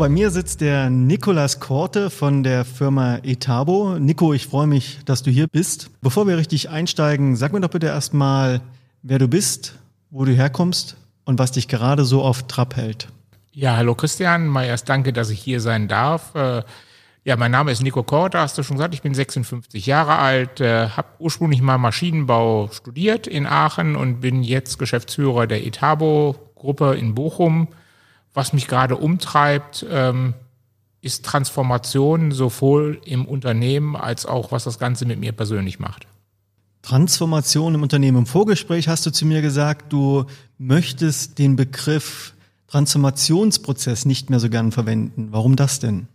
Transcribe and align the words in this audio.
Bei 0.00 0.08
mir 0.08 0.30
sitzt 0.30 0.62
der 0.62 0.88
Nikolas 0.88 1.60
Korte 1.60 2.08
von 2.08 2.42
der 2.42 2.64
Firma 2.64 3.18
Etabo. 3.22 3.98
Nico, 3.98 4.32
ich 4.32 4.46
freue 4.46 4.66
mich, 4.66 5.00
dass 5.04 5.22
du 5.22 5.30
hier 5.30 5.46
bist. 5.46 5.90
Bevor 6.00 6.26
wir 6.26 6.38
richtig 6.38 6.70
einsteigen, 6.70 7.36
sag 7.36 7.52
mir 7.52 7.60
doch 7.60 7.68
bitte 7.68 7.88
erstmal, 7.88 8.62
wer 9.02 9.18
du 9.18 9.28
bist, 9.28 9.74
wo 10.08 10.24
du 10.24 10.32
herkommst 10.32 10.96
und 11.26 11.38
was 11.38 11.52
dich 11.52 11.68
gerade 11.68 12.06
so 12.06 12.22
auf 12.22 12.44
Trab 12.44 12.76
hält. 12.76 13.08
Ja, 13.52 13.76
hallo 13.76 13.94
Christian. 13.94 14.46
Mal 14.46 14.64
erst 14.64 14.88
danke, 14.88 15.12
dass 15.12 15.28
ich 15.28 15.38
hier 15.38 15.60
sein 15.60 15.86
darf. 15.86 16.34
Äh, 16.34 16.62
ja, 17.24 17.36
mein 17.36 17.50
Name 17.50 17.70
ist 17.70 17.82
Nico 17.82 18.02
Korte, 18.02 18.38
hast 18.38 18.56
du 18.56 18.62
schon 18.62 18.78
gesagt. 18.78 18.94
Ich 18.94 19.02
bin 19.02 19.12
56 19.12 19.84
Jahre 19.84 20.16
alt, 20.16 20.62
äh, 20.62 20.88
habe 20.88 21.08
ursprünglich 21.18 21.60
mal 21.60 21.76
Maschinenbau 21.76 22.70
studiert 22.72 23.26
in 23.26 23.46
Aachen 23.46 23.96
und 23.96 24.22
bin 24.22 24.44
jetzt 24.44 24.78
Geschäftsführer 24.78 25.46
der 25.46 25.66
Etabo-Gruppe 25.66 26.94
in 26.94 27.14
Bochum 27.14 27.68
was 28.34 28.52
mich 28.52 28.68
gerade 28.68 28.96
umtreibt, 28.96 29.84
ähm, 29.90 30.34
ist 31.02 31.24
Transformation 31.24 32.32
sowohl 32.32 33.00
im 33.04 33.24
Unternehmen 33.24 33.96
als 33.96 34.26
auch, 34.26 34.52
was 34.52 34.64
das 34.64 34.78
Ganze 34.78 35.06
mit 35.06 35.18
mir 35.18 35.32
persönlich 35.32 35.78
macht. 35.78 36.06
Transformation 36.82 37.74
im 37.74 37.82
Unternehmen. 37.82 38.18
Im 38.18 38.26
Vorgespräch 38.26 38.88
hast 38.88 39.04
du 39.06 39.10
zu 39.10 39.26
mir 39.26 39.42
gesagt, 39.42 39.92
du 39.92 40.24
möchtest 40.58 41.38
den 41.38 41.56
Begriff 41.56 42.34
Transformationsprozess 42.68 44.06
nicht 44.06 44.30
mehr 44.30 44.40
so 44.40 44.48
gern 44.48 44.72
verwenden. 44.72 45.28
Warum 45.30 45.56
das 45.56 45.80
denn? 45.80 46.06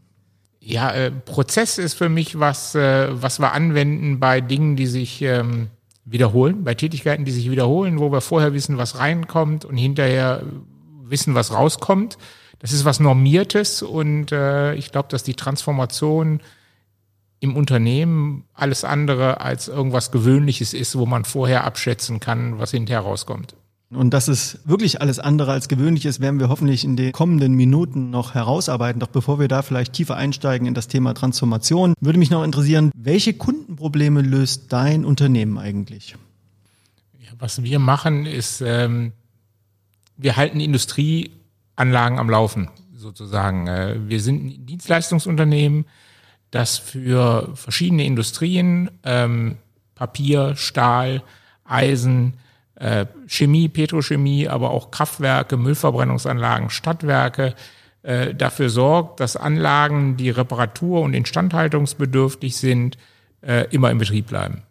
Ja, 0.59 0.91
äh, 0.91 1.11
Prozess 1.11 1.77
ist 1.77 1.93
für 1.93 2.09
mich 2.09 2.39
was, 2.39 2.73
äh, 2.73 3.09
was 3.11 3.39
wir 3.39 3.51
anwenden 3.51 4.19
bei 4.19 4.41
Dingen, 4.41 4.75
die 4.75 4.87
sich 4.87 5.21
ähm, 5.21 5.67
wiederholen, 6.05 6.63
bei 6.63 6.73
Tätigkeiten, 6.73 7.25
die 7.25 7.31
sich 7.31 7.51
wiederholen, 7.51 7.99
wo 7.99 8.11
wir 8.11 8.21
vorher 8.21 8.53
wissen, 8.53 8.77
was 8.77 8.97
reinkommt 8.97 9.65
und 9.65 9.77
hinterher 9.77 10.43
wissen, 11.09 11.35
was 11.35 11.51
rauskommt. 11.51 12.17
Das 12.59 12.71
ist 12.71 12.85
was 12.85 12.99
Normiertes 12.99 13.81
und 13.81 14.31
äh, 14.31 14.73
ich 14.75 14.91
glaube, 14.91 15.09
dass 15.09 15.23
die 15.23 15.35
Transformation 15.35 16.41
im 17.39 17.55
Unternehmen 17.55 18.45
alles 18.53 18.83
andere 18.83 19.41
als 19.41 19.67
irgendwas 19.67 20.11
Gewöhnliches 20.11 20.73
ist, 20.73 20.97
wo 20.97 21.05
man 21.05 21.25
vorher 21.25 21.63
abschätzen 21.63 22.19
kann, 22.19 22.59
was 22.59 22.71
hinterher 22.71 23.01
rauskommt. 23.01 23.55
Und 23.91 24.13
dass 24.13 24.27
es 24.27 24.59
wirklich 24.65 25.01
alles 25.01 25.19
andere 25.19 25.51
als 25.51 25.67
gewöhnlich 25.67 26.05
ist, 26.05 26.19
werden 26.19 26.39
wir 26.39 26.49
hoffentlich 26.49 26.83
in 26.83 26.95
den 26.95 27.11
kommenden 27.11 27.53
Minuten 27.53 28.09
noch 28.09 28.33
herausarbeiten. 28.33 28.99
Doch 28.99 29.07
bevor 29.07 29.39
wir 29.39 29.47
da 29.47 29.61
vielleicht 29.61 29.93
tiefer 29.93 30.15
einsteigen 30.15 30.67
in 30.67 30.73
das 30.73 30.87
Thema 30.87 31.13
Transformation, 31.13 31.93
würde 32.01 32.19
mich 32.19 32.31
noch 32.31 32.43
interessieren, 32.43 32.91
welche 32.95 33.33
Kundenprobleme 33.33 34.21
löst 34.21 34.73
dein 34.73 35.05
Unternehmen 35.05 35.57
eigentlich? 35.57 36.15
Ja, 37.19 37.29
was 37.37 37.63
wir 37.63 37.79
machen, 37.79 38.25
ist 38.25 38.61
ähm, 38.61 39.13
wir 40.17 40.37
halten 40.37 40.59
Industrieanlagen 40.59 42.19
am 42.19 42.29
Laufen, 42.29 42.69
sozusagen. 42.95 43.67
Äh, 43.67 43.95
wir 44.07 44.19
sind 44.19 44.45
ein 44.45 44.65
Dienstleistungsunternehmen, 44.65 45.85
das 46.51 46.77
für 46.77 47.49
verschiedene 47.55 48.05
Industrien, 48.05 48.89
ähm, 49.03 49.57
Papier, 49.95 50.55
Stahl, 50.55 51.21
Eisen, 51.63 52.35
äh, 52.75 53.05
Chemie, 53.27 53.69
Petrochemie, 53.69 54.47
aber 54.47 54.71
auch 54.71 54.91
Kraftwerke, 54.91 55.57
Müllverbrennungsanlagen, 55.57 56.69
Stadtwerke, 56.69 57.55
äh, 58.03 58.35
dafür 58.35 58.69
sorgt, 58.69 59.19
dass 59.19 59.35
Anlagen, 59.35 60.17
die 60.17 60.29
reparatur- 60.29 61.01
und 61.01 61.13
instandhaltungsbedürftig 61.13 62.55
sind, 62.55 62.97
äh, 63.41 63.67
immer 63.71 63.91
im 63.91 63.97
Betrieb 63.97 64.27
bleiben. 64.27 64.63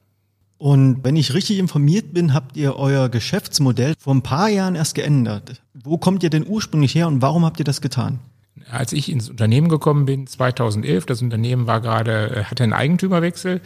Und 0.65 1.05
wenn 1.05 1.15
ich 1.15 1.35
richtig 1.35 1.59
informiert 1.59 2.15
bin, 2.15 2.33
habt 2.33 2.57
ihr 2.57 2.77
euer 2.77 3.11
Geschäftsmodell 3.11 3.93
vor 3.99 4.15
ein 4.15 4.23
paar 4.23 4.49
Jahren 4.49 4.77
erst 4.77 4.95
geändert. 4.95 5.61
Wo 5.75 5.99
kommt 5.99 6.23
ihr 6.23 6.31
denn 6.31 6.47
ursprünglich 6.49 6.95
her 6.95 7.07
und 7.07 7.21
warum 7.21 7.45
habt 7.45 7.59
ihr 7.59 7.67
das 7.67 7.83
getan? 7.83 8.21
Als 8.71 8.95
ich 8.95 9.13
ins 9.13 9.29
Unternehmen 9.29 9.69
gekommen 9.69 10.07
bin, 10.07 10.27
2011, 10.27 11.05
das 11.05 11.21
Unternehmen 11.21 11.67
war 11.67 11.83
gerade, 11.83 12.31
äh, 12.31 12.45
hatte 12.45 12.63
einen 12.63 12.73
Eigentümerwechsel. 12.73 13.61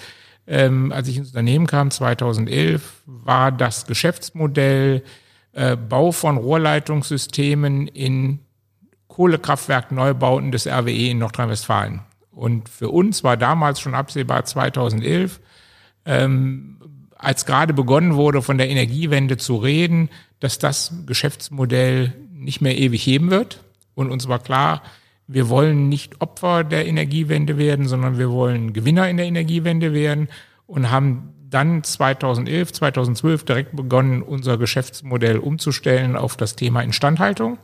Ähm, 0.48 0.90
als 0.90 1.06
ich 1.06 1.18
ins 1.18 1.28
Unternehmen 1.28 1.68
kam, 1.68 1.92
2011, 1.92 3.02
war 3.06 3.52
das 3.52 3.86
Geschäftsmodell 3.86 5.04
äh, 5.52 5.76
Bau 5.76 6.10
von 6.10 6.36
Rohrleitungssystemen 6.36 7.86
in 7.86 8.40
Kohlekraftwerkneubauten 9.06 10.50
des 10.50 10.66
RWE 10.66 11.10
in 11.10 11.18
Nordrhein-Westfalen. 11.18 12.00
Und 12.32 12.68
für 12.68 12.88
uns 12.88 13.22
war 13.22 13.36
damals 13.36 13.78
schon 13.78 13.94
absehbar 13.94 14.44
2011, 14.44 15.38
ähm, 16.04 16.76
als 17.16 17.46
gerade 17.46 17.74
begonnen 17.74 18.14
wurde, 18.14 18.42
von 18.42 18.58
der 18.58 18.68
Energiewende 18.68 19.36
zu 19.36 19.56
reden, 19.56 20.08
dass 20.40 20.58
das 20.58 20.92
Geschäftsmodell 21.06 22.14
nicht 22.32 22.60
mehr 22.60 22.78
ewig 22.78 23.04
heben 23.04 23.30
wird. 23.30 23.64
Und 23.94 24.10
uns 24.10 24.28
war 24.28 24.38
klar, 24.38 24.82
wir 25.26 25.48
wollen 25.48 25.88
nicht 25.88 26.20
Opfer 26.20 26.64
der 26.64 26.86
Energiewende 26.86 27.58
werden, 27.58 27.86
sondern 27.86 28.18
wir 28.18 28.30
wollen 28.30 28.72
Gewinner 28.72 29.08
in 29.10 29.16
der 29.16 29.26
Energiewende 29.26 29.92
werden 29.92 30.28
und 30.66 30.90
haben 30.90 31.34
dann 31.50 31.82
2011, 31.82 32.72
2012 32.72 33.44
direkt 33.44 33.76
begonnen, 33.76 34.22
unser 34.22 34.58
Geschäftsmodell 34.58 35.38
umzustellen 35.38 36.16
auf 36.16 36.36
das 36.36 36.56
Thema 36.56 36.82
Instandhaltung. 36.82 37.58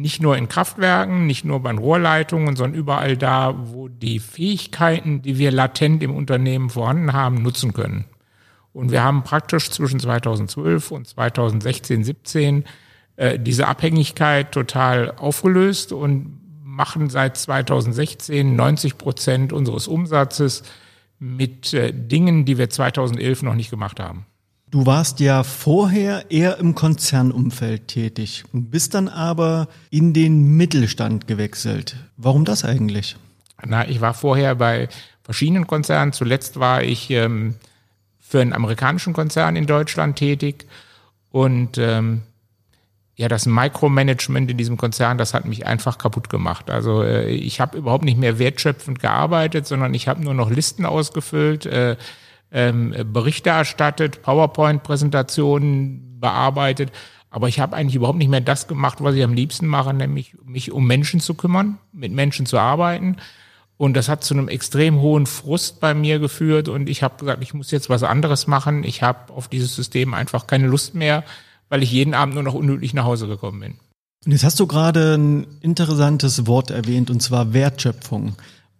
Nicht 0.00 0.22
nur 0.22 0.36
in 0.36 0.48
Kraftwerken, 0.48 1.26
nicht 1.26 1.44
nur 1.44 1.60
bei 1.60 1.72
Rohrleitungen, 1.72 2.56
sondern 2.56 2.78
überall 2.78 3.18
da, 3.18 3.54
wo 3.58 3.88
die 3.88 4.18
Fähigkeiten, 4.18 5.20
die 5.20 5.36
wir 5.36 5.50
latent 5.50 6.02
im 6.02 6.14
Unternehmen 6.14 6.70
vorhanden 6.70 7.12
haben, 7.12 7.42
nutzen 7.42 7.74
können. 7.74 8.06
Und 8.72 8.92
wir 8.92 9.02
haben 9.02 9.24
praktisch 9.24 9.70
zwischen 9.70 10.00
2012 10.00 10.90
und 10.90 11.06
2016, 11.06 12.04
17 12.04 12.64
äh, 13.16 13.38
diese 13.38 13.68
Abhängigkeit 13.68 14.52
total 14.52 15.12
aufgelöst 15.18 15.92
und 15.92 16.40
machen 16.64 17.10
seit 17.10 17.36
2016 17.36 18.56
90 18.56 18.96
Prozent 18.96 19.52
unseres 19.52 19.86
Umsatzes 19.86 20.62
mit 21.18 21.74
äh, 21.74 21.92
Dingen, 21.92 22.46
die 22.46 22.56
wir 22.56 22.70
2011 22.70 23.42
noch 23.42 23.54
nicht 23.54 23.70
gemacht 23.70 24.00
haben. 24.00 24.24
Du 24.70 24.86
warst 24.86 25.18
ja 25.18 25.42
vorher 25.42 26.30
eher 26.30 26.58
im 26.58 26.76
Konzernumfeld 26.76 27.88
tätig, 27.88 28.44
bist 28.52 28.94
dann 28.94 29.08
aber 29.08 29.66
in 29.90 30.12
den 30.12 30.56
Mittelstand 30.56 31.26
gewechselt. 31.26 31.96
Warum 32.16 32.44
das 32.44 32.64
eigentlich? 32.64 33.16
Na, 33.66 33.88
ich 33.88 34.00
war 34.00 34.14
vorher 34.14 34.54
bei 34.54 34.88
verschiedenen 35.24 35.66
Konzernen. 35.66 36.12
Zuletzt 36.12 36.60
war 36.60 36.84
ich 36.84 37.10
ähm, 37.10 37.56
für 38.20 38.40
einen 38.40 38.52
amerikanischen 38.52 39.12
Konzern 39.12 39.56
in 39.56 39.66
Deutschland 39.66 40.16
tätig. 40.16 40.66
Und 41.32 41.76
ähm, 41.76 42.22
ja, 43.16 43.26
das 43.26 43.46
Micromanagement 43.46 44.52
in 44.52 44.56
diesem 44.56 44.76
Konzern, 44.76 45.18
das 45.18 45.34
hat 45.34 45.46
mich 45.46 45.66
einfach 45.66 45.98
kaputt 45.98 46.30
gemacht. 46.30 46.70
Also 46.70 47.02
äh, 47.02 47.28
ich 47.28 47.60
habe 47.60 47.76
überhaupt 47.76 48.04
nicht 48.04 48.18
mehr 48.18 48.38
wertschöpfend 48.38 49.00
gearbeitet, 49.00 49.66
sondern 49.66 49.94
ich 49.94 50.06
habe 50.06 50.22
nur 50.22 50.34
noch 50.34 50.48
Listen 50.48 50.86
ausgefüllt, 50.86 51.66
äh, 51.66 51.96
ähm, 52.52 52.94
Berichte 53.12 53.50
erstattet, 53.50 54.22
PowerPoint-Präsentationen 54.22 56.18
bearbeitet. 56.20 56.92
Aber 57.30 57.48
ich 57.48 57.60
habe 57.60 57.76
eigentlich 57.76 57.94
überhaupt 57.94 58.18
nicht 58.18 58.28
mehr 58.28 58.40
das 58.40 58.66
gemacht, 58.66 58.98
was 59.00 59.14
ich 59.14 59.22
am 59.22 59.34
liebsten 59.34 59.66
mache, 59.66 59.94
nämlich 59.94 60.36
mich 60.44 60.72
um 60.72 60.86
Menschen 60.86 61.20
zu 61.20 61.34
kümmern, 61.34 61.78
mit 61.92 62.12
Menschen 62.12 62.44
zu 62.44 62.58
arbeiten. 62.58 63.16
Und 63.76 63.94
das 63.94 64.08
hat 64.08 64.24
zu 64.24 64.34
einem 64.34 64.48
extrem 64.48 65.00
hohen 65.00 65.26
Frust 65.26 65.80
bei 65.80 65.94
mir 65.94 66.18
geführt. 66.18 66.68
Und 66.68 66.88
ich 66.88 67.02
habe 67.02 67.16
gesagt, 67.18 67.42
ich 67.42 67.54
muss 67.54 67.70
jetzt 67.70 67.88
was 67.88 68.02
anderes 68.02 68.46
machen. 68.46 68.84
Ich 68.84 69.02
habe 69.02 69.32
auf 69.32 69.48
dieses 69.48 69.74
System 69.74 70.12
einfach 70.12 70.46
keine 70.46 70.66
Lust 70.66 70.94
mehr, 70.94 71.24
weil 71.68 71.82
ich 71.82 71.90
jeden 71.90 72.12
Abend 72.12 72.34
nur 72.34 72.42
noch 72.42 72.54
unnötig 72.54 72.92
nach 72.94 73.04
Hause 73.04 73.26
gekommen 73.26 73.60
bin. 73.60 73.74
Und 74.26 74.32
jetzt 74.32 74.44
hast 74.44 74.60
du 74.60 74.66
gerade 74.66 75.14
ein 75.16 75.46
interessantes 75.62 76.46
Wort 76.46 76.70
erwähnt, 76.70 77.10
und 77.10 77.22
zwar 77.22 77.54
Wertschöpfung. 77.54 78.34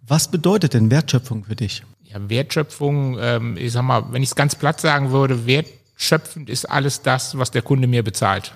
Was 0.06 0.30
bedeutet 0.30 0.74
denn 0.74 0.90
Wertschöpfung 0.90 1.44
für 1.44 1.56
dich? 1.56 1.82
Ja, 2.12 2.28
Wertschöpfung, 2.28 3.18
ähm, 3.20 3.56
ich 3.56 3.72
sag 3.72 3.82
mal, 3.82 4.12
wenn 4.12 4.22
ich 4.22 4.30
es 4.30 4.34
ganz 4.34 4.54
platt 4.54 4.80
sagen 4.80 5.10
würde, 5.10 5.46
wertschöpfend 5.46 6.50
ist 6.50 6.64
alles 6.64 7.02
das, 7.02 7.38
was 7.38 7.50
der 7.50 7.62
Kunde 7.62 7.86
mir 7.86 8.02
bezahlt 8.02 8.52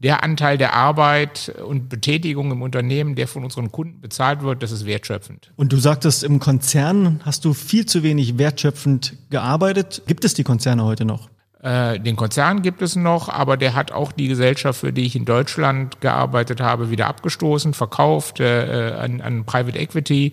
der 0.00 0.24
Anteil 0.24 0.56
der 0.56 0.74
Arbeit 0.74 1.52
und 1.64 1.88
Betätigung 1.90 2.50
im 2.50 2.62
Unternehmen, 2.62 3.14
der 3.14 3.28
von 3.28 3.44
unseren 3.44 3.70
Kunden 3.70 4.00
bezahlt 4.00 4.42
wird, 4.42 4.62
das 4.62 4.72
ist 4.72 4.86
wertschöpfend. 4.86 5.52
Und 5.56 5.72
du 5.72 5.76
sagtest, 5.76 6.24
im 6.24 6.40
Konzern 6.40 7.20
hast 7.24 7.44
du 7.44 7.52
viel 7.52 7.84
zu 7.84 8.02
wenig 8.02 8.38
wertschöpfend 8.38 9.16
gearbeitet. 9.28 10.02
Gibt 10.06 10.24
es 10.24 10.32
die 10.32 10.42
Konzerne 10.42 10.84
heute 10.84 11.04
noch? 11.04 11.28
Äh, 11.62 12.00
den 12.00 12.16
Konzern 12.16 12.62
gibt 12.62 12.80
es 12.80 12.96
noch, 12.96 13.28
aber 13.28 13.58
der 13.58 13.74
hat 13.74 13.92
auch 13.92 14.12
die 14.12 14.28
Gesellschaft, 14.28 14.80
für 14.80 14.94
die 14.94 15.04
ich 15.04 15.16
in 15.16 15.26
Deutschland 15.26 16.00
gearbeitet 16.00 16.62
habe, 16.62 16.90
wieder 16.90 17.06
abgestoßen, 17.06 17.74
verkauft 17.74 18.40
äh, 18.40 18.94
an, 18.98 19.20
an 19.20 19.44
Private 19.44 19.78
Equity. 19.78 20.32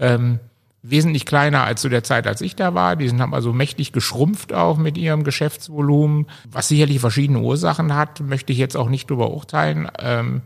Ähm, 0.00 0.40
wesentlich 0.86 1.24
kleiner 1.24 1.64
als 1.64 1.80
zu 1.80 1.88
der 1.88 2.04
Zeit, 2.04 2.26
als 2.26 2.42
ich 2.42 2.56
da 2.56 2.74
war. 2.74 2.94
Die 2.94 3.08
sind 3.08 3.20
haben 3.20 3.34
also 3.34 3.52
mächtig 3.52 3.92
geschrumpft 3.92 4.52
auch 4.52 4.76
mit 4.76 4.98
ihrem 4.98 5.24
Geschäftsvolumen, 5.24 6.26
was 6.50 6.68
sicherlich 6.68 7.00
verschiedene 7.00 7.40
Ursachen 7.40 7.94
hat, 7.94 8.20
möchte 8.20 8.52
ich 8.52 8.58
jetzt 8.58 8.76
auch 8.76 8.90
nicht 8.90 9.08
drüber 9.08 9.30
urteilen. 9.30 9.88
Ähm, 9.98 10.42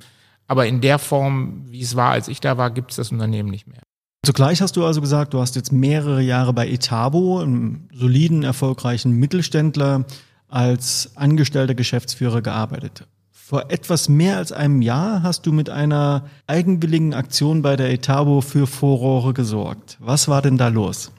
aber 0.47 0.67
in 0.67 0.81
der 0.81 0.99
Form, 0.99 1.65
wie 1.67 1.83
es 1.83 1.97
war, 1.97 2.13
als 2.13 2.29
ich 2.29 2.41
da 2.41 2.57
war, 2.57 2.71
gibt 2.71 2.93
es 2.93 2.97
das 2.97 3.11
Unternehmen 3.11 3.51
nicht 3.51 3.67
mehr. 3.67 3.83
Zugleich 4.25 4.63
hast 4.63 4.77
du 4.77 4.85
also 4.85 5.01
gesagt, 5.01 5.35
du 5.35 5.41
hast 5.41 5.57
jetzt 5.57 5.73
mehrere 5.73 6.23
Jahre 6.23 6.53
bei 6.53 6.69
Etabo, 6.69 7.41
einem 7.41 7.89
soliden, 7.93 8.45
erfolgreichen 8.45 9.13
Mittelständler, 9.13 10.05
als 10.49 11.13
angestellter 11.17 11.75
Geschäftsführer 11.75 12.43
gearbeitet. 12.43 13.07
Vor 13.49 13.71
etwas 13.71 14.11
mehr 14.11 14.37
als 14.37 14.53
einem 14.53 14.83
Jahr 14.83 15.23
hast 15.23 15.47
du 15.47 15.53
mit 15.53 15.71
einer 15.71 16.27
eigenwilligen 16.47 17.15
Aktion 17.15 17.63
bei 17.63 17.77
der 17.77 17.91
Etabo 17.91 18.43
für 18.43 18.67
Furore 18.67 19.33
gesorgt. 19.33 19.97
Was 20.01 20.29
war 20.29 20.43
denn 20.43 20.59
da 20.59 20.69
los? 20.69 21.13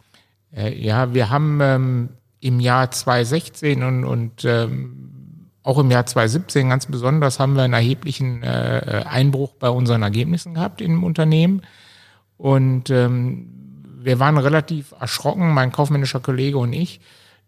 Äh, 0.55 0.79
ja, 0.79 1.15
wir 1.15 1.31
haben 1.31 1.59
ähm, 1.59 2.09
im 2.39 2.59
Jahr 2.59 2.91
2016 2.91 3.81
und, 3.81 4.03
und 4.05 4.45
ähm, 4.45 5.47
auch 5.63 5.79
im 5.79 5.89
Jahr 5.89 6.05
2017 6.05 6.69
ganz 6.69 6.85
besonders 6.85 7.39
haben 7.39 7.55
wir 7.55 7.63
einen 7.63 7.73
erheblichen 7.73 8.43
äh, 8.43 9.05
Einbruch 9.09 9.55
bei 9.55 9.71
unseren 9.71 10.03
Ergebnissen 10.03 10.53
gehabt 10.53 10.81
im 10.81 11.03
Unternehmen. 11.03 11.63
Und 12.37 12.91
ähm, 12.91 13.47
wir 14.01 14.19
waren 14.19 14.37
relativ 14.37 14.93
erschrocken, 14.99 15.51
mein 15.51 15.71
kaufmännischer 15.71 16.19
Kollege 16.19 16.59
und 16.59 16.73
ich, 16.73 17.01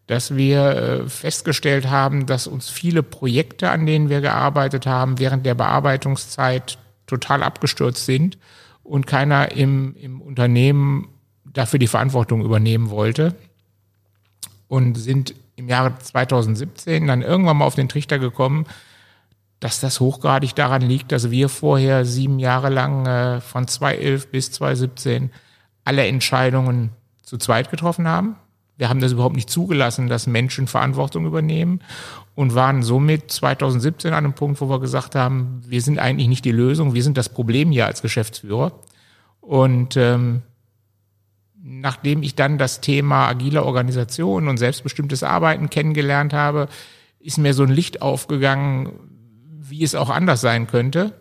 dass 0.08 0.36
wir 0.36 0.62
äh, 0.66 1.10
festgestellt 1.10 1.90
haben, 1.90 2.26
dass 2.26 2.48
uns 2.48 2.70
viele 2.70 3.04
Projekte, 3.04 3.70
an 3.70 3.86
denen 3.86 4.10
wir 4.10 4.22
gearbeitet 4.22 4.86
haben, 4.86 5.20
während 5.20 5.46
der 5.46 5.56
Bearbeitungszeit 5.56 6.78
total 7.08 7.44
abgestürzt 7.44 8.06
sind 8.06 8.38
und 8.84 9.08
keiner 9.08 9.52
im, 9.52 9.96
im 9.96 10.22
Unternehmen 10.22 11.10
dafür 11.46 11.80
die 11.80 11.88
Verantwortung 11.88 12.44
übernehmen 12.44 12.90
wollte 12.90 13.36
und 14.68 14.96
sind 14.96 15.36
im 15.56 15.68
Jahre 15.68 15.98
2017 15.98 17.08
dann 17.08 17.22
irgendwann 17.22 17.58
mal 17.58 17.66
auf 17.66 17.76
den 17.76 17.90
Trichter 17.90 18.20
gekommen, 18.20 18.66
dass 19.60 19.80
das 19.80 20.00
hochgradig 20.00 20.56
daran 20.56 20.82
liegt, 20.82 21.12
dass 21.12 21.30
wir 21.30 21.48
vorher 21.48 22.04
sieben 22.04 22.40
Jahre 22.40 22.70
lang 22.70 23.06
äh, 23.06 23.42
von 23.42 23.68
2011 23.68 24.32
bis 24.32 24.52
2017 24.52 25.30
alle 25.84 26.06
Entscheidungen 26.08 26.90
zu 27.22 27.38
zweit 27.38 27.70
getroffen 27.70 28.08
haben. 28.08 28.36
Wir 28.78 28.90
haben 28.90 29.00
das 29.00 29.12
überhaupt 29.12 29.36
nicht 29.36 29.50
zugelassen, 29.50 30.08
dass 30.08 30.28
Menschen 30.28 30.68
Verantwortung 30.68 31.26
übernehmen 31.26 31.82
und 32.36 32.56
waren 32.56 32.82
somit 32.82 33.32
2017 33.32 34.12
an 34.14 34.26
einem 34.26 34.34
Punkt, 34.34 34.60
wo 34.62 34.70
wir 34.70 34.80
gesagt 34.80 35.16
haben, 35.16 35.62
wir 35.68 35.82
sind 35.82 36.00
eigentlich 36.00 36.28
nicht 36.28 36.46
die 36.46 36.52
Lösung, 36.52 36.94
wir 36.94 37.04
sind 37.04 37.18
das 37.18 37.30
Problem 37.30 37.72
hier 37.72 37.86
als 37.86 38.02
Geschäftsführer. 38.02 38.72
Und 39.40 39.98
ähm, 39.98 40.42
nachdem 41.62 42.24
ich 42.24 42.36
dann 42.36 42.58
das 42.58 42.82
Thema 42.82 43.28
agile 43.28 43.64
Organisation 43.64 44.48
und 44.48 44.58
selbstbestimmtes 44.58 45.24
Arbeiten 45.24 45.70
kennengelernt 45.70 46.34
habe, 46.34 46.68
ist 47.20 47.38
mir 47.38 47.54
so 47.54 47.64
ein 47.64 47.70
Licht 47.70 48.02
aufgegangen, 48.02 48.94
wie 49.60 49.84
es 49.84 49.96
auch 49.96 50.10
anders 50.10 50.42
sein 50.42 50.68
könnte. 50.68 51.21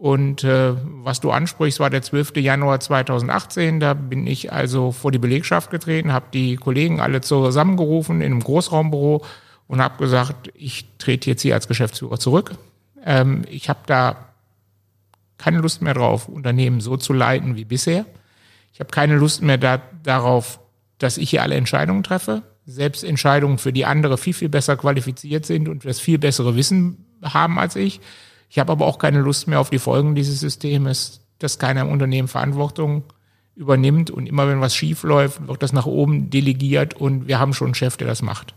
Und 0.00 0.44
äh, 0.44 0.72
was 1.04 1.20
du 1.20 1.30
ansprichst, 1.30 1.78
war 1.78 1.90
der 1.90 2.00
12. 2.00 2.36
Januar 2.36 2.80
2018. 2.80 3.80
Da 3.80 3.92
bin 3.92 4.26
ich 4.26 4.50
also 4.50 4.92
vor 4.92 5.12
die 5.12 5.18
Belegschaft 5.18 5.70
getreten, 5.70 6.10
habe 6.10 6.24
die 6.32 6.56
Kollegen 6.56 7.00
alle 7.00 7.20
zusammengerufen 7.20 8.22
in 8.22 8.32
einem 8.32 8.42
Großraumbüro 8.42 9.22
und 9.66 9.82
habe 9.82 9.98
gesagt, 9.98 10.50
ich 10.54 10.86
trete 10.96 11.28
jetzt 11.28 11.42
hier 11.42 11.52
als 11.52 11.68
Geschäftsführer 11.68 12.18
zurück. 12.18 12.52
Ähm, 13.04 13.42
ich 13.50 13.68
habe 13.68 13.80
da 13.84 14.16
keine 15.36 15.58
Lust 15.58 15.82
mehr 15.82 15.92
drauf, 15.92 16.30
Unternehmen 16.30 16.80
so 16.80 16.96
zu 16.96 17.12
leiten 17.12 17.56
wie 17.56 17.66
bisher. 17.66 18.06
Ich 18.72 18.80
habe 18.80 18.88
keine 18.88 19.16
Lust 19.16 19.42
mehr 19.42 19.58
da, 19.58 19.82
darauf, 20.02 20.60
dass 20.96 21.18
ich 21.18 21.28
hier 21.28 21.42
alle 21.42 21.56
Entscheidungen 21.56 22.04
treffe. 22.04 22.40
Selbst 22.64 23.04
Entscheidungen, 23.04 23.58
für 23.58 23.74
die 23.74 23.84
andere 23.84 24.16
viel, 24.16 24.32
viel 24.32 24.48
besser 24.48 24.78
qualifiziert 24.78 25.44
sind 25.44 25.68
und 25.68 25.84
das 25.84 26.00
viel 26.00 26.16
bessere 26.16 26.56
Wissen 26.56 27.04
haben 27.22 27.58
als 27.58 27.76
ich. 27.76 28.00
Ich 28.50 28.58
habe 28.58 28.72
aber 28.72 28.86
auch 28.86 28.98
keine 28.98 29.20
Lust 29.20 29.46
mehr 29.46 29.60
auf 29.60 29.70
die 29.70 29.78
Folgen 29.78 30.16
dieses 30.16 30.40
Systems, 30.40 31.20
dass 31.38 31.60
keiner 31.60 31.82
im 31.82 31.88
Unternehmen 31.88 32.26
Verantwortung 32.26 33.04
übernimmt 33.54 34.10
und 34.10 34.26
immer 34.26 34.48
wenn 34.48 34.60
was 34.60 34.74
schief 34.74 35.04
läuft, 35.04 35.46
wird 35.46 35.62
das 35.62 35.72
nach 35.72 35.86
oben 35.86 36.30
delegiert 36.30 36.94
und 36.94 37.28
wir 37.28 37.38
haben 37.38 37.54
schon 37.54 37.68
einen 37.68 37.74
Chef, 37.76 37.96
der 37.96 38.08
das 38.08 38.22
macht. 38.22 38.54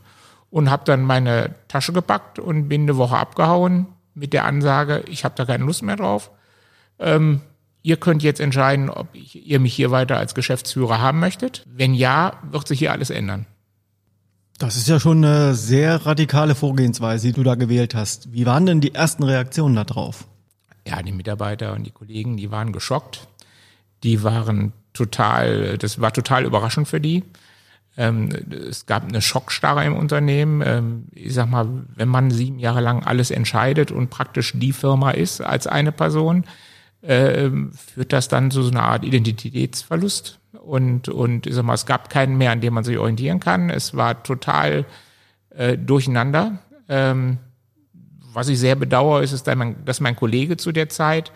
Und 0.49 0.71
habe 0.71 0.83
dann 0.85 1.03
meine 1.03 1.53
Tasche 1.67 1.93
gepackt 1.93 2.39
und 2.39 2.69
bin 2.69 2.83
eine 2.83 2.97
Woche 2.97 3.17
abgehauen 3.17 3.85
mit 4.15 4.33
der 4.33 4.45
Ansage, 4.45 5.03
ich 5.07 5.25
habe 5.25 5.35
da 5.37 5.45
keine 5.45 5.63
Lust 5.63 5.83
mehr 5.83 5.95
drauf. 5.95 6.31
Ähm, 6.97 7.41
ihr 7.83 7.97
könnt 7.97 8.23
jetzt 8.23 8.39
entscheiden, 8.39 8.89
ob 8.89 9.13
ich, 9.13 9.47
ihr 9.47 9.59
mich 9.59 9.75
hier 9.75 9.91
weiter 9.91 10.17
als 10.17 10.33
Geschäftsführer 10.33 11.01
haben 11.01 11.19
möchtet. 11.19 11.65
Wenn 11.69 11.93
ja, 11.93 12.33
wird 12.49 12.67
sich 12.67 12.79
hier 12.79 12.91
alles 12.91 13.11
ändern. 13.11 13.45
Das 14.59 14.77
ist 14.77 14.87
ja 14.87 14.99
schon 14.99 15.25
eine 15.25 15.55
sehr 15.55 16.05
radikale 16.05 16.55
Vorgehensweise, 16.55 17.27
die 17.27 17.33
du 17.33 17.43
da 17.43 17.55
gewählt 17.55 17.95
hast. 17.95 18.31
Wie 18.33 18.45
waren 18.45 18.65
denn 18.65 18.81
die 18.81 18.93
ersten 18.93 19.23
Reaktionen 19.23 19.75
darauf? 19.75 20.27
Ja, 20.87 21.01
die 21.01 21.11
Mitarbeiter 21.11 21.73
und 21.73 21.83
die 21.85 21.91
Kollegen, 21.91 22.37
die 22.37 22.51
waren 22.51 22.71
geschockt. 22.71 23.27
Die 24.03 24.23
waren 24.23 24.73
total, 24.93 25.77
das 25.77 25.99
war 26.01 26.13
total 26.13 26.45
überraschend 26.45 26.87
für 26.87 27.01
die. 27.01 27.23
Ähm, 27.95 28.29
es 28.69 28.85
gab 28.85 29.03
eine 29.03 29.21
Schockstarre 29.21 29.85
im 29.85 29.95
Unternehmen. 29.95 30.61
Ähm, 30.65 31.05
ich 31.13 31.33
sag 31.33 31.49
mal, 31.49 31.67
wenn 31.95 32.09
man 32.09 32.31
sieben 32.31 32.59
Jahre 32.59 32.81
lang 32.81 33.03
alles 33.03 33.31
entscheidet 33.31 33.91
und 33.91 34.09
praktisch 34.09 34.53
die 34.55 34.73
Firma 34.73 35.11
ist 35.11 35.41
als 35.41 35.67
eine 35.67 35.91
Person, 35.91 36.45
äh, 37.03 37.49
führt 37.75 38.13
das 38.13 38.27
dann 38.27 38.49
zu 38.49 38.63
so 38.63 38.71
einer 38.71 38.83
Art 38.83 39.03
Identitätsverlust 39.03 40.39
und, 40.63 41.09
und 41.09 41.45
ich 41.45 41.53
sag 41.53 41.63
mal, 41.63 41.73
es 41.73 41.85
gab 41.85 42.09
keinen 42.09 42.37
mehr, 42.37 42.51
an 42.51 42.61
dem 42.61 42.73
man 42.73 42.83
sich 42.83 42.97
orientieren 42.97 43.39
kann. 43.39 43.69
Es 43.69 43.95
war 43.95 44.23
total 44.23 44.85
äh, 45.49 45.77
durcheinander. 45.77 46.59
Ähm, 46.87 47.37
was 48.33 48.49
ich 48.49 48.59
sehr 48.59 48.75
bedauere, 48.75 49.21
ist, 49.21 49.31
ist, 49.31 49.47
dass 49.47 49.99
mein, 49.99 50.15
Kollege 50.15 50.57
zu 50.57 50.71
der 50.71 50.89
Zeit, 50.89 51.31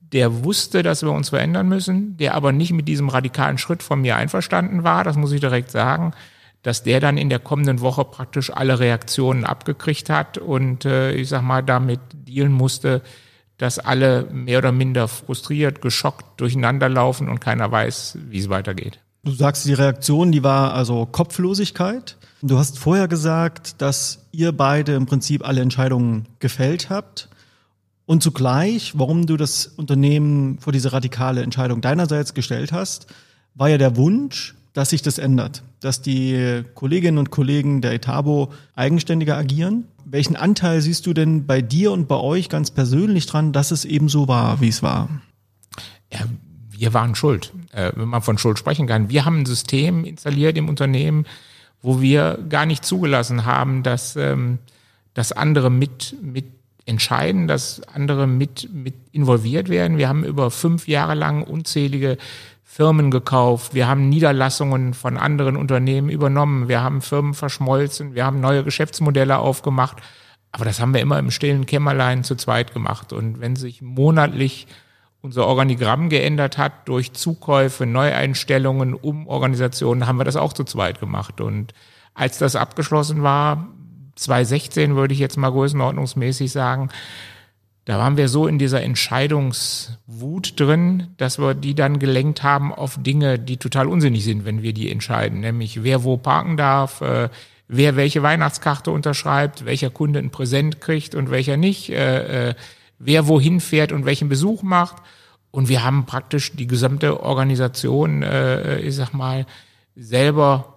der 0.00 0.44
wusste, 0.44 0.82
dass 0.82 1.02
wir 1.02 1.12
uns 1.12 1.28
verändern 1.28 1.68
müssen, 1.68 2.16
der 2.16 2.34
aber 2.34 2.52
nicht 2.52 2.72
mit 2.72 2.88
diesem 2.88 3.08
radikalen 3.08 3.58
Schritt 3.58 3.82
von 3.82 4.00
mir 4.00 4.16
einverstanden 4.16 4.84
war, 4.84 5.04
das 5.04 5.16
muss 5.16 5.32
ich 5.32 5.40
direkt 5.40 5.70
sagen, 5.70 6.12
dass 6.62 6.82
der 6.82 6.98
dann 6.98 7.18
in 7.18 7.28
der 7.28 7.38
kommenden 7.38 7.80
Woche 7.80 8.04
praktisch 8.04 8.50
alle 8.50 8.80
Reaktionen 8.80 9.44
abgekriegt 9.44 10.08
hat 10.08 10.38
und 10.38 10.84
äh, 10.86 11.12
ich 11.12 11.28
sag 11.28 11.42
mal 11.42 11.62
damit 11.62 12.00
dealen 12.12 12.52
musste, 12.52 13.02
dass 13.58 13.78
alle 13.78 14.28
mehr 14.32 14.58
oder 14.58 14.72
minder 14.72 15.08
frustriert, 15.08 15.80
geschockt 15.80 16.40
durcheinander 16.40 16.88
laufen 16.88 17.28
und 17.28 17.40
keiner 17.40 17.70
weiß, 17.70 18.18
wie 18.28 18.38
es 18.38 18.48
weitergeht. 18.48 19.00
Du 19.24 19.32
sagst, 19.32 19.64
die 19.64 19.72
Reaktion, 19.72 20.32
die 20.32 20.42
war 20.42 20.74
also 20.74 21.06
Kopflosigkeit. 21.06 22.16
Du 22.42 22.58
hast 22.58 22.78
vorher 22.78 23.08
gesagt, 23.08 23.80
dass 23.80 24.26
ihr 24.32 24.52
beide 24.52 24.94
im 24.94 25.06
Prinzip 25.06 25.46
alle 25.46 25.62
Entscheidungen 25.62 26.26
gefällt 26.40 26.90
habt. 26.90 27.28
Und 28.06 28.22
zugleich, 28.22 28.98
warum 28.98 29.24
du 29.24 29.38
das 29.38 29.66
Unternehmen 29.66 30.58
vor 30.58 30.72
diese 30.74 30.92
radikale 30.92 31.42
Entscheidung 31.42 31.80
deinerseits 31.80 32.34
gestellt 32.34 32.70
hast, 32.70 33.06
war 33.54 33.70
ja 33.70 33.78
der 33.78 33.96
Wunsch, 33.96 34.54
dass 34.74 34.90
sich 34.90 35.00
das 35.00 35.16
ändert, 35.16 35.62
dass 35.80 36.02
die 36.02 36.62
Kolleginnen 36.74 37.16
und 37.16 37.30
Kollegen 37.30 37.80
der 37.80 37.92
Etabo 37.92 38.52
eigenständiger 38.74 39.36
agieren 39.36 39.86
welchen 40.04 40.36
Anteil 40.36 40.80
siehst 40.80 41.06
du 41.06 41.12
denn 41.12 41.46
bei 41.46 41.62
dir 41.62 41.92
und 41.92 42.08
bei 42.08 42.16
euch 42.16 42.48
ganz 42.48 42.70
persönlich 42.70 43.26
dran, 43.26 43.52
dass 43.52 43.70
es 43.70 43.84
eben 43.84 44.08
so 44.08 44.28
war, 44.28 44.60
wie 44.60 44.68
es 44.68 44.82
war? 44.82 45.08
Ja, 46.12 46.20
wir 46.70 46.92
waren 46.92 47.14
schuld, 47.14 47.52
äh, 47.72 47.92
wenn 47.94 48.08
man 48.08 48.22
von 48.22 48.38
Schuld 48.38 48.58
sprechen 48.58 48.86
kann. 48.86 49.08
Wir 49.08 49.24
haben 49.24 49.40
ein 49.40 49.46
System 49.46 50.04
installiert 50.04 50.58
im 50.58 50.68
Unternehmen, 50.68 51.26
wo 51.82 52.00
wir 52.00 52.38
gar 52.48 52.66
nicht 52.66 52.84
zugelassen 52.84 53.44
haben, 53.44 53.82
dass, 53.82 54.16
ähm, 54.16 54.58
dass 55.14 55.32
andere 55.32 55.70
mit, 55.70 56.16
mit 56.22 56.46
entscheiden, 56.86 57.48
dass 57.48 57.82
andere 57.88 58.26
mit, 58.26 58.68
mit 58.72 58.94
involviert 59.12 59.68
werden. 59.68 59.96
Wir 59.96 60.08
haben 60.08 60.24
über 60.24 60.50
fünf 60.50 60.86
Jahre 60.86 61.14
lang 61.14 61.42
unzählige 61.42 62.18
Firmen 62.74 63.12
gekauft, 63.12 63.72
wir 63.72 63.86
haben 63.86 64.08
Niederlassungen 64.08 64.94
von 64.94 65.16
anderen 65.16 65.56
Unternehmen 65.56 66.08
übernommen, 66.08 66.66
wir 66.66 66.82
haben 66.82 67.02
Firmen 67.02 67.32
verschmolzen, 67.32 68.16
wir 68.16 68.26
haben 68.26 68.40
neue 68.40 68.64
Geschäftsmodelle 68.64 69.38
aufgemacht. 69.38 69.98
Aber 70.50 70.64
das 70.64 70.80
haben 70.80 70.92
wir 70.92 71.00
immer 71.00 71.20
im 71.20 71.30
stillen 71.30 71.66
Kämmerlein 71.66 72.24
zu 72.24 72.34
zweit 72.34 72.74
gemacht. 72.74 73.12
Und 73.12 73.38
wenn 73.38 73.54
sich 73.54 73.80
monatlich 73.80 74.66
unser 75.20 75.46
Organigramm 75.46 76.08
geändert 76.08 76.58
hat 76.58 76.88
durch 76.88 77.12
Zukäufe, 77.12 77.86
Neueinstellungen, 77.86 78.94
Umorganisationen, 78.94 80.08
haben 80.08 80.18
wir 80.18 80.24
das 80.24 80.34
auch 80.34 80.52
zu 80.52 80.64
zweit 80.64 80.98
gemacht. 80.98 81.40
Und 81.40 81.74
als 82.12 82.38
das 82.38 82.56
abgeschlossen 82.56 83.22
war, 83.22 83.68
2016 84.16 84.96
würde 84.96 85.14
ich 85.14 85.20
jetzt 85.20 85.36
mal 85.36 85.52
größenordnungsmäßig 85.52 86.50
sagen, 86.50 86.88
da 87.84 87.98
waren 87.98 88.16
wir 88.16 88.28
so 88.28 88.46
in 88.46 88.58
dieser 88.58 88.82
Entscheidungswut 88.82 90.58
drin, 90.58 91.08
dass 91.18 91.38
wir 91.38 91.54
die 91.54 91.74
dann 91.74 91.98
gelenkt 91.98 92.42
haben 92.42 92.72
auf 92.72 92.96
Dinge, 92.98 93.38
die 93.38 93.58
total 93.58 93.88
unsinnig 93.88 94.24
sind, 94.24 94.46
wenn 94.46 94.62
wir 94.62 94.72
die 94.72 94.90
entscheiden. 94.90 95.40
Nämlich 95.40 95.82
wer 95.82 96.02
wo 96.02 96.16
parken 96.16 96.56
darf, 96.56 97.02
äh, 97.02 97.28
wer 97.68 97.96
welche 97.96 98.22
Weihnachtskarte 98.22 98.90
unterschreibt, 98.90 99.66
welcher 99.66 99.90
Kunde 99.90 100.18
ein 100.18 100.30
Präsent 100.30 100.80
kriegt 100.80 101.14
und 101.14 101.30
welcher 101.30 101.58
nicht, 101.58 101.90
äh, 101.90 102.50
äh, 102.50 102.54
wer 102.98 103.28
wohin 103.28 103.60
fährt 103.60 103.92
und 103.92 104.06
welchen 104.06 104.30
Besuch 104.30 104.62
macht. 104.62 104.96
Und 105.50 105.68
wir 105.68 105.84
haben 105.84 106.06
praktisch 106.06 106.52
die 106.52 106.66
gesamte 106.66 107.22
Organisation, 107.22 108.22
äh, 108.22 108.80
ich 108.80 108.96
sag 108.96 109.12
mal, 109.12 109.46
selber 109.94 110.73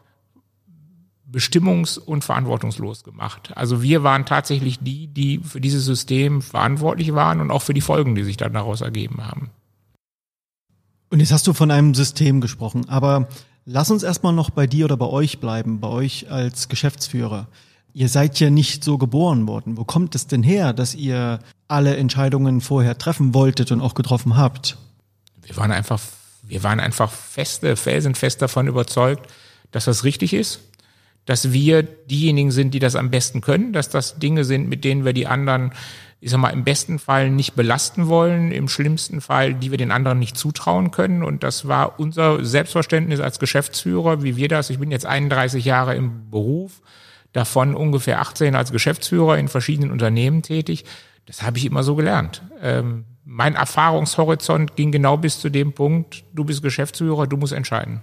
bestimmungs- 1.29 1.99
und 1.99 2.23
verantwortungslos 2.23 3.03
gemacht. 3.03 3.51
Also 3.55 3.81
wir 3.81 4.03
waren 4.03 4.25
tatsächlich 4.25 4.79
die, 4.79 5.07
die 5.07 5.39
für 5.39 5.59
dieses 5.59 5.85
System 5.85 6.41
verantwortlich 6.41 7.13
waren 7.13 7.41
und 7.41 7.51
auch 7.51 7.61
für 7.61 7.73
die 7.73 7.81
Folgen, 7.81 8.15
die 8.15 8.23
sich 8.23 8.37
dann 8.37 8.53
daraus 8.53 8.81
ergeben 8.81 9.25
haben. 9.25 9.49
Und 11.09 11.19
jetzt 11.19 11.31
hast 11.31 11.47
du 11.47 11.53
von 11.53 11.71
einem 11.71 11.93
System 11.93 12.41
gesprochen, 12.41 12.87
aber 12.89 13.27
lass 13.65 13.91
uns 13.91 14.03
erstmal 14.03 14.33
noch 14.33 14.49
bei 14.49 14.67
dir 14.67 14.85
oder 14.85 14.97
bei 14.97 15.05
euch 15.05 15.39
bleiben, 15.39 15.79
bei 15.79 15.87
euch 15.87 16.29
als 16.31 16.69
Geschäftsführer. 16.69 17.47
ihr 17.93 18.09
seid 18.09 18.39
ja 18.39 18.49
nicht 18.49 18.83
so 18.83 18.97
geboren 18.97 19.47
worden. 19.47 19.75
Wo 19.75 19.83
kommt 19.83 20.15
es 20.15 20.27
denn 20.27 20.43
her, 20.43 20.71
dass 20.71 20.93
ihr 20.95 21.39
alle 21.67 21.97
Entscheidungen 21.97 22.61
vorher 22.61 22.97
treffen 22.97 23.33
wolltet 23.33 23.71
und 23.71 23.81
auch 23.81 23.95
getroffen 23.95 24.37
habt? 24.37 24.77
Wir 25.41 25.57
waren 25.57 25.71
einfach, 25.71 26.01
wir 26.43 26.63
waren 26.63 26.79
einfach 26.79 27.11
feste, 27.11 27.75
felsenfest 27.75 28.41
davon 28.41 28.67
überzeugt, 28.67 29.31
dass 29.71 29.85
das 29.85 30.03
richtig 30.03 30.33
ist, 30.33 30.59
dass 31.27 31.53
wir 31.53 31.83
diejenigen 31.83 32.49
sind, 32.49 32.73
die 32.73 32.79
das 32.79 32.95
am 32.95 33.11
besten 33.11 33.41
können, 33.41 33.73
dass 33.73 33.89
das 33.89 34.17
Dinge 34.17 34.43
sind, 34.43 34.67
mit 34.67 34.83
denen 34.83 35.05
wir 35.05 35.13
die 35.13 35.27
anderen 35.27 35.71
ich 36.19 36.31
sag 36.31 36.39
mal, 36.39 36.49
im 36.49 36.63
besten 36.63 36.97
Fall 36.97 37.29
nicht 37.29 37.55
belasten 37.55 38.07
wollen, 38.07 38.51
im 38.51 38.67
schlimmsten 38.67 39.21
Fall, 39.21 39.53
die 39.53 39.69
wir 39.69 39.77
den 39.77 39.91
anderen 39.91 40.17
nicht 40.17 40.35
zutrauen 40.35 40.89
können. 40.89 41.23
Und 41.23 41.43
das 41.43 41.67
war 41.67 41.99
unser 41.99 42.43
Selbstverständnis 42.43 43.19
als 43.19 43.39
Geschäftsführer, 43.39 44.23
wie 44.23 44.35
wir 44.35 44.47
das, 44.47 44.69
ich 44.69 44.79
bin 44.79 44.89
jetzt 44.89 45.05
31 45.05 45.63
Jahre 45.63 45.95
im 45.95 46.31
Beruf, 46.31 46.81
davon 47.33 47.75
ungefähr 47.75 48.19
18 48.19 48.55
als 48.55 48.71
Geschäftsführer 48.71 49.37
in 49.37 49.47
verschiedenen 49.47 49.91
Unternehmen 49.91 50.41
tätig. 50.41 50.85
Das 51.27 51.43
habe 51.43 51.59
ich 51.59 51.65
immer 51.65 51.83
so 51.83 51.95
gelernt. 51.95 52.41
Ähm, 52.63 53.05
mein 53.23 53.55
Erfahrungshorizont 53.55 54.75
ging 54.75 54.91
genau 54.91 55.17
bis 55.17 55.39
zu 55.39 55.49
dem 55.49 55.73
Punkt, 55.73 56.23
du 56.33 56.45
bist 56.45 56.63
Geschäftsführer, 56.63 57.27
du 57.27 57.37
musst 57.37 57.53
entscheiden. 57.53 58.01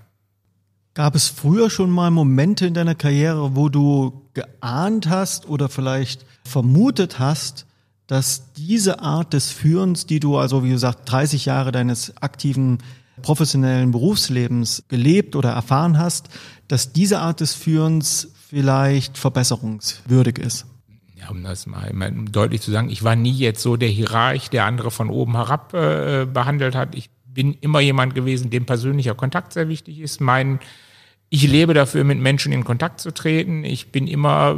Gab 0.94 1.16
es 1.16 1.26
früher 1.26 1.70
schon 1.70 1.90
mal 1.90 2.10
Momente 2.12 2.66
in 2.66 2.74
deiner 2.74 2.94
Karriere, 2.94 3.56
wo 3.56 3.68
du 3.68 4.22
geahnt 4.32 5.08
hast 5.08 5.48
oder 5.48 5.68
vielleicht 5.68 6.24
vermutet 6.44 7.18
hast, 7.18 7.66
dass 8.06 8.52
diese 8.52 9.00
Art 9.00 9.32
des 9.32 9.50
Führens, 9.50 10.06
die 10.06 10.20
du 10.20 10.36
also, 10.36 10.62
wie 10.62 10.70
gesagt, 10.70 11.10
30 11.10 11.46
Jahre 11.46 11.72
deines 11.72 12.16
aktiven 12.18 12.78
professionellen 13.22 13.90
Berufslebens 13.90 14.84
gelebt 14.88 15.34
oder 15.34 15.50
erfahren 15.50 15.98
hast, 15.98 16.28
dass 16.68 16.92
diese 16.92 17.18
Art 17.18 17.40
des 17.40 17.54
Führens 17.54 18.32
vielleicht 18.48 19.18
verbesserungswürdig 19.18 20.38
ist? 20.38 20.66
Ja, 21.16 21.30
um 21.30 21.42
das 21.42 21.66
mal, 21.66 21.90
deutlich 22.30 22.60
zu 22.60 22.70
sagen, 22.70 22.90
ich 22.90 23.02
war 23.02 23.16
nie 23.16 23.32
jetzt 23.32 23.62
so 23.62 23.76
der 23.76 23.88
Hierarch, 23.88 24.50
der 24.50 24.66
andere 24.66 24.92
von 24.92 25.10
oben 25.10 25.32
herab 25.32 25.74
äh, 25.74 26.26
behandelt 26.26 26.76
hat. 26.76 26.94
Ich 26.94 27.10
bin 27.26 27.54
immer 27.54 27.80
jemand 27.80 28.14
gewesen, 28.14 28.50
dem 28.50 28.64
persönlicher 28.64 29.14
Kontakt 29.14 29.52
sehr 29.52 29.68
wichtig 29.68 29.98
ist. 29.98 30.20
Mein, 30.20 30.60
ich 31.34 31.48
lebe 31.48 31.74
dafür, 31.74 32.04
mit 32.04 32.20
Menschen 32.20 32.52
in 32.52 32.62
Kontakt 32.62 33.00
zu 33.00 33.10
treten. 33.10 33.64
Ich 33.64 33.90
bin 33.90 34.06
immer, 34.06 34.56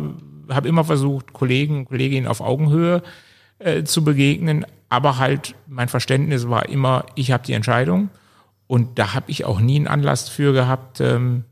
habe 0.50 0.68
immer 0.68 0.84
versucht, 0.84 1.32
Kollegen 1.32 1.78
und 1.78 1.84
Kolleginnen 1.86 2.26
auf 2.26 2.42
Augenhöhe 2.42 3.02
äh, 3.58 3.84
zu 3.84 4.04
begegnen. 4.04 4.66
Aber 4.90 5.16
halt 5.16 5.54
mein 5.66 5.88
Verständnis 5.88 6.50
war 6.50 6.68
immer, 6.68 7.06
ich 7.14 7.32
habe 7.32 7.46
die 7.46 7.54
Entscheidung. 7.54 8.10
Und 8.66 8.98
da 8.98 9.14
habe 9.14 9.30
ich 9.30 9.46
auch 9.46 9.58
nie 9.58 9.76
einen 9.76 9.86
Anlass 9.86 10.28
für 10.28 10.52
gehabt, 10.52 11.00
ähm, 11.00 11.44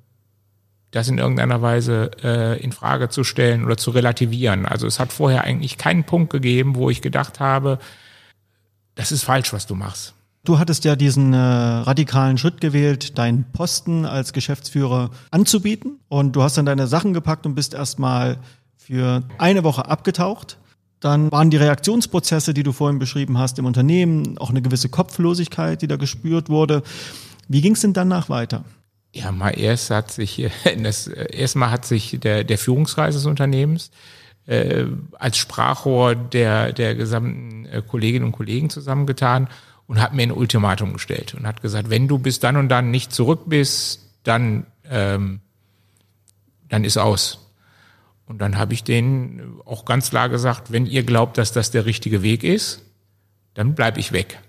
das 0.90 1.08
in 1.08 1.16
irgendeiner 1.16 1.62
Weise 1.62 2.10
äh, 2.22 2.62
in 2.62 2.72
Frage 2.72 3.08
zu 3.08 3.24
stellen 3.24 3.64
oder 3.64 3.78
zu 3.78 3.92
relativieren. 3.92 4.66
Also 4.66 4.86
es 4.86 5.00
hat 5.00 5.10
vorher 5.10 5.44
eigentlich 5.44 5.78
keinen 5.78 6.04
Punkt 6.04 6.28
gegeben, 6.28 6.76
wo 6.76 6.90
ich 6.90 7.00
gedacht 7.00 7.40
habe, 7.40 7.78
das 8.94 9.10
ist 9.10 9.24
falsch, 9.24 9.54
was 9.54 9.66
du 9.66 9.74
machst. 9.74 10.12
Du 10.44 10.58
hattest 10.58 10.84
ja 10.84 10.94
diesen 10.94 11.32
äh, 11.32 11.38
radikalen 11.38 12.36
Schritt 12.36 12.60
gewählt, 12.60 13.16
deinen 13.16 13.44
Posten 13.52 14.04
als 14.04 14.34
Geschäftsführer 14.34 15.10
anzubieten. 15.30 16.00
Und 16.08 16.36
du 16.36 16.42
hast 16.42 16.58
dann 16.58 16.66
deine 16.66 16.86
Sachen 16.86 17.14
gepackt 17.14 17.46
und 17.46 17.54
bist 17.54 17.72
erstmal 17.72 18.36
für 18.76 19.22
eine 19.38 19.64
Woche 19.64 19.86
abgetaucht. 19.88 20.58
Dann 21.00 21.32
waren 21.32 21.48
die 21.48 21.56
Reaktionsprozesse, 21.56 22.52
die 22.52 22.62
du 22.62 22.72
vorhin 22.72 22.98
beschrieben 22.98 23.38
hast, 23.38 23.58
im 23.58 23.64
Unternehmen, 23.64 24.36
auch 24.36 24.50
eine 24.50 24.60
gewisse 24.60 24.90
Kopflosigkeit, 24.90 25.80
die 25.80 25.86
da 25.86 25.96
gespürt 25.96 26.50
wurde. 26.50 26.82
Wie 27.48 27.62
ging 27.62 27.72
es 27.72 27.80
denn 27.80 27.94
danach 27.94 28.28
weiter? 28.28 28.64
Ja, 29.14 29.32
mal 29.32 29.58
erst 29.58 29.88
hat 29.90 30.12
sich, 30.12 30.46
das, 30.82 31.06
erstmal 31.06 31.70
hat 31.70 31.86
sich 31.86 32.18
der, 32.20 32.44
der 32.44 32.58
Führungskreis 32.58 33.14
des 33.14 33.24
Unternehmens 33.24 33.90
äh, 34.46 34.84
als 35.18 35.38
Sprachrohr 35.38 36.14
der, 36.14 36.72
der 36.74 36.94
gesamten 36.94 37.64
äh, 37.64 37.80
Kolleginnen 37.80 38.26
und 38.26 38.32
Kollegen 38.32 38.68
zusammengetan 38.68 39.48
und 39.86 40.00
hat 40.00 40.14
mir 40.14 40.22
ein 40.22 40.32
Ultimatum 40.32 40.92
gestellt 40.92 41.34
und 41.34 41.46
hat 41.46 41.60
gesagt, 41.62 41.90
wenn 41.90 42.08
du 42.08 42.18
bis 42.18 42.40
dann 42.40 42.56
und 42.56 42.68
dann 42.68 42.90
nicht 42.90 43.12
zurück 43.12 43.42
bist, 43.46 44.10
dann, 44.22 44.66
ähm, 44.88 45.40
dann 46.68 46.84
ist 46.84 46.96
aus. 46.96 47.52
Und 48.26 48.38
dann 48.38 48.56
habe 48.56 48.72
ich 48.72 48.84
denen 48.84 49.60
auch 49.66 49.84
ganz 49.84 50.10
klar 50.10 50.28
gesagt, 50.28 50.72
wenn 50.72 50.86
ihr 50.86 51.02
glaubt, 51.02 51.36
dass 51.36 51.52
das 51.52 51.70
der 51.70 51.84
richtige 51.84 52.22
Weg 52.22 52.42
ist, 52.42 52.82
dann 53.52 53.74
bleibe 53.74 54.00
ich 54.00 54.12
weg. 54.12 54.40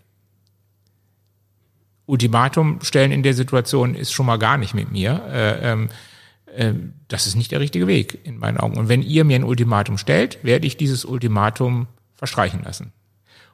Ultimatum 2.05 2.79
stellen 2.81 3.11
in 3.11 3.23
der 3.23 3.33
Situation 3.33 3.95
ist 3.95 4.13
schon 4.13 4.25
mal 4.25 4.37
gar 4.37 4.57
nicht 4.57 4.73
mit 4.73 4.91
mir. 4.91 5.23
Äh, 5.27 5.71
ähm, 5.71 5.89
äh, 6.55 6.73
das 7.07 7.27
ist 7.27 7.35
nicht 7.35 7.51
der 7.51 7.59
richtige 7.59 7.87
Weg 7.87 8.25
in 8.25 8.37
meinen 8.37 8.57
Augen. 8.57 8.77
Und 8.77 8.89
wenn 8.89 9.01
ihr 9.01 9.25
mir 9.25 9.35
ein 9.35 9.43
Ultimatum 9.43 9.97
stellt, 9.97 10.43
werde 10.43 10.67
ich 10.67 10.77
dieses 10.77 11.03
Ultimatum 11.03 11.87
verstreichen 12.13 12.63
lassen. 12.63 12.93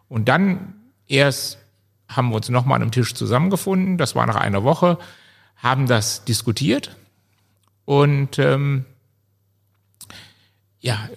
Und 0.07 0.27
dann 0.27 0.75
erst 1.07 1.61
haben 2.15 2.30
wir 2.30 2.36
uns 2.36 2.50
nochmal 2.50 2.77
an 2.77 2.84
einem 2.84 2.91
Tisch 2.91 3.13
zusammengefunden, 3.13 3.98
das 3.98 4.15
war 4.15 4.25
nach 4.25 4.36
einer 4.36 4.63
Woche, 4.63 4.98
haben 5.58 5.88
das 5.88 6.25
diskutiert. 6.25 6.96
Und 7.86 8.39
ähm, 8.39 8.86
ja, 10.80 11.10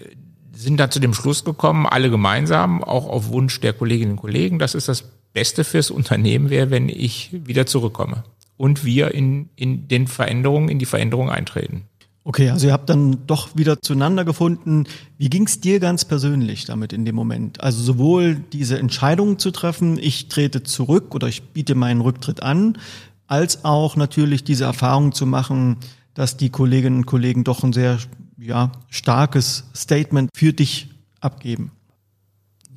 sind 0.53 0.79
dann 0.79 0.91
zu 0.91 1.01
dem 1.01 1.15
Schluss 1.15 1.45
gekommen, 1.45 1.87
alle 1.87 2.11
gemeinsam, 2.11 2.83
auch 2.83 3.09
auf 3.09 3.29
Wunsch 3.29 3.61
der 3.61 3.73
Kolleginnen 3.73 4.13
und 4.13 4.21
Kollegen, 4.21 4.59
dass 4.59 4.75
es 4.75 4.87
das 4.87 5.03
Beste 5.33 5.65
fürs 5.65 5.91
Unternehmen 5.91 6.51
wäre, 6.51 6.71
wenn 6.71 6.89
ich 6.89 7.31
wieder 7.33 7.67
zurückkomme 7.67 8.25
und 8.57 8.85
wir 8.85 9.13
in, 9.13 9.49
in 9.57 9.89
den 9.89 10.07
Veränderungen, 10.07 10.69
in 10.69 10.79
die 10.79 10.87
Veränderungen 10.87 11.31
eintreten. 11.31 11.89
Okay, 12.27 12.49
also 12.49 12.67
ihr 12.67 12.73
habt 12.73 12.89
dann 12.89 13.27
doch 13.27 13.55
wieder 13.55 13.83
zueinander 13.83 14.25
gefunden. 14.25 14.87
Wie 15.19 15.29
ging 15.29 15.47
es 15.47 15.61
dir 15.61 15.79
ganz 15.79 16.07
persönlich 16.07 16.65
damit 16.65 16.95
in 16.95 17.05
dem 17.05 17.15
Moment? 17.15 17.61
Also 17.61 17.83
sowohl 17.83 18.37
diese 18.37 18.79
Entscheidung 18.79 19.39
zu 19.39 19.51
treffen, 19.51 19.99
ich 19.99 20.29
trete 20.29 20.63
zurück 20.63 21.15
oder 21.15 21.29
ich 21.29 21.43
biete 21.43 21.75
meinen 21.75 22.01
Rücktritt 22.01 22.43
an, 22.43 22.79
als 23.27 23.67
auch 23.67 23.97
natürlich 23.97 24.43
diese 24.43 24.65
Erfahrung 24.65 25.13
zu 25.13 25.27
machen, 25.27 25.77
dass 26.15 26.39
die 26.39 26.49
Kolleginnen 26.49 26.99
und 26.99 27.07
Kollegen 27.07 27.45
doch 27.45 27.63
ein 27.63 27.75
sehr 27.75 27.99
ja, 28.39 28.73
starkes 28.89 29.65
Statement 29.77 30.31
für 30.35 30.55
dich 30.55 30.89
abgeben? 31.21 31.73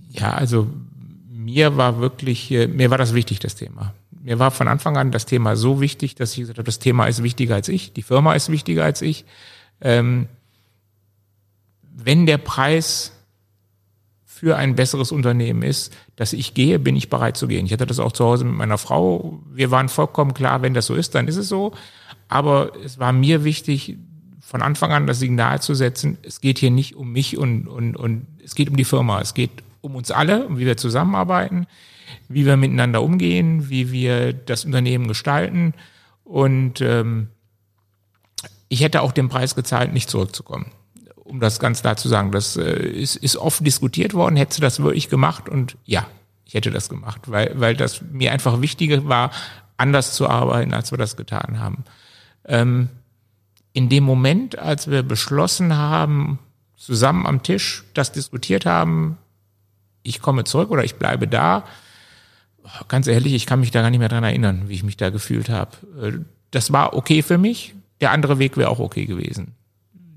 Ja, 0.09 0.33
also 0.33 0.67
mir 1.29 1.77
war 1.77 1.99
wirklich, 1.99 2.49
mir 2.49 2.89
war 2.89 2.97
das 2.97 3.13
wichtig, 3.13 3.39
das 3.39 3.55
Thema. 3.55 3.93
Mir 4.27 4.39
war 4.39 4.51
von 4.51 4.67
Anfang 4.67 4.97
an 4.97 5.11
das 5.11 5.25
Thema 5.25 5.55
so 5.55 5.79
wichtig, 5.79 6.15
dass 6.15 6.33
ich 6.33 6.39
gesagt 6.39 6.57
habe, 6.57 6.65
das 6.65 6.79
Thema 6.79 7.05
ist 7.05 7.23
wichtiger 7.23 7.55
als 7.55 7.69
ich, 7.69 7.93
die 7.93 8.01
Firma 8.01 8.33
ist 8.33 8.51
wichtiger 8.51 8.83
als 8.83 9.01
ich. 9.01 9.23
Ähm, 9.79 10.27
wenn 11.81 12.25
der 12.25 12.37
Preis 12.37 13.13
für 14.25 14.57
ein 14.57 14.75
besseres 14.75 15.13
Unternehmen 15.13 15.63
ist, 15.63 15.95
dass 16.17 16.33
ich 16.33 16.53
gehe, 16.53 16.77
bin 16.77 16.97
ich 16.97 17.09
bereit 17.09 17.37
zu 17.37 17.47
gehen. 17.47 17.65
Ich 17.65 17.71
hatte 17.71 17.85
das 17.85 17.99
auch 17.99 18.11
zu 18.11 18.25
Hause 18.25 18.43
mit 18.43 18.55
meiner 18.55 18.77
Frau. 18.77 19.39
Wir 19.49 19.71
waren 19.71 19.87
vollkommen 19.87 20.33
klar, 20.33 20.61
wenn 20.61 20.73
das 20.73 20.87
so 20.87 20.95
ist, 20.95 21.15
dann 21.15 21.29
ist 21.29 21.37
es 21.37 21.47
so. 21.47 21.71
Aber 22.27 22.73
es 22.83 22.99
war 22.99 23.13
mir 23.13 23.45
wichtig, 23.45 23.95
von 24.41 24.61
Anfang 24.61 24.91
an 24.91 25.07
das 25.07 25.19
Signal 25.19 25.61
zu 25.61 25.73
setzen, 25.73 26.17
es 26.23 26.41
geht 26.41 26.59
hier 26.59 26.71
nicht 26.71 26.97
um 26.97 27.13
mich 27.13 27.37
und, 27.37 27.69
und, 27.69 27.95
und 27.95 28.27
es 28.43 28.55
geht 28.55 28.69
um 28.69 28.75
die 28.75 28.83
Firma, 28.83 29.21
es 29.21 29.33
geht 29.33 29.63
um 29.79 29.95
uns 29.95 30.11
alle, 30.11 30.47
um 30.47 30.57
wie 30.57 30.65
wir 30.65 30.75
zusammenarbeiten, 30.75 31.65
wie 32.27 32.45
wir 32.45 32.57
miteinander 32.57 33.01
umgehen, 33.01 33.69
wie 33.69 33.91
wir 33.91 34.33
das 34.33 34.65
Unternehmen 34.65 35.07
gestalten. 35.07 35.73
Und 36.23 36.81
ähm, 36.81 37.29
ich 38.69 38.81
hätte 38.81 39.01
auch 39.01 39.11
den 39.11 39.29
Preis 39.29 39.55
gezahlt, 39.55 39.93
nicht 39.93 40.09
zurückzukommen. 40.09 40.71
Um 41.15 41.39
das 41.39 41.59
ganz 41.59 41.81
klar 41.81 41.97
zu 41.97 42.07
sagen, 42.07 42.31
das 42.31 42.57
äh, 42.57 42.87
ist, 42.87 43.15
ist 43.15 43.37
oft 43.37 43.65
diskutiert 43.65 44.13
worden, 44.13 44.35
hättest 44.35 44.59
du 44.59 44.61
das 44.61 44.81
wirklich 44.81 45.09
gemacht? 45.09 45.49
Und 45.49 45.77
ja, 45.85 46.07
ich 46.45 46.53
hätte 46.53 46.71
das 46.71 46.89
gemacht, 46.89 47.29
weil, 47.29 47.59
weil 47.59 47.75
das 47.75 48.01
mir 48.01 48.31
einfach 48.31 48.61
wichtiger 48.61 49.07
war, 49.07 49.31
anders 49.75 50.13
zu 50.13 50.29
arbeiten, 50.29 50.73
als 50.73 50.91
wir 50.91 50.97
das 50.97 51.17
getan 51.17 51.59
haben. 51.59 51.83
Ähm, 52.45 52.89
in 53.73 53.89
dem 53.89 54.03
Moment, 54.03 54.57
als 54.57 54.89
wir 54.89 55.03
beschlossen 55.03 55.75
haben, 55.77 56.39
zusammen 56.75 57.27
am 57.27 57.43
Tisch 57.43 57.83
das 57.93 58.11
diskutiert 58.11 58.65
haben, 58.65 59.17
ich 60.03 60.21
komme 60.21 60.45
zurück 60.45 60.71
oder 60.71 60.83
ich 60.83 60.95
bleibe 60.95 61.27
da, 61.27 61.65
ganz 62.87 63.07
ehrlich, 63.07 63.33
ich 63.33 63.45
kann 63.45 63.59
mich 63.59 63.71
da 63.71 63.81
gar 63.81 63.89
nicht 63.89 63.99
mehr 63.99 64.09
dran 64.09 64.23
erinnern, 64.23 64.63
wie 64.67 64.73
ich 64.73 64.83
mich 64.83 64.97
da 64.97 65.09
gefühlt 65.09 65.49
habe. 65.49 66.25
Das 66.51 66.71
war 66.71 66.93
okay 66.93 67.21
für 67.21 67.37
mich, 67.37 67.75
der 68.01 68.11
andere 68.11 68.39
Weg 68.39 68.57
wäre 68.57 68.69
auch 68.69 68.79
okay 68.79 69.05
gewesen. 69.05 69.53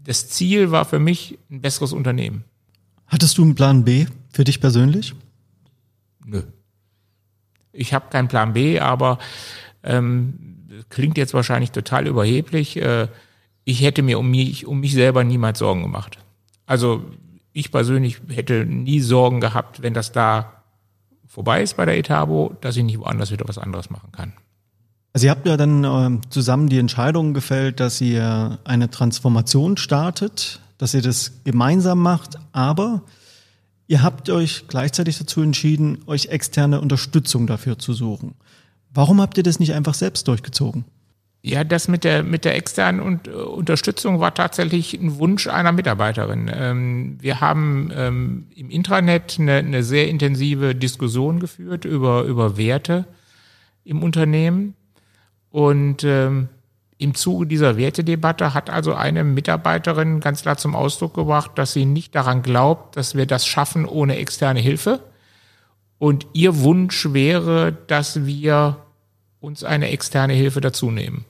Das 0.04 0.28
Ziel 0.28 0.70
war 0.70 0.84
für 0.84 0.98
mich 0.98 1.38
ein 1.50 1.60
besseres 1.60 1.92
Unternehmen. 1.92 2.44
Hattest 3.06 3.38
du 3.38 3.42
einen 3.42 3.54
Plan 3.54 3.84
B 3.84 4.06
für 4.30 4.44
dich 4.44 4.60
persönlich? 4.60 5.14
Nö. 6.24 6.42
Ich 7.72 7.94
habe 7.94 8.10
keinen 8.10 8.28
Plan 8.28 8.52
B, 8.52 8.80
aber 8.80 9.18
ähm, 9.82 10.34
klingt 10.88 11.18
jetzt 11.18 11.34
wahrscheinlich 11.34 11.70
total 11.70 12.06
überheblich. 12.06 12.76
Äh, 12.76 13.08
ich 13.64 13.82
hätte 13.82 14.02
mir 14.02 14.18
um 14.18 14.30
mich, 14.30 14.66
um 14.66 14.80
mich 14.80 14.94
selber 14.94 15.24
niemals 15.24 15.58
Sorgen 15.58 15.82
gemacht. 15.82 16.18
Also 16.66 17.04
ich 17.52 17.70
persönlich 17.70 18.20
hätte 18.28 18.64
nie 18.64 19.00
Sorgen 19.00 19.40
gehabt, 19.40 19.82
wenn 19.82 19.94
das 19.94 20.12
da 20.12 20.59
vorbei 21.30 21.62
ist 21.62 21.78
bei 21.78 21.86
der 21.86 21.96
Etabo, 21.96 22.54
dass 22.60 22.76
ich 22.76 22.84
nicht 22.84 22.98
woanders 22.98 23.30
wieder 23.30 23.48
was 23.48 23.56
anderes 23.56 23.88
machen 23.88 24.12
kann. 24.12 24.34
Also 25.12 25.26
ihr 25.26 25.30
habt 25.30 25.46
ja 25.46 25.56
dann 25.56 25.84
äh, 25.84 26.20
zusammen 26.28 26.68
die 26.68 26.78
Entscheidung 26.78 27.32
gefällt, 27.32 27.80
dass 27.80 28.00
ihr 28.00 28.58
eine 28.64 28.90
Transformation 28.90 29.78
startet 29.78 30.60
dass 30.80 30.94
ihr 30.94 31.02
das 31.02 31.32
gemeinsam 31.44 32.00
macht, 32.00 32.38
aber 32.52 33.02
ihr 33.86 34.02
habt 34.02 34.30
euch 34.30 34.66
gleichzeitig 34.66 35.18
dazu 35.18 35.42
entschieden, 35.42 35.98
euch 36.06 36.28
externe 36.28 36.80
Unterstützung 36.80 37.46
dafür 37.46 37.78
zu 37.78 37.92
suchen. 37.92 38.34
Warum 38.88 39.20
habt 39.20 39.36
ihr 39.36 39.42
das 39.42 39.60
nicht 39.60 39.74
einfach 39.74 39.92
selbst 39.92 40.26
durchgezogen? 40.26 40.86
Ja, 41.42 41.64
das 41.64 41.88
mit 41.88 42.04
der, 42.04 42.22
mit 42.22 42.44
der 42.44 42.54
externen 42.54 43.00
und, 43.00 43.26
äh, 43.26 43.30
Unterstützung 43.30 44.20
war 44.20 44.34
tatsächlich 44.34 44.92
ein 44.94 45.18
Wunsch 45.18 45.46
einer 45.46 45.72
Mitarbeiterin. 45.72 46.50
Ähm, 46.54 47.16
wir 47.18 47.40
haben 47.40 47.90
ähm, 47.94 48.46
im 48.54 48.68
Intranet 48.68 49.38
eine, 49.38 49.54
eine 49.54 49.82
sehr 49.82 50.08
intensive 50.08 50.74
Diskussion 50.74 51.40
geführt 51.40 51.86
über, 51.86 52.24
über 52.24 52.58
Werte 52.58 53.06
im 53.84 54.02
Unternehmen. 54.02 54.74
Und 55.50 56.04
ähm, 56.04 56.48
im 56.98 57.14
Zuge 57.14 57.46
dieser 57.46 57.78
Wertedebatte 57.78 58.52
hat 58.52 58.68
also 58.68 58.92
eine 58.92 59.24
Mitarbeiterin 59.24 60.20
ganz 60.20 60.42
klar 60.42 60.58
zum 60.58 60.76
Ausdruck 60.76 61.14
gebracht, 61.14 61.52
dass 61.54 61.72
sie 61.72 61.86
nicht 61.86 62.14
daran 62.14 62.42
glaubt, 62.42 62.98
dass 62.98 63.14
wir 63.14 63.24
das 63.24 63.46
schaffen 63.46 63.86
ohne 63.86 64.16
externe 64.16 64.60
Hilfe. 64.60 65.00
Und 65.98 66.26
ihr 66.34 66.60
Wunsch 66.60 67.14
wäre, 67.14 67.72
dass 67.86 68.26
wir 68.26 68.76
uns 69.40 69.64
eine 69.64 69.88
externe 69.88 70.34
Hilfe 70.34 70.60
dazu 70.60 70.90
nehmen. 70.90 71.24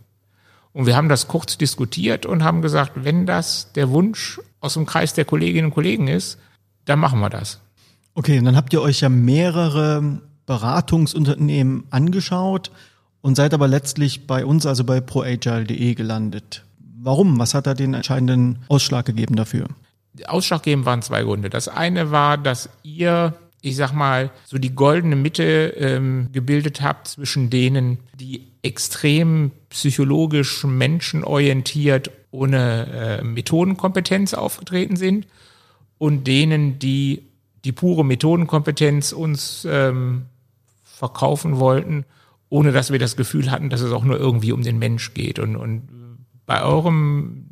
Und 0.72 0.86
wir 0.86 0.96
haben 0.96 1.08
das 1.08 1.28
kurz 1.28 1.58
diskutiert 1.58 2.26
und 2.26 2.44
haben 2.44 2.62
gesagt, 2.62 2.92
wenn 2.96 3.26
das 3.26 3.72
der 3.72 3.90
Wunsch 3.90 4.40
aus 4.60 4.74
dem 4.74 4.86
Kreis 4.86 5.14
der 5.14 5.24
Kolleginnen 5.24 5.66
und 5.66 5.74
Kollegen 5.74 6.08
ist, 6.08 6.38
dann 6.84 6.98
machen 6.98 7.20
wir 7.20 7.30
das. 7.30 7.60
Okay, 8.14 8.38
und 8.38 8.44
dann 8.44 8.56
habt 8.56 8.72
ihr 8.72 8.82
euch 8.82 9.00
ja 9.00 9.08
mehrere 9.08 10.20
Beratungsunternehmen 10.46 11.84
angeschaut 11.90 12.70
und 13.20 13.36
seid 13.36 13.54
aber 13.54 13.68
letztlich 13.68 14.26
bei 14.26 14.44
uns, 14.44 14.66
also 14.66 14.84
bei 14.84 15.00
proagile.de 15.00 15.94
gelandet. 15.94 16.64
Warum? 17.02 17.38
Was 17.38 17.54
hat 17.54 17.66
da 17.66 17.74
den 17.74 17.94
entscheidenden 17.94 18.58
Ausschlag 18.68 19.06
gegeben 19.06 19.36
dafür? 19.36 19.66
Ausschlaggebend 20.26 20.84
waren 20.86 21.02
zwei 21.02 21.22
Gründe. 21.22 21.50
Das 21.50 21.68
eine 21.68 22.10
war, 22.10 22.36
dass 22.36 22.68
ihr, 22.82 23.34
ich 23.62 23.76
sag 23.76 23.92
mal, 23.92 24.30
so 24.44 24.58
die 24.58 24.74
goldene 24.74 25.16
Mitte 25.16 25.74
ähm, 25.76 26.28
gebildet 26.32 26.82
habt 26.82 27.08
zwischen 27.08 27.48
denen, 27.48 27.98
die 28.14 28.49
extrem 28.62 29.52
psychologisch 29.70 30.64
menschenorientiert 30.64 32.10
ohne 32.30 32.86
äh, 33.20 33.24
Methodenkompetenz 33.24 34.34
aufgetreten 34.34 34.96
sind 34.96 35.26
und 35.98 36.26
denen, 36.26 36.78
die 36.78 37.24
die 37.64 37.72
pure 37.72 38.04
Methodenkompetenz 38.04 39.12
uns 39.12 39.66
ähm, 39.68 40.26
verkaufen 40.84 41.58
wollten 41.58 42.04
ohne 42.50 42.72
dass 42.72 42.90
wir 42.90 42.98
das 42.98 43.16
Gefühl 43.16 43.50
hatten, 43.50 43.70
dass 43.70 43.80
es 43.80 43.92
auch 43.92 44.04
nur 44.04 44.18
irgendwie 44.18 44.52
um 44.52 44.62
den 44.62 44.78
Mensch 44.78 45.14
geht. 45.14 45.38
Und, 45.38 45.56
und 45.56 45.88
bei 46.44 46.62
eurem, 46.62 47.46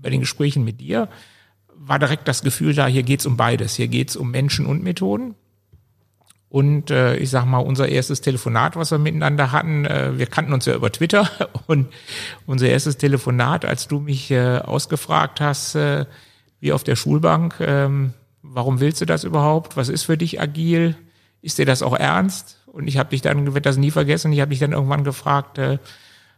bei 0.00 0.10
den 0.10 0.20
Gesprächen 0.20 0.62
mit 0.62 0.80
dir 0.80 1.08
war 1.74 1.98
direkt 1.98 2.28
das 2.28 2.42
Gefühl 2.42 2.74
da, 2.74 2.86
hier 2.86 3.02
geht's 3.02 3.26
um 3.26 3.36
beides. 3.36 3.74
Hier 3.74 3.88
geht's 3.88 4.14
um 4.14 4.30
Menschen 4.30 4.66
und 4.66 4.84
Methoden. 4.84 5.34
Und 6.52 6.90
äh, 6.90 7.16
ich 7.16 7.30
sag 7.30 7.46
mal, 7.46 7.60
unser 7.60 7.88
erstes 7.88 8.20
Telefonat, 8.20 8.76
was 8.76 8.90
wir 8.90 8.98
miteinander 8.98 9.52
hatten, 9.52 9.86
äh, 9.86 10.18
wir 10.18 10.26
kannten 10.26 10.52
uns 10.52 10.66
ja 10.66 10.74
über 10.74 10.92
Twitter 10.92 11.26
und 11.66 11.88
unser 12.44 12.68
erstes 12.68 12.98
Telefonat, 12.98 13.64
als 13.64 13.88
du 13.88 14.00
mich 14.00 14.30
äh, 14.30 14.58
ausgefragt 14.58 15.40
hast, 15.40 15.76
äh, 15.76 16.04
wie 16.60 16.74
auf 16.74 16.84
der 16.84 16.94
Schulbank, 16.94 17.58
äh, 17.60 17.88
warum 18.42 18.80
willst 18.80 19.00
du 19.00 19.06
das 19.06 19.24
überhaupt? 19.24 19.78
Was 19.78 19.88
ist 19.88 20.02
für 20.02 20.18
dich 20.18 20.42
agil? 20.42 20.94
Ist 21.40 21.56
dir 21.56 21.64
das 21.64 21.82
auch 21.82 21.96
ernst? 21.96 22.58
Und 22.66 22.86
ich 22.86 22.98
habe 22.98 23.08
dich 23.08 23.22
dann, 23.22 23.54
wird 23.54 23.64
das 23.64 23.78
nie 23.78 23.90
vergessen, 23.90 24.30
ich 24.30 24.42
habe 24.42 24.50
dich 24.50 24.60
dann 24.60 24.72
irgendwann 24.72 25.04
gefragt, 25.04 25.56
äh, 25.56 25.78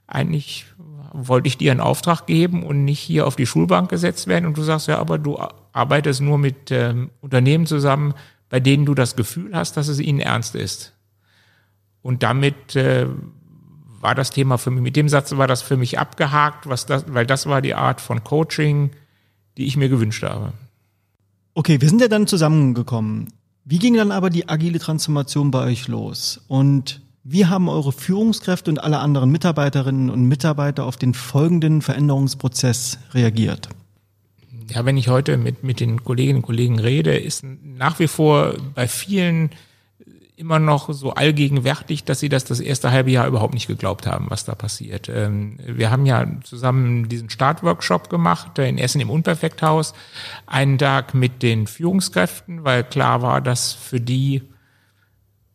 eigentlich 0.07 0.67
wollte 1.13 1.49
ich 1.49 1.59
dir 1.59 1.73
einen 1.73 1.81
Auftrag 1.81 2.27
geben 2.27 2.63
und 2.63 2.85
nicht 2.85 3.01
hier 3.01 3.27
auf 3.27 3.35
die 3.35 3.47
Schulbank 3.47 3.91
gesetzt 3.91 4.29
werden. 4.29 4.47
Und 4.47 4.57
du 4.57 4.63
sagst 4.63 4.87
ja, 4.87 5.01
aber 5.01 5.19
du 5.19 5.41
arbeitest 5.73 6.21
nur 6.21 6.39
mit 6.39 6.71
ähm, 6.71 7.11
Unternehmen 7.21 7.67
zusammen, 7.67 8.15
bei 8.55 8.61
denen 8.61 8.87
du 8.87 8.95
das 8.95 9.17
Gefühl 9.17 9.51
hast, 9.53 9.77
dass 9.77 9.89
es 9.89 9.99
ihnen 9.99 10.21
ernst 10.21 10.55
ist. 10.55 10.93
Und 12.03 12.23
damit 12.23 12.77
äh, 12.77 13.09
war 14.01 14.15
das 14.15 14.31
Thema 14.31 14.59
für 14.59 14.71
mich, 14.71 14.81
mit 14.81 14.95
dem 14.95 15.09
Satz 15.09 15.37
war 15.37 15.49
das 15.49 15.61
für 15.61 15.77
mich 15.77 15.99
abgehakt, 15.99 16.69
was 16.69 16.87
das, 16.87 17.05
weil 17.09 17.27
das 17.27 17.47
war 17.47 17.61
die 17.61 17.75
Art 17.75 18.01
von 18.01 18.23
Coaching, 18.23 18.93
die 19.57 19.65
ich 19.65 19.77
mir 19.77 19.89
gewünscht 19.89 20.23
habe. 20.23 20.53
Okay, 21.55 21.81
wir 21.81 21.89
sind 21.89 22.01
ja 22.01 22.07
dann 22.07 22.29
zusammengekommen. 22.29 23.33
Wie 23.65 23.81
ging 23.81 23.95
dann 23.95 24.13
aber 24.13 24.31
die 24.31 24.49
agile 24.49 24.79
Transformation 24.79 25.51
bei 25.51 25.65
euch 25.65 25.89
los? 25.89 26.41
Und 26.47 27.03
wie 27.25 27.47
haben 27.47 27.69
eure 27.69 27.91
Führungskräfte 27.91 28.71
und 28.71 28.79
alle 28.79 29.01
anderen 29.01 29.33
Mitarbeiterinnen 29.33 30.11
und 30.11 30.29
Mitarbeiter 30.29 30.85
auf 30.85 30.97
den 30.97 31.13
folgenden 31.13 31.83
Veränderungsprozess 31.83 33.01
reagiert? 33.15 33.69
Ja, 34.71 34.85
wenn 34.85 34.97
ich 34.97 35.09
heute 35.09 35.37
mit, 35.37 35.65
mit 35.65 35.81
den 35.81 36.05
Kolleginnen 36.05 36.39
und 36.39 36.47
Kollegen 36.47 36.79
rede, 36.79 37.17
ist 37.17 37.45
nach 37.45 37.99
wie 37.99 38.09
vor 38.09 38.55
bei 38.75 38.89
vielen 38.89 39.51
immer 40.37 40.59
noch 40.59 40.93
so 40.93 41.13
allgegenwärtig, 41.15 42.05
dass 42.05 42.21
sie 42.21 42.29
das 42.29 42.45
das 42.45 42.59
erste 42.59 42.91
halbe 42.91 43.11
Jahr 43.11 43.27
überhaupt 43.29 43.55
nicht 43.55 43.69
geglaubt 43.69 44.07
haben, 44.07 44.27
was 44.31 44.45
da 44.45 44.55
passiert. 44.55 45.09
Ähm, 45.09 45.59
wir 45.65 45.91
haben 45.91 46.07
ja 46.07 46.27
zusammen 46.43 47.09
diesen 47.09 47.31
Startworkshop 47.31 48.11
gemacht 48.11 48.59
in 48.59 48.79
Essen 48.79 49.01
im 49.01 49.11
Unperfekthaus, 49.11 49.95
einen 50.47 50.79
Tag 50.79 51.15
mit 51.15 51.43
den 51.43 51.67
Führungskräften, 51.67 52.65
weil 52.65 52.83
klar 52.83 53.23
war, 53.23 53.41
dass 53.41 53.73
für 53.73 54.01
die 54.01 54.43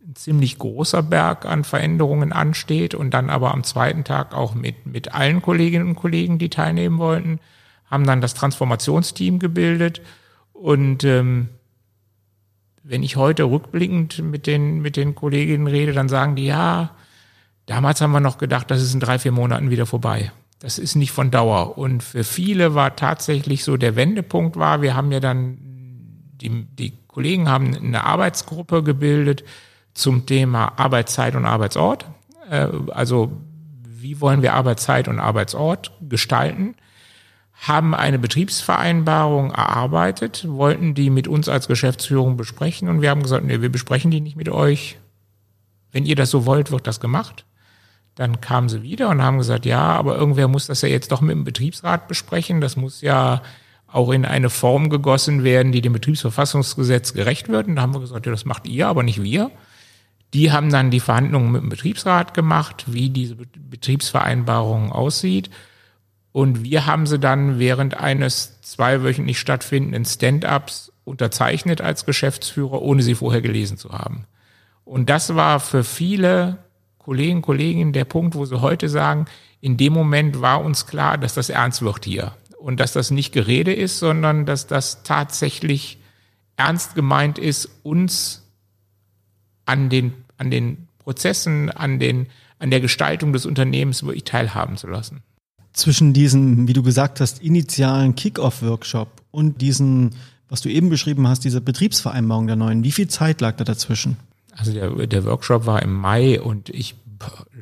ein 0.06 0.16
ziemlich 0.16 0.58
großer 0.58 1.04
Berg 1.04 1.46
an 1.46 1.66
Veränderungen 1.66 2.32
ansteht 2.32 2.96
und 2.96 3.14
dann 3.14 3.30
aber 3.30 3.52
am 3.54 3.64
zweiten 3.64 4.06
Tag 4.06 4.34
auch 4.34 4.56
mit, 4.56 4.86
mit 4.86 5.14
allen 5.14 5.42
Kolleginnen 5.42 5.90
und 5.90 5.96
Kollegen, 5.96 6.40
die 6.40 6.50
teilnehmen 6.50 7.00
wollten, 7.00 7.40
haben 7.90 8.06
dann 8.06 8.22
das 8.22 8.34
Transformationsteam 8.34 9.40
gebildet 9.40 10.02
und 10.54 11.04
ähm, 11.04 11.50
wenn 12.84 13.04
ich 13.04 13.16
heute 13.16 13.44
rückblickend 13.44 14.20
mit 14.20 14.48
den, 14.48 14.82
mit 14.82 14.98
den 14.98 15.16
Kolleginnen 15.16 15.68
rede, 15.68 15.94
dann 15.94 16.10
sagen 16.10 16.36
die, 16.36 16.46
ja, 16.46 16.96
damals 17.66 18.02
haben 18.02 18.12
wir 18.12 18.20
noch 18.20 18.38
gedacht, 18.38 18.72
das 18.72 18.82
ist 18.82 18.94
in 18.94 19.00
drei, 19.00 19.20
vier 19.20 19.32
Monaten 19.32 19.70
wieder 19.70 19.86
vorbei. 19.86 20.32
Das 20.60 20.78
ist 20.78 20.96
nicht 20.96 21.12
von 21.12 21.32
Dauer. 21.32 21.78
Und 21.78 22.04
für 22.04 22.24
viele 22.24 22.76
war 22.76 22.96
tatsächlich 22.96 23.64
so 23.64 23.78
der 23.78 23.96
Wendepunkt 23.96 24.58
war, 24.58 24.82
wir 24.82 24.96
haben 24.96 25.12
ja 25.12 25.20
dann, 25.20 25.58
die, 26.42 26.66
die 26.66 26.94
Kollegen 27.08 27.48
haben 27.48 27.76
eine 27.76 28.04
Arbeitsgruppe 28.04 28.84
gebildet 28.84 29.44
zum 29.94 30.26
Thema 30.26 30.80
Arbeitszeit 30.80 31.36
und 31.36 31.46
Arbeitsort. 31.46 32.06
Äh, 32.50 32.68
also 32.90 33.32
wie 33.84 34.20
wollen 34.20 34.42
wir 34.42 34.54
Arbeitszeit 34.54 35.08
und 35.08 35.20
Arbeitsort 35.20 35.92
gestalten? 36.02 36.76
Haben 37.60 37.94
eine 37.94 38.20
Betriebsvereinbarung 38.20 39.52
erarbeitet, 39.52 40.46
wollten 40.48 40.94
die 40.94 41.10
mit 41.10 41.28
uns 41.28 41.50
als 41.50 41.68
Geschäftsführung 41.68 42.38
besprechen 42.38 42.88
und 42.88 43.02
wir 43.02 43.10
haben 43.10 43.22
gesagt, 43.22 43.44
nee, 43.46 43.62
wir 43.62 43.70
besprechen 43.70 44.12
die 44.12 44.22
nicht 44.22 44.38
mit 44.38 44.50
euch. 44.50 44.98
Wenn 45.92 46.06
ihr 46.06 46.16
das 46.16 46.30
so 46.30 46.46
wollt, 46.46 46.72
wird 46.72 46.88
das 46.88 47.00
gemacht. 47.00 47.46
Dann 48.16 48.42
kamen 48.42 48.70
sie 48.70 48.82
wieder 48.82 49.10
und 49.10 49.22
haben 49.22 49.38
gesagt, 49.38 49.66
ja, 49.66 49.82
aber 49.82 50.16
irgendwer 50.16 50.48
muss 50.48 50.68
das 50.68 50.82
ja 50.82 50.90
jetzt 50.90 51.12
doch 51.12 51.22
mit 51.22 51.36
dem 51.36 51.44
Betriebsrat 51.44 52.08
besprechen. 52.08 52.62
Das 52.62 52.76
muss 52.76 53.02
ja 53.02 53.42
auch 53.88 54.12
in 54.12 54.26
eine 54.26 54.50
Form 54.50 54.90
gegossen 54.90 55.44
werden, 55.44 55.72
die 55.72 55.82
dem 55.82 55.94
Betriebsverfassungsgesetz 55.94 57.14
gerecht 57.14 57.50
wird. 57.50 57.68
Und 57.68 57.76
da 57.76 57.82
haben 57.82 57.94
wir 57.94 58.02
gesagt, 58.02 58.26
ja, 58.26 58.32
das 58.32 58.46
macht 58.46 58.68
ihr, 58.68 58.88
aber 58.88 59.04
nicht 59.04 59.24
wir. 59.24 59.52
Die 60.34 60.52
haben 60.52 60.70
dann 60.70 60.92
die 60.92 61.00
Verhandlungen 61.00 61.52
mit 61.52 61.62
dem 61.62 61.70
Betriebsrat 61.70 62.34
gemacht, 62.34 62.86
wie 62.88 63.10
diese 63.10 63.36
Betriebsvereinbarung 63.36 64.92
aussieht. 64.92 65.50
Und 66.32 66.64
wir 66.64 66.86
haben 66.86 67.08
sie 67.08 67.20
dann 67.20 67.60
während 67.60 67.98
eines 67.98 68.62
zweiwöchentlich 68.62 69.40
stattfindenden 69.40 70.06
Stand-ups 70.06 70.92
unterzeichnet 71.04 71.82
als 71.82 72.06
Geschäftsführer, 72.06 72.82
ohne 72.82 73.02
sie 73.02 73.16
vorher 73.16 73.42
gelesen 73.42 73.78
zu 73.78 73.92
haben. 73.92 74.26
Und 74.86 75.10
das 75.10 75.36
war 75.36 75.60
für 75.60 75.84
viele 75.84 76.60
Kollegen, 76.98 77.42
Kolleginnen 77.42 77.94
der 77.94 78.06
Punkt, 78.06 78.36
wo 78.36 78.46
sie 78.46 78.62
heute 78.62 78.90
sagen, 78.90 79.26
in 79.62 79.78
dem 79.78 79.94
Moment 79.94 80.42
war 80.42 80.64
uns 80.64 80.86
klar, 80.86 81.18
dass 81.18 81.34
das 81.34 81.50
ernst 81.50 81.82
wird 81.82 82.06
hier. 82.06 82.34
Und 82.58 82.80
dass 82.80 82.94
das 82.94 83.10
nicht 83.10 83.34
Gerede 83.34 83.74
ist, 83.74 84.00
sondern 84.00 84.46
dass 84.46 84.68
das 84.68 85.04
tatsächlich 85.04 85.98
ernst 86.58 86.94
gemeint 86.94 87.40
ist, 87.40 87.70
uns 87.84 88.46
an 89.66 89.90
den, 89.90 90.14
an 90.38 90.52
den 90.52 90.88
Prozessen, 91.00 91.72
an 91.72 92.00
den, 92.00 92.28
an 92.60 92.70
der 92.70 92.82
Gestaltung 92.82 93.34
des 93.34 93.46
Unternehmens 93.46 94.04
wirklich 94.04 94.26
teilhaben 94.26 94.78
zu 94.78 94.88
lassen 94.88 95.24
zwischen 95.80 96.14
diesem, 96.14 96.68
wie 96.68 96.74
du 96.74 96.84
gesagt 96.84 97.20
hast, 97.20 97.42
initialen 97.42 98.16
Kick-Off-Workshop 98.16 99.22
und 99.32 99.62
diesen, 99.62 100.16
was 100.50 100.62
du 100.62 100.70
eben 100.70 100.90
beschrieben 100.90 101.28
hast, 101.28 101.44
diese 101.44 101.62
Betriebsvereinbarung 101.62 102.48
der 102.48 102.56
neuen, 102.56 102.84
wie 102.84 102.92
viel 102.92 103.08
Zeit 103.08 103.42
lag 103.42 103.56
da 103.58 103.64
dazwischen? 103.64 104.18
Also 104.56 104.74
der, 104.74 105.08
der 105.08 105.26
Workshop 105.26 105.66
war 105.66 105.82
im 105.82 105.94
Mai 105.94 106.42
und 106.42 106.70
ich, 106.70 106.96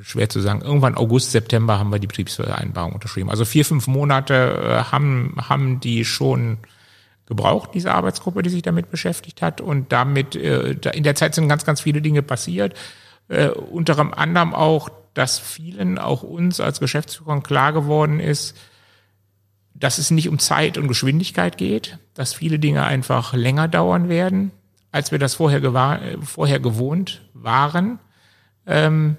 schwer 0.02 0.30
zu 0.30 0.40
sagen, 0.40 0.62
irgendwann 0.62 0.96
August, 0.96 1.32
September 1.32 1.80
haben 1.80 1.92
wir 1.92 2.00
die 2.00 2.08
Betriebsvereinbarung 2.08 2.94
unterschrieben. 2.94 3.30
Also 3.30 3.46
vier, 3.46 3.66
fünf 3.66 3.88
Monate 3.88 4.34
äh, 4.34 4.92
haben, 4.92 5.36
haben 5.38 5.80
die 5.80 6.06
schon 6.06 6.58
gebraucht, 7.28 7.72
diese 7.74 7.94
Arbeitsgruppe, 7.94 8.42
die 8.42 8.50
sich 8.50 8.62
damit 8.62 8.90
beschäftigt 8.90 9.42
hat. 9.42 9.62
Und 9.62 9.92
damit, 9.92 10.36
äh, 10.36 10.72
in 10.94 11.04
der 11.04 11.16
Zeit 11.16 11.36
sind 11.36 11.50
ganz, 11.50 11.66
ganz 11.66 11.82
viele 11.82 12.02
Dinge 12.02 12.24
passiert. 12.24 12.74
Äh, 13.28 13.50
unter 13.50 14.18
anderem 14.18 14.54
auch 14.54 14.90
dass 15.18 15.40
vielen, 15.40 15.98
auch 15.98 16.22
uns 16.22 16.60
als 16.60 16.80
Geschäftsführern 16.80 17.42
klar 17.42 17.74
geworden 17.74 18.20
ist, 18.20 18.56
dass 19.74 19.98
es 19.98 20.12
nicht 20.12 20.30
um 20.30 20.38
Zeit 20.38 20.78
und 20.78 20.88
Geschwindigkeit 20.88 21.58
geht, 21.58 21.98
dass 22.14 22.34
viele 22.34 22.60
Dinge 22.60 22.84
einfach 22.84 23.34
länger 23.34 23.68
dauern 23.68 24.10
werden, 24.10 24.52
als 24.92 25.12
wir 25.12 25.18
das 25.18 25.34
vorher, 25.34 26.20
vorher 26.22 26.60
gewohnt 26.60 27.22
waren, 27.34 27.98
ähm, 28.68 29.18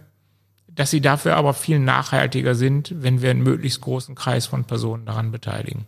dass 0.68 0.90
sie 0.90 1.00
dafür 1.00 1.34
aber 1.34 1.52
viel 1.52 1.80
nachhaltiger 1.80 2.54
sind, 2.54 2.94
wenn 2.96 3.20
wir 3.20 3.30
einen 3.30 3.42
möglichst 3.42 3.80
großen 3.80 4.14
Kreis 4.14 4.46
von 4.46 4.64
Personen 4.64 5.04
daran 5.04 5.32
beteiligen. 5.32 5.86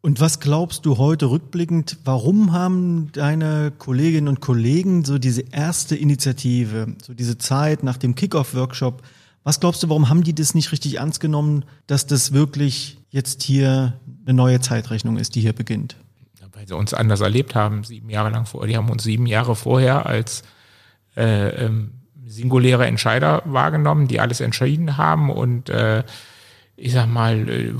Und 0.00 0.18
was 0.18 0.40
glaubst 0.40 0.86
du 0.86 0.98
heute 0.98 1.26
rückblickend, 1.30 1.98
warum 2.04 2.52
haben 2.52 3.12
deine 3.12 3.70
Kolleginnen 3.78 4.26
und 4.26 4.40
Kollegen 4.40 5.04
so 5.04 5.18
diese 5.18 5.42
erste 5.52 5.94
Initiative, 5.94 6.96
so 7.00 7.14
diese 7.14 7.38
Zeit 7.38 7.84
nach 7.84 7.96
dem 7.96 8.16
Kickoff-Workshop, 8.16 9.02
was 9.42 9.60
glaubst 9.60 9.82
du, 9.82 9.88
warum 9.88 10.08
haben 10.08 10.22
die 10.22 10.34
das 10.34 10.54
nicht 10.54 10.72
richtig 10.72 10.98
ernst 10.98 11.20
genommen, 11.20 11.64
dass 11.86 12.06
das 12.06 12.32
wirklich 12.32 12.98
jetzt 13.10 13.42
hier 13.42 13.98
eine 14.24 14.34
neue 14.34 14.60
Zeitrechnung 14.60 15.16
ist, 15.16 15.34
die 15.34 15.40
hier 15.40 15.54
beginnt? 15.54 15.96
Weil 16.52 16.68
sie 16.68 16.76
uns 16.76 16.92
anders 16.92 17.20
erlebt 17.20 17.54
haben, 17.54 17.84
sieben 17.84 18.10
Jahre 18.10 18.28
lang 18.28 18.44
vorher. 18.44 18.68
Die 18.68 18.76
haben 18.76 18.90
uns 18.90 19.02
sieben 19.02 19.24
Jahre 19.24 19.56
vorher 19.56 20.04
als 20.04 20.42
äh, 21.16 21.64
ähm, 21.64 21.92
singuläre 22.26 22.86
Entscheider 22.86 23.42
wahrgenommen, 23.46 24.08
die 24.08 24.20
alles 24.20 24.40
entschieden 24.40 24.96
haben 24.98 25.30
und 25.30 25.70
äh, 25.70 26.04
ich 26.76 26.92
sag 26.92 27.06
mal, 27.08 27.48
äh, 27.48 27.72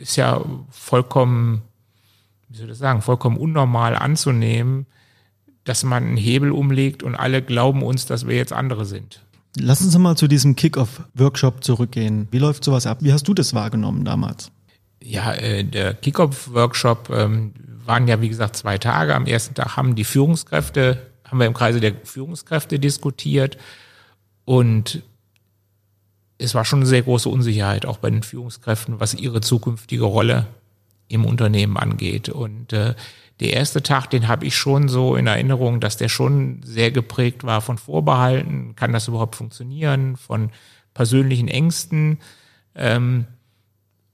ist 0.00 0.16
ja 0.16 0.40
vollkommen, 0.70 1.62
wie 2.48 2.56
soll 2.56 2.66
ich 2.66 2.72
das 2.72 2.78
sagen, 2.78 3.02
vollkommen 3.02 3.36
unnormal 3.36 3.96
anzunehmen, 3.96 4.86
dass 5.64 5.82
man 5.82 6.04
einen 6.04 6.16
Hebel 6.16 6.52
umlegt 6.52 7.02
und 7.02 7.16
alle 7.16 7.42
glauben 7.42 7.82
uns, 7.82 8.06
dass 8.06 8.26
wir 8.26 8.36
jetzt 8.36 8.52
andere 8.52 8.84
sind. 8.84 9.25
Lass 9.58 9.82
uns 9.82 9.96
mal 9.96 10.16
zu 10.16 10.28
diesem 10.28 10.54
Kick-Off-Workshop 10.54 11.64
zurückgehen. 11.64 12.28
Wie 12.30 12.38
läuft 12.38 12.62
sowas 12.62 12.86
ab? 12.86 12.98
Wie 13.00 13.12
hast 13.12 13.26
du 13.26 13.34
das 13.34 13.54
wahrgenommen 13.54 14.04
damals? 14.04 14.50
Ja, 15.02 15.32
äh, 15.32 15.64
der 15.64 15.94
Kick-Off-Workshop 15.94 17.10
ähm, 17.10 17.54
waren 17.84 18.06
ja, 18.06 18.20
wie 18.20 18.28
gesagt, 18.28 18.56
zwei 18.56 18.76
Tage. 18.76 19.14
Am 19.14 19.26
ersten 19.26 19.54
Tag 19.54 19.76
haben 19.76 19.94
die 19.94 20.04
Führungskräfte, 20.04 21.06
haben 21.24 21.38
wir 21.38 21.46
im 21.46 21.54
Kreise 21.54 21.80
der 21.80 21.94
Führungskräfte 22.04 22.78
diskutiert 22.78 23.56
und 24.44 25.02
es 26.38 26.54
war 26.54 26.64
schon 26.64 26.80
eine 26.80 26.86
sehr 26.86 27.02
große 27.02 27.28
Unsicherheit 27.28 27.86
auch 27.86 27.98
bei 27.98 28.10
den 28.10 28.22
Führungskräften, 28.22 29.00
was 29.00 29.14
ihre 29.14 29.40
zukünftige 29.40 30.04
Rolle 30.04 30.46
im 31.08 31.24
Unternehmen 31.24 31.76
angeht. 31.76 32.28
Und 32.28 32.72
äh, 32.72 32.94
der 33.40 33.52
erste 33.52 33.82
Tag, 33.82 34.08
den 34.08 34.28
habe 34.28 34.46
ich 34.46 34.56
schon 34.56 34.88
so 34.88 35.14
in 35.14 35.26
Erinnerung, 35.26 35.80
dass 35.80 35.96
der 35.96 36.08
schon 36.08 36.60
sehr 36.62 36.90
geprägt 36.90 37.44
war 37.44 37.60
von 37.60 37.76
Vorbehalten. 37.76 38.74
Kann 38.76 38.92
das 38.92 39.08
überhaupt 39.08 39.36
funktionieren? 39.36 40.16
Von 40.16 40.50
persönlichen 40.94 41.48
Ängsten. 41.48 42.18
Ähm, 42.74 43.26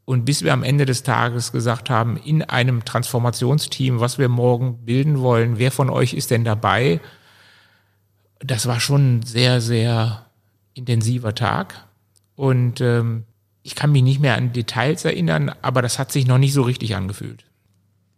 und 0.04 0.24
bis 0.24 0.42
wir 0.42 0.52
am 0.52 0.64
Ende 0.64 0.86
des 0.86 1.04
Tages 1.04 1.52
gesagt 1.52 1.88
haben, 1.88 2.16
in 2.16 2.42
einem 2.42 2.84
Transformationsteam, 2.84 4.00
was 4.00 4.18
wir 4.18 4.28
morgen 4.28 4.84
bilden 4.84 5.20
wollen, 5.20 5.58
wer 5.58 5.70
von 5.70 5.88
euch 5.88 6.14
ist 6.14 6.32
denn 6.32 6.44
dabei? 6.44 7.00
Das 8.40 8.66
war 8.66 8.80
schon 8.80 9.18
ein 9.18 9.22
sehr, 9.22 9.60
sehr 9.60 10.26
intensiver 10.74 11.36
Tag. 11.36 11.86
Und 12.34 12.80
ähm, 12.80 13.24
ich 13.62 13.76
kann 13.76 13.92
mich 13.92 14.02
nicht 14.02 14.20
mehr 14.20 14.36
an 14.36 14.52
Details 14.52 15.04
erinnern, 15.04 15.52
aber 15.62 15.80
das 15.80 16.00
hat 16.00 16.10
sich 16.10 16.26
noch 16.26 16.38
nicht 16.38 16.52
so 16.52 16.62
richtig 16.62 16.96
angefühlt. 16.96 17.44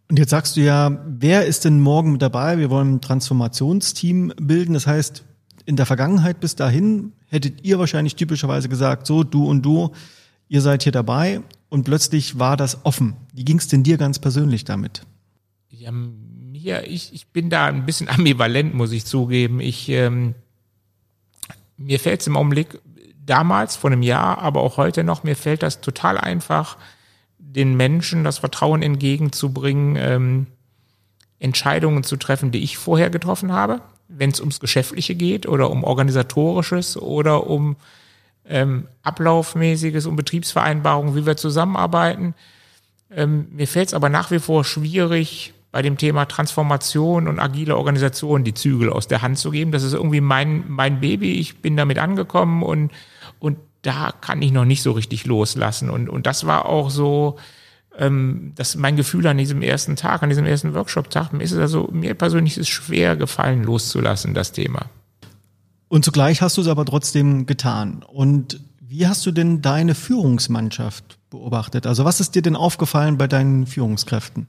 Und 0.07 0.19
jetzt 0.19 0.29
sagst 0.29 0.55
du 0.55 0.61
ja, 0.61 1.03
wer 1.07 1.45
ist 1.45 1.65
denn 1.65 1.79
morgen 1.79 2.11
mit 2.11 2.21
dabei? 2.21 2.59
Wir 2.59 2.69
wollen 2.69 2.95
ein 2.95 3.01
Transformationsteam 3.01 4.33
bilden. 4.37 4.73
Das 4.73 4.85
heißt, 4.85 5.23
in 5.65 5.75
der 5.75 5.85
Vergangenheit 5.85 6.39
bis 6.39 6.55
dahin 6.55 7.13
hättet 7.27 7.63
ihr 7.63 7.79
wahrscheinlich 7.79 8.15
typischerweise 8.15 8.69
gesagt, 8.69 9.07
so 9.07 9.23
du 9.23 9.45
und 9.45 9.63
du, 9.63 9.91
ihr 10.47 10.61
seid 10.61 10.83
hier 10.83 10.91
dabei 10.91 11.41
und 11.69 11.83
plötzlich 11.83 12.37
war 12.37 12.55
das 12.55 12.85
offen. 12.85 13.15
Wie 13.33 13.45
ging 13.45 13.57
es 13.57 13.67
denn 13.67 13.83
dir 13.83 13.97
ganz 13.97 14.19
persönlich 14.19 14.63
damit? 14.63 15.01
Ja, 15.69 15.91
mir, 15.91 16.87
ich, 16.87 17.13
ich 17.13 17.27
bin 17.27 17.49
da 17.49 17.65
ein 17.65 17.85
bisschen 17.85 18.07
ambivalent, 18.09 18.75
muss 18.75 18.91
ich 18.91 19.05
zugeben. 19.05 19.59
Ich, 19.59 19.89
ähm, 19.89 20.35
mir 21.77 21.99
fällt 21.99 22.21
es 22.21 22.27
im 22.27 22.37
Augenblick 22.37 22.79
damals, 23.25 23.75
vor 23.75 23.91
einem 23.91 24.03
Jahr, 24.03 24.37
aber 24.37 24.61
auch 24.61 24.77
heute 24.77 25.03
noch, 25.03 25.23
mir 25.23 25.35
fällt 25.35 25.63
das 25.63 25.81
total 25.81 26.19
einfach, 26.19 26.77
den 27.55 27.75
Menschen 27.75 28.23
das 28.23 28.39
Vertrauen 28.39 28.81
entgegenzubringen, 28.81 29.95
ähm, 29.97 30.47
Entscheidungen 31.39 32.03
zu 32.03 32.17
treffen, 32.17 32.51
die 32.51 32.63
ich 32.63 32.77
vorher 32.77 33.09
getroffen 33.09 33.51
habe, 33.51 33.81
wenn 34.07 34.29
es 34.29 34.39
ums 34.39 34.59
Geschäftliche 34.59 35.15
geht 35.15 35.47
oder 35.47 35.69
um 35.69 35.83
organisatorisches 35.83 36.97
oder 36.97 37.47
um 37.47 37.75
ähm, 38.47 38.87
ablaufmäßiges, 39.03 40.05
um 40.05 40.15
Betriebsvereinbarungen, 40.15 41.15
wie 41.15 41.25
wir 41.25 41.37
zusammenarbeiten. 41.37 42.35
Ähm, 43.11 43.47
mir 43.51 43.67
fällt 43.67 43.89
es 43.89 43.93
aber 43.93 44.09
nach 44.09 44.31
wie 44.31 44.39
vor 44.39 44.63
schwierig, 44.63 45.53
bei 45.71 45.81
dem 45.81 45.97
Thema 45.97 46.23
Transformation 46.23 47.27
und 47.27 47.37
agile 47.37 47.75
Organisation 47.75 48.45
die 48.45 48.53
Zügel 48.53 48.89
aus 48.89 49.09
der 49.09 49.21
Hand 49.21 49.37
zu 49.37 49.51
geben. 49.51 49.73
Das 49.73 49.83
ist 49.83 49.91
irgendwie 49.91 50.21
mein, 50.21 50.63
mein 50.69 51.01
Baby. 51.01 51.33
Ich 51.33 51.57
bin 51.57 51.75
damit 51.75 51.97
angekommen 51.97 52.63
und 52.63 52.91
und 53.39 53.57
da 53.85 54.11
kann 54.19 54.41
ich 54.41 54.51
noch 54.51 54.65
nicht 54.65 54.81
so 54.81 54.91
richtig 54.91 55.25
loslassen. 55.25 55.89
Und, 55.89 56.09
und 56.09 56.25
das 56.25 56.45
war 56.45 56.65
auch 56.65 56.89
so, 56.89 57.37
ähm, 57.97 58.53
das 58.55 58.75
mein 58.75 58.95
Gefühl 58.95 59.27
an 59.27 59.37
diesem 59.37 59.61
ersten 59.61 59.95
Tag, 59.95 60.23
an 60.23 60.29
diesem 60.29 60.45
ersten 60.45 60.73
Workshop-Tag. 60.73 61.33
Mir 61.33 61.43
ist 61.43 61.51
es 61.51 61.59
also, 61.59 61.89
mir 61.91 62.15
persönlich 62.15 62.53
ist 62.57 62.63
es 62.63 62.69
schwer 62.69 63.15
gefallen, 63.15 63.63
loszulassen, 63.63 64.33
das 64.33 64.51
Thema. 64.51 64.87
Und 65.87 66.03
zugleich 66.03 66.41
hast 66.41 66.57
du 66.57 66.61
es 66.61 66.67
aber 66.67 66.83
trotzdem 66.83 67.45
getan. 67.45 68.03
Und 68.03 68.59
wie 68.79 69.07
hast 69.07 69.25
du 69.25 69.31
denn 69.31 69.61
deine 69.61 69.93
Führungsmannschaft 69.93 71.19
beobachtet? 71.29 71.85
Also 71.85 72.05
was 72.05 72.19
ist 72.19 72.33
dir 72.35 72.41
denn 72.41 72.55
aufgefallen 72.55 73.17
bei 73.17 73.27
deinen 73.27 73.67
Führungskräften? 73.67 74.47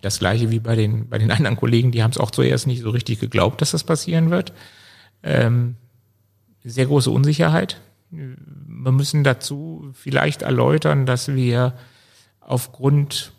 Das 0.00 0.18
gleiche 0.18 0.50
wie 0.50 0.58
bei 0.58 0.74
den, 0.74 1.08
bei 1.08 1.18
den 1.18 1.30
anderen 1.30 1.56
Kollegen, 1.56 1.92
die 1.92 2.02
haben 2.02 2.12
es 2.12 2.18
auch 2.18 2.30
zuerst 2.30 2.66
nicht 2.66 2.82
so 2.82 2.90
richtig 2.90 3.20
geglaubt, 3.20 3.60
dass 3.60 3.72
das 3.72 3.84
passieren 3.84 4.30
wird. 4.30 4.52
Ähm, 5.22 5.76
sehr 6.64 6.86
große 6.86 7.10
Unsicherheit. 7.10 7.80
Wir 8.10 8.92
müssen 8.92 9.24
dazu 9.24 9.90
vielleicht 9.92 10.42
erläutern, 10.42 11.04
dass 11.04 11.34
wir 11.34 11.74
aufgrund 12.40 13.32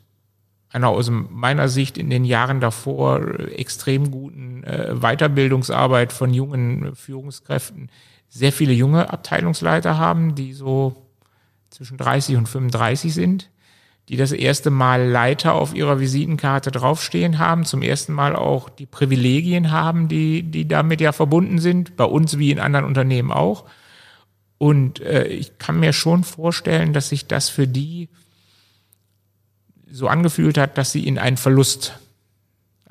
einer 0.72 0.90
aus 0.90 1.10
meiner 1.10 1.68
Sicht 1.68 1.98
in 1.98 2.10
den 2.10 2.26
Jahren 2.26 2.60
davor 2.60 3.40
extrem 3.58 4.12
guten 4.12 4.64
äh, 4.64 4.94
Weiterbildungsarbeit 5.00 6.14
von 6.14 6.34
jungen 6.34 6.96
Führungskräften 6.96 7.90
sehr 8.30 8.52
viele 8.52 8.74
junge 8.74 9.12
Abteilungsleiter 9.12 9.98
haben, 9.98 10.36
die 10.36 10.54
so 10.54 11.08
zwischen 11.72 11.98
30 11.98 12.38
und 12.38 12.48
35 12.48 13.14
sind, 13.14 13.50
die 14.08 14.18
das 14.18 14.32
erste 14.32 14.70
Mal 14.70 15.08
Leiter 15.08 15.54
auf 15.54 15.74
ihrer 15.74 16.00
Visitenkarte 16.00 16.72
draufstehen 16.72 17.40
haben, 17.40 17.66
zum 17.66 17.82
ersten 17.82 18.14
Mal 18.14 18.36
auch 18.36 18.70
die 18.70 18.86
Privilegien 18.86 19.72
haben, 19.72 20.08
die, 20.08 20.44
die 20.44 20.68
damit 20.68 21.02
ja 21.02 21.12
verbunden 21.12 21.60
sind, 21.60 21.96
bei 21.96 22.06
uns 22.06 22.38
wie 22.38 22.52
in 22.52 22.60
anderen 22.60 22.86
Unternehmen 22.86 23.32
auch. 23.32 23.66
Und 24.60 25.00
äh, 25.00 25.26
ich 25.26 25.58
kann 25.58 25.80
mir 25.80 25.93
schon 25.93 26.24
vorstellen, 26.24 26.93
dass 26.93 27.10
sich 27.10 27.26
das 27.26 27.50
für 27.50 27.65
die 27.65 28.10
so 29.89 30.08
angefühlt 30.08 30.58
hat, 30.58 30.78
dass 30.78 30.91
sie 30.91 31.08
in 31.08 31.17
einen 31.17 31.38
Verlust 31.38 31.98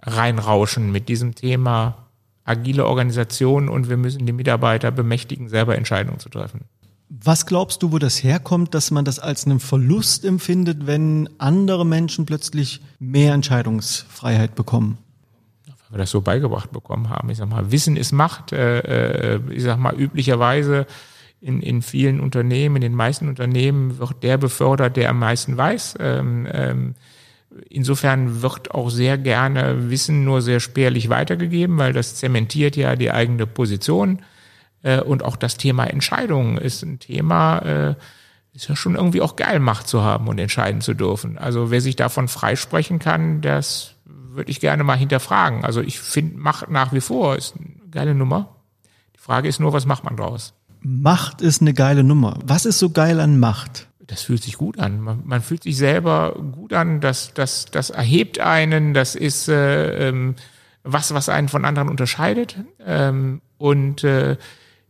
reinrauschen 0.02 0.90
mit 0.90 1.08
diesem 1.08 1.34
Thema 1.34 2.08
agile 2.44 2.86
Organisation 2.86 3.68
und 3.68 3.90
wir 3.90 3.98
müssen 3.98 4.24
die 4.24 4.32
Mitarbeiter 4.32 4.90
bemächtigen, 4.90 5.50
selber 5.50 5.76
Entscheidungen 5.76 6.18
zu 6.18 6.30
treffen. 6.30 6.62
Was 7.10 7.44
glaubst 7.44 7.82
du, 7.82 7.92
wo 7.92 7.98
das 7.98 8.22
herkommt, 8.22 8.74
dass 8.74 8.90
man 8.90 9.04
das 9.04 9.18
als 9.18 9.44
einen 9.44 9.60
Verlust 9.60 10.24
empfindet, 10.24 10.86
wenn 10.86 11.28
andere 11.38 11.84
Menschen 11.84 12.24
plötzlich 12.24 12.80
mehr 12.98 13.34
Entscheidungsfreiheit 13.34 14.54
bekommen? 14.54 14.96
Weil 15.66 15.74
wir 15.90 15.98
das 15.98 16.10
so 16.10 16.22
beigebracht 16.22 16.72
bekommen 16.72 17.10
haben. 17.10 17.28
Ich 17.28 17.38
sag 17.38 17.48
mal, 17.48 17.70
Wissen 17.70 17.96
ist 17.96 18.12
Macht. 18.12 18.52
Äh, 18.52 19.36
äh 19.36 19.40
ich 19.50 19.62
sag 19.62 19.78
mal, 19.78 19.94
üblicherweise 19.94 20.86
in, 21.40 21.60
in 21.62 21.82
vielen 21.82 22.20
Unternehmen, 22.20 22.76
in 22.76 22.82
den 22.82 22.94
meisten 22.94 23.28
Unternehmen 23.28 23.98
wird 23.98 24.22
der 24.22 24.38
befördert, 24.38 24.96
der 24.96 25.10
am 25.10 25.18
meisten 25.18 25.56
weiß. 25.56 25.96
Ähm, 26.00 26.48
ähm, 26.52 26.94
insofern 27.68 28.42
wird 28.42 28.72
auch 28.72 28.90
sehr 28.90 29.18
gerne 29.18 29.90
Wissen 29.90 30.24
nur 30.24 30.42
sehr 30.42 30.60
spärlich 30.60 31.08
weitergegeben, 31.08 31.78
weil 31.78 31.92
das 31.92 32.16
zementiert 32.16 32.76
ja 32.76 32.96
die 32.96 33.10
eigene 33.10 33.46
Position. 33.46 34.22
Äh, 34.82 35.00
und 35.00 35.24
auch 35.24 35.36
das 35.36 35.56
Thema 35.56 35.84
Entscheidungen 35.84 36.58
ist 36.58 36.82
ein 36.82 36.98
Thema, 36.98 37.58
äh, 37.58 37.94
ist 38.54 38.68
ja 38.68 38.74
schon 38.74 38.96
irgendwie 38.96 39.20
auch 39.20 39.36
geil, 39.36 39.60
Macht 39.60 39.86
zu 39.86 40.02
haben 40.02 40.26
und 40.26 40.38
entscheiden 40.38 40.80
zu 40.80 40.94
dürfen. 40.94 41.38
Also 41.38 41.70
wer 41.70 41.80
sich 41.80 41.94
davon 41.94 42.26
freisprechen 42.26 42.98
kann, 42.98 43.40
das 43.40 43.94
würde 44.04 44.50
ich 44.50 44.60
gerne 44.60 44.82
mal 44.82 44.96
hinterfragen. 44.96 45.64
Also 45.64 45.80
ich 45.80 46.00
finde 46.00 46.38
Macht 46.38 46.68
nach 46.68 46.92
wie 46.92 47.00
vor 47.00 47.36
ist 47.36 47.54
eine 47.56 47.90
geile 47.90 48.14
Nummer. 48.14 48.56
Die 49.14 49.20
Frage 49.20 49.48
ist 49.48 49.60
nur, 49.60 49.72
was 49.72 49.86
macht 49.86 50.02
man 50.02 50.16
draus? 50.16 50.54
Macht 50.80 51.40
ist 51.40 51.60
eine 51.60 51.74
geile 51.74 52.04
Nummer. 52.04 52.38
Was 52.44 52.64
ist 52.64 52.78
so 52.78 52.90
geil 52.90 53.20
an 53.20 53.38
Macht? 53.38 53.88
Das 54.06 54.22
fühlt 54.22 54.42
sich 54.42 54.56
gut 54.56 54.78
an. 54.78 55.00
Man, 55.00 55.22
man 55.24 55.42
fühlt 55.42 55.62
sich 55.64 55.76
selber 55.76 56.34
gut 56.52 56.72
an. 56.72 57.00
Das, 57.00 57.34
das, 57.34 57.66
das 57.66 57.90
erhebt 57.90 58.40
einen. 58.40 58.94
Das 58.94 59.14
ist 59.14 59.48
äh, 59.48 60.08
ähm, 60.08 60.34
was, 60.82 61.12
was 61.12 61.28
einen 61.28 61.48
von 61.48 61.64
anderen 61.64 61.88
unterscheidet. 61.88 62.56
Ähm, 62.84 63.42
und 63.58 64.04
äh, 64.04 64.36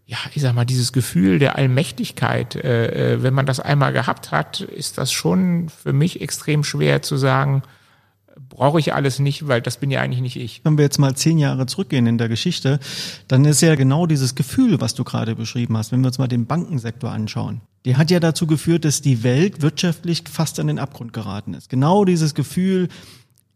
ja, 0.06 0.16
ich 0.34 0.40
sag 0.40 0.54
mal, 0.54 0.64
dieses 0.64 0.92
Gefühl 0.92 1.38
der 1.38 1.56
Allmächtigkeit, 1.56 2.56
äh, 2.56 3.14
äh, 3.14 3.22
wenn 3.22 3.34
man 3.34 3.44
das 3.44 3.60
einmal 3.60 3.92
gehabt 3.92 4.30
hat, 4.30 4.60
ist 4.60 4.98
das 4.98 5.12
schon 5.12 5.68
für 5.68 5.92
mich 5.92 6.20
extrem 6.20 6.64
schwer 6.64 7.02
zu 7.02 7.16
sagen, 7.16 7.62
brauche 8.48 8.80
ich 8.80 8.94
alles 8.94 9.18
nicht, 9.18 9.48
weil 9.48 9.60
das 9.60 9.78
bin 9.78 9.90
ja 9.90 10.00
eigentlich 10.00 10.20
nicht 10.20 10.36
ich. 10.36 10.60
Wenn 10.64 10.78
wir 10.78 10.84
jetzt 10.84 10.98
mal 10.98 11.14
zehn 11.14 11.38
Jahre 11.38 11.66
zurückgehen 11.66 12.06
in 12.06 12.18
der 12.18 12.28
Geschichte, 12.28 12.80
dann 13.28 13.44
ist 13.44 13.60
ja 13.60 13.74
genau 13.74 14.06
dieses 14.06 14.34
Gefühl, 14.34 14.80
was 14.80 14.94
du 14.94 15.04
gerade 15.04 15.34
beschrieben 15.34 15.76
hast, 15.76 15.92
wenn 15.92 16.00
wir 16.00 16.08
uns 16.08 16.18
mal 16.18 16.28
den 16.28 16.46
Bankensektor 16.46 17.10
anschauen. 17.10 17.60
Die 17.84 17.96
hat 17.96 18.10
ja 18.10 18.20
dazu 18.20 18.46
geführt, 18.46 18.84
dass 18.84 19.02
die 19.02 19.22
Welt 19.22 19.62
wirtschaftlich 19.62 20.24
fast 20.30 20.60
an 20.60 20.66
den 20.66 20.78
Abgrund 20.78 21.12
geraten 21.12 21.54
ist. 21.54 21.68
Genau 21.70 22.04
dieses 22.04 22.34
Gefühl, 22.34 22.88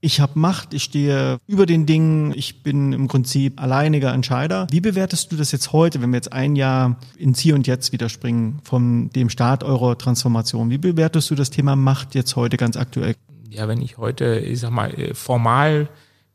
ich 0.05 0.21
habe 0.21 0.39
Macht, 0.39 0.75
ich 0.75 0.83
stehe 0.83 1.39
über 1.47 1.65
den 1.65 1.87
Dingen, 1.87 2.33
ich 2.35 2.65
bin 2.65 2.93
im 2.93 3.07
Prinzip 3.07 3.63
alleiniger 3.63 4.13
Entscheider. 4.13 4.67
Wie 4.71 4.81
bewertest 4.81 5.31
du 5.31 5.37
das 5.37 5.53
jetzt 5.53 5.73
heute, 5.73 6.03
wenn 6.03 6.11
wir 6.11 6.17
jetzt 6.17 6.33
ein 6.33 6.57
Jahr 6.57 6.97
ins 7.17 7.39
Hier 7.39 7.55
und 7.55 7.69
Jetzt 7.69 7.93
wieder 7.93 8.09
springen 8.09 8.59
von 8.65 9.11
dem 9.11 9.31
Start 9.31 9.63
eurer 9.63 9.97
Transformation? 9.97 10.71
Wie 10.71 10.79
bewertest 10.79 11.31
du 11.31 11.37
das 11.37 11.51
Thema 11.51 11.77
Macht 11.77 12.17
jetzt 12.17 12.35
heute 12.35 12.57
ganz 12.57 12.77
aktuell? 12.77 13.15
Ja, 13.53 13.69
wenn 13.69 13.83
ich 13.83 13.99
heute, 13.99 14.39
ich 14.39 14.61
sag 14.61 14.71
mal, 14.71 14.95
äh, 14.95 15.15
formal 15.15 15.89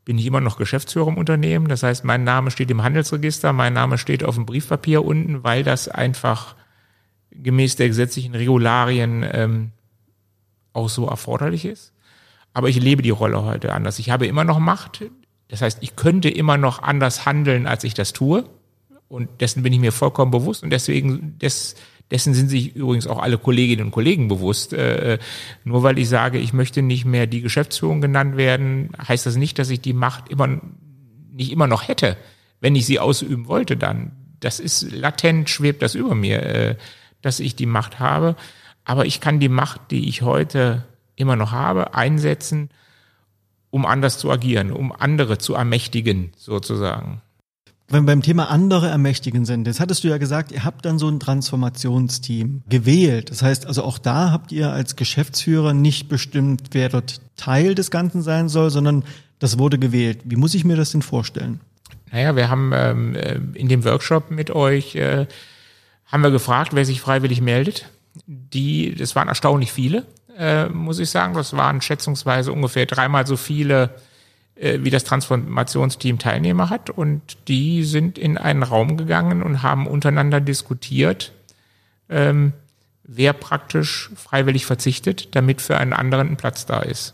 bin 0.05 0.19
ich 0.19 0.25
immer 0.25 0.39
noch 0.39 0.57
Geschäftsführer 0.57 1.07
im 1.07 1.17
Unternehmen. 1.17 1.67
Das 1.67 1.83
heißt, 1.83 2.05
mein 2.05 2.23
Name 2.23 2.51
steht 2.51 2.69
im 2.69 2.83
Handelsregister, 2.83 3.53
mein 3.53 3.73
Name 3.73 3.97
steht 3.97 4.23
auf 4.23 4.35
dem 4.35 4.45
Briefpapier 4.45 5.03
unten, 5.03 5.43
weil 5.43 5.63
das 5.63 5.89
einfach 5.89 6.55
gemäß 7.31 7.75
der 7.75 7.87
gesetzlichen 7.87 8.35
Regularien 8.35 9.25
ähm, 9.29 9.71
auch 10.73 10.89
so 10.89 11.07
erforderlich 11.07 11.65
ist. 11.65 11.91
Aber 12.53 12.69
ich 12.69 12.79
lebe 12.79 13.01
die 13.01 13.09
Rolle 13.09 13.43
heute 13.43 13.73
anders. 13.73 13.99
Ich 13.99 14.11
habe 14.11 14.27
immer 14.27 14.43
noch 14.43 14.59
Macht. 14.59 15.03
Das 15.47 15.61
heißt, 15.61 15.79
ich 15.81 15.95
könnte 15.95 16.29
immer 16.29 16.57
noch 16.57 16.81
anders 16.83 17.25
handeln, 17.25 17.67
als 17.67 17.83
ich 17.83 17.95
das 17.95 18.13
tue. 18.13 18.45
Und 19.09 19.41
dessen 19.41 19.63
bin 19.63 19.73
ich 19.73 19.79
mir 19.79 19.91
vollkommen 19.91 20.31
bewusst. 20.31 20.63
Und 20.63 20.69
deswegen, 20.69 21.37
des, 21.39 21.75
dessen 22.11 22.33
sind 22.33 22.49
sich 22.49 22.75
übrigens 22.75 23.07
auch 23.07 23.19
alle 23.19 23.37
Kolleginnen 23.37 23.85
und 23.85 23.91
Kollegen 23.91 24.27
bewusst. 24.27 24.73
Äh, 24.73 25.19
nur 25.63 25.83
weil 25.83 25.97
ich 25.99 26.09
sage, 26.09 26.37
ich 26.39 26.53
möchte 26.53 26.81
nicht 26.81 27.05
mehr 27.05 27.27
die 27.27 27.41
Geschäftsführung 27.41 28.01
genannt 28.01 28.37
werden, 28.37 28.91
heißt 29.05 29.25
das 29.25 29.35
nicht, 29.35 29.59
dass 29.59 29.69
ich 29.69 29.81
die 29.81 29.93
Macht 29.93 30.29
immer, 30.29 30.61
nicht 31.33 31.51
immer 31.51 31.67
noch 31.67 31.87
hätte. 31.87 32.17
Wenn 32.61 32.75
ich 32.75 32.85
sie 32.85 32.99
ausüben 32.99 33.47
wollte, 33.47 33.77
dann. 33.77 34.11
Das 34.39 34.59
ist 34.59 34.91
latent, 34.91 35.49
schwebt 35.49 35.81
das 35.81 35.95
über 35.95 36.15
mir, 36.15 36.43
äh, 36.43 36.75
dass 37.21 37.39
ich 37.39 37.55
die 37.55 37.65
Macht 37.65 37.99
habe. 37.99 38.35
Aber 38.85 39.05
ich 39.05 39.19
kann 39.19 39.39
die 39.39 39.49
Macht, 39.49 39.91
die 39.91 40.07
ich 40.07 40.21
heute 40.21 40.85
immer 41.15 41.35
noch 41.35 41.51
habe, 41.51 41.93
einsetzen, 41.93 42.69
um 43.69 43.85
anders 43.85 44.17
zu 44.17 44.31
agieren, 44.31 44.71
um 44.71 44.93
andere 44.93 45.39
zu 45.39 45.55
ermächtigen, 45.55 46.31
sozusagen. 46.37 47.21
Wenn 47.89 48.03
wir 48.03 48.07
beim 48.07 48.21
Thema 48.21 48.49
andere 48.49 48.89
ermächtigen 48.89 49.45
sind, 49.45 49.65
jetzt 49.65 49.79
hattest 49.79 50.03
du 50.03 50.09
ja 50.09 50.17
gesagt, 50.17 50.51
ihr 50.51 50.65
habt 50.65 50.83
dann 50.85 50.99
so 50.99 51.07
ein 51.07 51.21
Transformationsteam 51.21 52.63
gewählt. 52.67 53.31
Das 53.31 53.41
heißt, 53.41 53.65
also 53.65 53.83
auch 53.83 53.97
da 53.97 54.31
habt 54.31 54.51
ihr 54.51 54.71
als 54.71 54.97
Geschäftsführer 54.97 55.73
nicht 55.73 56.09
bestimmt, 56.09 56.69
wer 56.71 56.89
dort 56.89 57.21
Teil 57.37 57.75
des 57.75 57.89
Ganzen 57.89 58.21
sein 58.21 58.49
soll, 58.49 58.71
sondern 58.71 59.03
das 59.39 59.57
wurde 59.57 59.79
gewählt. 59.79 60.19
Wie 60.25 60.35
muss 60.35 60.53
ich 60.53 60.65
mir 60.65 60.75
das 60.75 60.91
denn 60.91 61.01
vorstellen? 61.01 61.61
Naja, 62.11 62.35
wir 62.35 62.49
haben 62.49 62.71
ähm, 62.73 63.15
äh, 63.15 63.39
in 63.53 63.69
dem 63.69 63.85
Workshop 63.85 64.31
mit 64.31 64.51
euch, 64.51 64.95
äh, 64.95 65.27
haben 66.07 66.23
wir 66.23 66.31
gefragt, 66.31 66.73
wer 66.73 66.83
sich 66.83 66.99
freiwillig 66.99 67.41
meldet. 67.41 67.89
Die, 68.25 68.95
das 68.95 69.15
waren 69.15 69.27
erstaunlich 69.27 69.71
viele 69.71 70.05
äh, 70.37 70.69
muss 70.69 70.99
ich 70.99 71.09
sagen. 71.09 71.33
Das 71.33 71.55
waren 71.55 71.81
schätzungsweise 71.81 72.51
ungefähr 72.51 72.85
dreimal 72.85 73.25
so 73.25 73.37
viele, 73.37 73.89
wie 74.59 74.89
das 74.89 75.03
Transformationsteam 75.03 76.19
Teilnehmer 76.19 76.69
hat. 76.69 76.89
Und 76.89 77.37
die 77.47 77.83
sind 77.83 78.17
in 78.17 78.37
einen 78.37 78.63
Raum 78.63 78.97
gegangen 78.97 79.43
und 79.43 79.63
haben 79.63 79.87
untereinander 79.87 80.41
diskutiert, 80.41 81.31
ähm, 82.09 82.53
wer 83.03 83.33
praktisch 83.33 84.09
freiwillig 84.15 84.65
verzichtet, 84.65 85.35
damit 85.35 85.61
für 85.61 85.77
einen 85.77 85.93
anderen 85.93 86.29
ein 86.29 86.37
Platz 86.37 86.65
da 86.65 86.79
ist. 86.79 87.13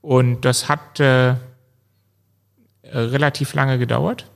Und 0.00 0.44
das 0.44 0.68
hat 0.68 1.00
äh, 1.00 1.34
relativ 2.82 3.54
lange 3.54 3.78
gedauert. 3.78 4.30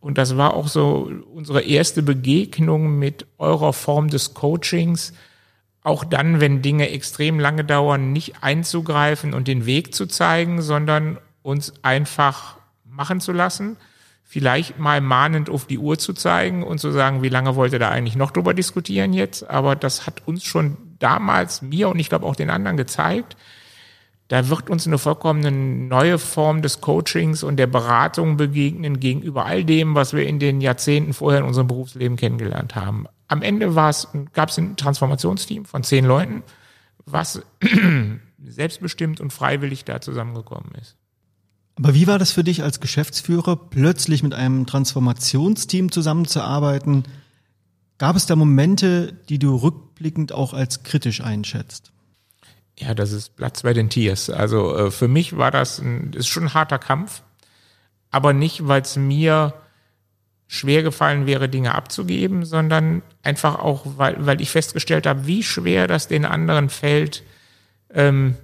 Und 0.00 0.18
das 0.18 0.36
war 0.36 0.54
auch 0.54 0.68
so 0.68 1.10
unsere 1.32 1.62
erste 1.62 2.02
Begegnung 2.02 2.98
mit 2.98 3.26
eurer 3.38 3.72
Form 3.72 4.10
des 4.10 4.34
Coachings, 4.34 5.12
auch 5.82 6.04
dann, 6.04 6.40
wenn 6.40 6.62
Dinge 6.62 6.90
extrem 6.90 7.40
lange 7.40 7.64
dauern, 7.64 8.12
nicht 8.12 8.42
einzugreifen 8.42 9.32
und 9.32 9.48
den 9.48 9.66
Weg 9.66 9.94
zu 9.94 10.06
zeigen, 10.06 10.60
sondern 10.60 11.18
uns 11.48 11.72
einfach 11.82 12.56
machen 12.84 13.20
zu 13.20 13.32
lassen, 13.32 13.76
vielleicht 14.22 14.78
mal 14.78 15.00
mahnend 15.00 15.48
auf 15.48 15.66
die 15.66 15.78
Uhr 15.78 15.98
zu 15.98 16.12
zeigen 16.12 16.62
und 16.62 16.78
zu 16.78 16.90
sagen, 16.90 17.22
wie 17.22 17.28
lange 17.28 17.56
wollt 17.56 17.72
ihr 17.72 17.78
da 17.78 17.88
eigentlich 17.88 18.16
noch 18.16 18.30
drüber 18.30 18.54
diskutieren 18.54 19.12
jetzt? 19.12 19.48
Aber 19.48 19.74
das 19.74 20.06
hat 20.06 20.26
uns 20.26 20.44
schon 20.44 20.76
damals, 20.98 21.62
mir 21.62 21.88
und 21.88 21.98
ich 21.98 22.08
glaube 22.08 22.26
auch 22.26 22.36
den 22.36 22.50
anderen 22.50 22.76
gezeigt, 22.76 23.36
da 24.28 24.50
wird 24.50 24.68
uns 24.68 24.86
eine 24.86 24.98
vollkommen 24.98 25.88
neue 25.88 26.18
Form 26.18 26.60
des 26.60 26.82
Coachings 26.82 27.42
und 27.42 27.56
der 27.56 27.66
Beratung 27.66 28.36
begegnen 28.36 29.00
gegenüber 29.00 29.46
all 29.46 29.64
dem, 29.64 29.94
was 29.94 30.12
wir 30.12 30.26
in 30.26 30.38
den 30.38 30.60
Jahrzehnten 30.60 31.14
vorher 31.14 31.40
in 31.40 31.46
unserem 31.46 31.66
Berufsleben 31.66 32.18
kennengelernt 32.18 32.74
haben 32.74 33.06
am 33.28 33.42
Ende 33.42 33.72
gab 33.72 34.48
es 34.48 34.58
ein 34.58 34.76
Transformationsteam 34.76 35.66
von 35.66 35.84
zehn 35.84 36.04
Leuten, 36.04 36.42
was 37.04 37.42
selbstbestimmt 38.44 39.20
und 39.20 39.32
freiwillig 39.32 39.84
da 39.84 40.00
zusammengekommen 40.00 40.72
ist. 40.80 40.96
Aber 41.78 41.94
wie 41.94 42.08
war 42.08 42.18
das 42.18 42.32
für 42.32 42.42
dich 42.42 42.64
als 42.64 42.80
Geschäftsführer, 42.80 43.56
plötzlich 43.56 44.24
mit 44.24 44.34
einem 44.34 44.66
Transformationsteam 44.66 45.92
zusammenzuarbeiten? 45.92 47.04
Gab 47.98 48.16
es 48.16 48.26
da 48.26 48.34
Momente, 48.34 49.12
die 49.28 49.38
du 49.38 49.54
rückblickend 49.54 50.32
auch 50.32 50.54
als 50.54 50.82
kritisch 50.82 51.20
einschätzt? 51.20 51.92
Ja, 52.76 52.94
das 52.94 53.12
ist 53.12 53.36
Platz 53.36 53.62
bei 53.62 53.74
den 53.74 53.90
Tiers. 53.90 54.28
Also 54.28 54.76
äh, 54.76 54.90
für 54.90 55.06
mich 55.06 55.36
war 55.36 55.52
das 55.52 55.78
ein, 55.78 56.12
ist 56.14 56.26
schon 56.26 56.44
ein 56.44 56.54
harter 56.54 56.80
Kampf, 56.80 57.22
aber 58.10 58.32
nicht, 58.32 58.66
weil 58.66 58.82
es 58.82 58.96
mir 58.96 59.54
schwer 60.48 60.82
gefallen 60.82 61.26
wäre, 61.26 61.48
Dinge 61.48 61.74
abzugeben, 61.74 62.44
sondern 62.44 63.02
einfach 63.22 63.56
auch, 63.56 63.84
weil, 63.98 64.26
weil 64.26 64.40
ich 64.40 64.50
festgestellt 64.50 65.06
habe, 65.06 65.26
wie 65.26 65.44
schwer 65.44 65.86
das 65.86 66.08
den 66.08 66.24
anderen 66.24 66.70
fällt, 66.70 67.22
ähm, 67.92 68.36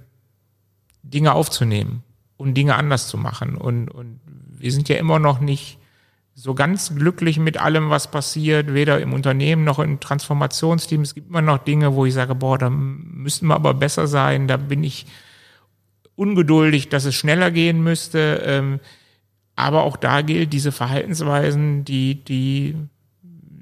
Dinge 1.03 1.33
aufzunehmen 1.33 2.04
und 2.37 2.53
Dinge 2.55 2.75
anders 2.75 3.07
zu 3.07 3.17
machen. 3.17 3.55
Und, 3.55 3.89
und 3.89 4.19
wir 4.57 4.71
sind 4.71 4.89
ja 4.89 4.97
immer 4.97 5.19
noch 5.19 5.39
nicht 5.39 5.79
so 6.33 6.53
ganz 6.53 6.93
glücklich 6.93 7.39
mit 7.39 7.57
allem, 7.57 7.89
was 7.89 8.11
passiert, 8.11 8.73
weder 8.73 8.99
im 8.99 9.13
Unternehmen 9.13 9.63
noch 9.63 9.79
im 9.79 10.01
Transformationsteam. 10.01 11.01
Es 11.01 11.15
gibt 11.15 11.29
immer 11.29 11.41
noch 11.41 11.59
Dinge, 11.59 11.95
wo 11.95 12.05
ich 12.05 12.13
sage, 12.13 12.35
boah, 12.35 12.57
da 12.57 12.69
müssten 12.69 13.47
wir 13.47 13.55
aber 13.55 13.73
besser 13.73 14.05
sein, 14.05 14.47
da 14.47 14.57
bin 14.57 14.83
ich 14.83 15.05
ungeduldig, 16.17 16.89
dass 16.89 17.05
es 17.05 17.15
schneller 17.15 17.51
gehen 17.51 17.81
müsste. 17.81 18.41
Ähm, 18.45 18.79
aber 19.55 19.83
auch 19.83 19.95
da 19.95 20.21
gilt 20.21 20.51
diese 20.51 20.73
Verhaltensweisen, 20.73 21.85
die, 21.85 22.23
die 22.25 22.75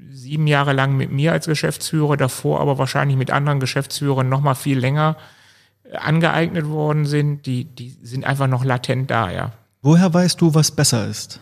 sieben 0.10 0.48
Jahre 0.48 0.74
lang 0.74 0.98
mit 0.98 1.12
mir 1.12 1.32
als 1.32 1.46
Geschäftsführer, 1.46 2.18
davor 2.18 2.60
aber 2.60 2.80
wahrscheinlich 2.80 3.18
mit 3.18 3.30
anderen 3.30 3.60
Geschäftsführern 3.60 4.30
noch 4.30 4.42
mal 4.42 4.56
viel 4.56 4.80
länger 4.80 5.16
angeeignet 5.94 6.68
worden 6.68 7.06
sind, 7.06 7.46
die, 7.46 7.66
die 7.66 7.96
sind 8.02 8.26
einfach 8.26 8.48
noch 8.48 8.64
latent 8.64 9.12
da, 9.12 9.32
ja. 9.32 9.52
Woher 9.82 10.14
weißt 10.14 10.40
du, 10.40 10.54
was 10.54 10.72
besser 10.72 11.08
ist? 11.08 11.40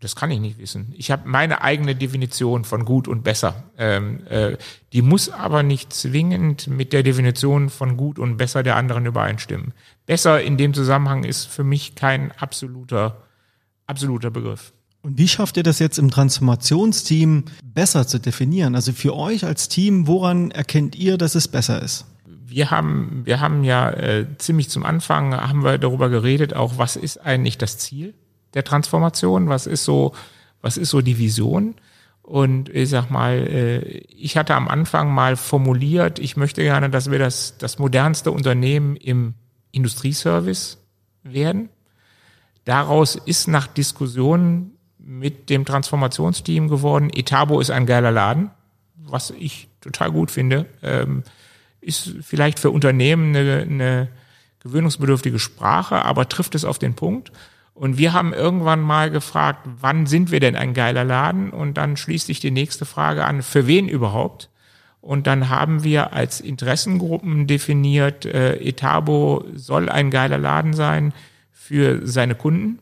Das 0.00 0.16
kann 0.16 0.30
ich 0.30 0.40
nicht 0.40 0.58
wissen. 0.58 0.94
Ich 0.96 1.10
habe 1.10 1.28
meine 1.28 1.60
eigene 1.60 1.94
Definition 1.94 2.64
von 2.64 2.86
gut 2.86 3.06
und 3.06 3.22
besser. 3.22 3.64
Ähm, 3.76 4.26
äh, 4.28 4.56
die 4.94 5.02
muss 5.02 5.28
aber 5.28 5.62
nicht 5.62 5.92
zwingend 5.92 6.68
mit 6.68 6.94
der 6.94 7.02
Definition 7.02 7.68
von 7.68 7.98
gut 7.98 8.18
und 8.18 8.38
besser 8.38 8.62
der 8.62 8.76
anderen 8.76 9.04
übereinstimmen. 9.04 9.74
Besser 10.06 10.42
in 10.42 10.56
dem 10.56 10.72
Zusammenhang 10.72 11.24
ist 11.24 11.44
für 11.44 11.64
mich 11.64 11.94
kein 11.96 12.32
absoluter 12.32 13.18
absoluter 13.90 14.30
Begriff. 14.30 14.72
Und 15.02 15.18
wie 15.18 15.28
schafft 15.28 15.56
ihr 15.56 15.62
das 15.62 15.78
jetzt 15.78 15.98
im 15.98 16.10
Transformationsteam 16.10 17.44
besser 17.64 18.06
zu 18.06 18.18
definieren? 18.18 18.74
Also 18.74 18.92
für 18.92 19.16
euch 19.16 19.44
als 19.44 19.68
Team, 19.68 20.06
woran 20.06 20.50
erkennt 20.50 20.94
ihr, 20.94 21.18
dass 21.18 21.34
es 21.34 21.48
besser 21.48 21.82
ist? 21.82 22.06
Wir 22.50 22.70
haben, 22.70 23.22
wir 23.24 23.40
haben 23.40 23.62
ja 23.62 23.90
äh, 23.90 24.26
ziemlich 24.38 24.68
zum 24.70 24.84
Anfang 24.84 25.34
haben 25.34 25.62
wir 25.62 25.78
darüber 25.78 26.08
geredet, 26.08 26.54
auch 26.54 26.78
was 26.78 26.96
ist 26.96 27.18
eigentlich 27.18 27.58
das 27.58 27.78
Ziel 27.78 28.12
der 28.54 28.64
Transformation? 28.64 29.48
Was 29.48 29.66
ist 29.66 29.84
so, 29.84 30.14
was 30.60 30.76
ist 30.76 30.90
so 30.90 31.00
die 31.00 31.18
Vision? 31.18 31.76
Und 32.22 32.68
ich 32.68 32.88
sag 32.88 33.08
mal, 33.08 33.38
äh, 33.38 33.78
ich 34.08 34.36
hatte 34.36 34.54
am 34.54 34.68
Anfang 34.68 35.12
mal 35.12 35.36
formuliert, 35.36 36.18
ich 36.18 36.36
möchte 36.36 36.62
gerne, 36.62 36.90
dass 36.90 37.10
wir 37.10 37.18
das, 37.18 37.56
das 37.58 37.78
modernste 37.78 38.32
Unternehmen 38.32 38.96
im 38.96 39.34
Industrieservice 39.70 40.78
werden. 41.22 41.68
Daraus 42.64 43.14
ist 43.14 43.48
nach 43.48 43.66
Diskussionen 43.68 44.72
mit 44.98 45.50
dem 45.50 45.64
Transformationsteam 45.64 46.68
geworden, 46.68 47.10
Etabo 47.14 47.60
ist 47.60 47.70
ein 47.70 47.86
geiler 47.86 48.10
Laden, 48.10 48.50
was 48.96 49.30
ich 49.30 49.68
total 49.80 50.12
gut 50.12 50.30
finde. 50.30 50.66
Ähm, 50.82 51.22
ist 51.80 52.14
vielleicht 52.22 52.58
für 52.58 52.70
Unternehmen 52.70 53.34
eine, 53.34 53.62
eine 53.62 54.08
gewöhnungsbedürftige 54.62 55.38
Sprache, 55.38 56.04
aber 56.04 56.28
trifft 56.28 56.54
es 56.54 56.64
auf 56.64 56.78
den 56.78 56.94
Punkt. 56.94 57.32
Und 57.74 57.96
wir 57.96 58.12
haben 58.12 58.34
irgendwann 58.34 58.80
mal 58.80 59.10
gefragt, 59.10 59.66
wann 59.80 60.06
sind 60.06 60.30
wir 60.30 60.40
denn 60.40 60.56
ein 60.56 60.74
geiler 60.74 61.04
Laden? 61.04 61.50
Und 61.50 61.74
dann 61.74 61.96
schließt 61.96 62.26
sich 62.26 62.40
die 62.40 62.50
nächste 62.50 62.84
Frage 62.84 63.24
an, 63.24 63.42
für 63.42 63.66
wen 63.66 63.88
überhaupt? 63.88 64.50
Und 65.00 65.26
dann 65.26 65.48
haben 65.48 65.82
wir 65.82 66.12
als 66.12 66.40
Interessengruppen 66.40 67.46
definiert, 67.46 68.26
äh, 68.26 68.56
Etabo 68.56 69.44
soll 69.54 69.88
ein 69.88 70.10
geiler 70.10 70.36
Laden 70.36 70.74
sein 70.74 71.14
für 71.50 72.06
seine 72.06 72.34
Kunden, 72.34 72.80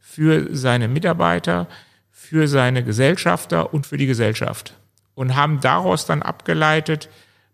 für 0.00 0.48
seine 0.50 0.88
Mitarbeiter, 0.88 1.68
für 2.10 2.48
seine 2.48 2.82
Gesellschafter 2.82 3.72
und 3.72 3.86
für 3.86 3.98
die 3.98 4.06
Gesellschaft. 4.06 4.74
Und 5.14 5.36
haben 5.36 5.60
daraus 5.60 6.06
dann 6.06 6.22
abgeleitet, 6.22 7.08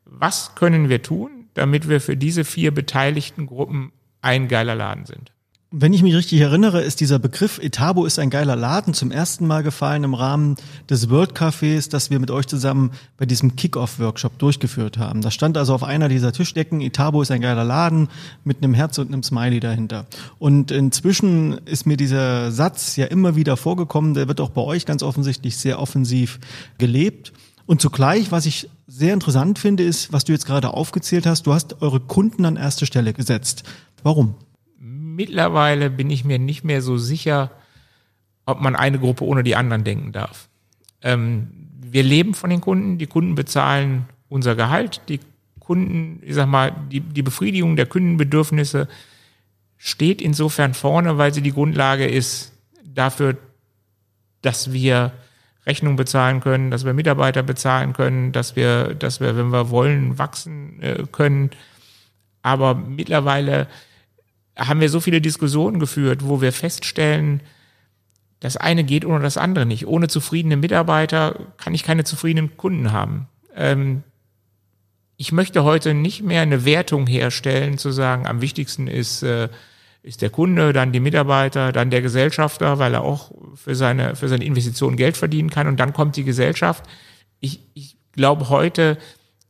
was 0.06 0.54
können 0.54 0.88
wir 0.88 1.02
tun, 1.02 1.46
damit 1.54 1.88
wir 1.88 2.00
für 2.00 2.16
diese 2.16 2.44
vier 2.44 2.72
beteiligten 2.72 3.46
Gruppen 3.46 3.92
ein 4.22 4.48
geiler 4.48 4.74
Laden 4.74 5.04
sind. 5.04 5.32
Wenn 5.72 5.92
ich 5.92 6.02
mich 6.02 6.14
richtig 6.14 6.40
erinnere, 6.40 6.80
ist 6.80 7.00
dieser 7.00 7.18
Begriff 7.18 7.58
Etabo 7.58 8.06
ist 8.06 8.20
ein 8.20 8.30
geiler 8.30 8.54
Laden 8.54 8.94
zum 8.94 9.10
ersten 9.10 9.48
Mal 9.48 9.64
gefallen 9.64 10.04
im 10.04 10.14
Rahmen 10.14 10.54
des 10.88 11.10
World 11.10 11.36
Cafés, 11.36 11.90
das 11.90 12.08
wir 12.08 12.20
mit 12.20 12.30
euch 12.30 12.46
zusammen 12.46 12.92
bei 13.16 13.26
diesem 13.26 13.56
Kick-Off-Workshop 13.56 14.38
durchgeführt 14.38 14.96
haben. 14.96 15.22
Da 15.22 15.32
stand 15.32 15.58
also 15.58 15.74
auf 15.74 15.82
einer 15.82 16.08
dieser 16.08 16.32
Tischdecken, 16.32 16.80
Etabo 16.80 17.20
ist 17.20 17.32
ein 17.32 17.40
geiler 17.40 17.64
Laden 17.64 18.08
mit 18.44 18.62
einem 18.62 18.74
Herz 18.74 18.96
und 18.98 19.08
einem 19.08 19.24
Smiley 19.24 19.58
dahinter. 19.58 20.06
Und 20.38 20.70
inzwischen 20.70 21.58
ist 21.66 21.84
mir 21.84 21.96
dieser 21.96 22.52
Satz 22.52 22.94
ja 22.94 23.06
immer 23.06 23.34
wieder 23.34 23.56
vorgekommen, 23.56 24.14
der 24.14 24.28
wird 24.28 24.40
auch 24.40 24.50
bei 24.50 24.62
euch 24.62 24.86
ganz 24.86 25.02
offensichtlich 25.02 25.56
sehr 25.56 25.80
offensiv 25.80 26.38
gelebt. 26.78 27.32
Und 27.66 27.80
zugleich, 27.80 28.30
was 28.30 28.46
ich 28.46 28.70
sehr 28.86 29.12
interessant 29.12 29.58
finde, 29.58 29.82
ist, 29.82 30.12
was 30.12 30.24
du 30.24 30.32
jetzt 30.32 30.46
gerade 30.46 30.72
aufgezählt 30.72 31.26
hast, 31.26 31.46
du 31.46 31.52
hast 31.52 31.82
eure 31.82 32.00
Kunden 32.00 32.44
an 32.44 32.56
erste 32.56 32.86
Stelle 32.86 33.12
gesetzt. 33.12 33.64
Warum? 34.02 34.36
mittlerweile 35.16 35.90
bin 35.90 36.10
ich 36.10 36.24
mir 36.24 36.38
nicht 36.38 36.62
mehr 36.62 36.82
so 36.82 36.98
sicher, 36.98 37.50
ob 38.44 38.60
man 38.60 38.76
eine 38.76 38.98
Gruppe 38.98 39.24
ohne 39.24 39.42
die 39.42 39.56
anderen 39.56 39.82
denken 39.82 40.12
darf. 40.12 40.48
Ähm, 41.02 41.48
wir 41.80 42.02
leben 42.02 42.34
von 42.34 42.50
den 42.50 42.60
Kunden, 42.60 42.98
die 42.98 43.06
Kunden 43.06 43.34
bezahlen 43.34 44.06
unser 44.28 44.54
Gehalt, 44.54 45.00
die 45.08 45.20
Kunden, 45.58 46.20
ich 46.22 46.34
sag 46.34 46.46
mal, 46.46 46.72
die, 46.92 47.00
die 47.00 47.22
Befriedigung 47.22 47.76
der 47.76 47.86
Kundenbedürfnisse 47.86 48.88
steht 49.78 50.20
insofern 50.20 50.74
vorne, 50.74 51.18
weil 51.18 51.34
sie 51.34 51.42
die 51.42 51.52
Grundlage 51.52 52.06
ist 52.06 52.52
dafür, 52.84 53.36
dass 54.42 54.72
wir 54.72 55.12
Rechnungen 55.66 55.96
bezahlen 55.96 56.40
können, 56.40 56.70
dass 56.70 56.84
wir 56.84 56.92
Mitarbeiter 56.92 57.42
bezahlen 57.42 57.92
können, 57.92 58.32
dass 58.32 58.56
wir, 58.56 58.94
dass 58.94 59.20
wir, 59.20 59.36
wenn 59.36 59.50
wir 59.50 59.70
wollen, 59.70 60.18
wachsen 60.18 60.80
äh, 60.80 61.04
können. 61.10 61.50
Aber 62.42 62.74
mittlerweile 62.74 63.66
haben 64.56 64.80
wir 64.80 64.88
so 64.88 65.00
viele 65.00 65.20
Diskussionen 65.20 65.80
geführt, 65.80 66.24
wo 66.24 66.40
wir 66.40 66.52
feststellen, 66.52 67.40
das 68.40 68.56
eine 68.56 68.84
geht 68.84 69.04
ohne 69.04 69.22
das 69.22 69.36
andere 69.36 69.66
nicht. 69.66 69.86
Ohne 69.86 70.08
zufriedene 70.08 70.56
Mitarbeiter 70.56 71.46
kann 71.56 71.74
ich 71.74 71.82
keine 71.82 72.04
zufriedenen 72.04 72.56
Kunden 72.56 72.92
haben. 72.92 73.28
Ähm, 73.54 74.02
ich 75.16 75.32
möchte 75.32 75.64
heute 75.64 75.94
nicht 75.94 76.22
mehr 76.22 76.42
eine 76.42 76.64
Wertung 76.64 77.06
herstellen, 77.06 77.78
zu 77.78 77.90
sagen, 77.90 78.26
am 78.26 78.42
wichtigsten 78.42 78.86
ist, 78.86 79.22
äh, 79.22 79.48
ist 80.06 80.22
der 80.22 80.30
Kunde, 80.30 80.72
dann 80.72 80.92
die 80.92 81.00
Mitarbeiter, 81.00 81.72
dann 81.72 81.90
der 81.90 82.00
Gesellschafter, 82.00 82.78
weil 82.78 82.94
er 82.94 83.02
auch 83.02 83.32
für 83.56 83.74
seine, 83.74 84.14
für 84.14 84.28
seine 84.28 84.44
Investitionen 84.44 84.96
Geld 84.96 85.16
verdienen 85.16 85.50
kann 85.50 85.66
und 85.66 85.80
dann 85.80 85.92
kommt 85.92 86.14
die 86.14 86.22
Gesellschaft. 86.22 86.84
Ich, 87.40 87.60
ich 87.74 87.96
glaube 88.12 88.48
heute, 88.48 88.98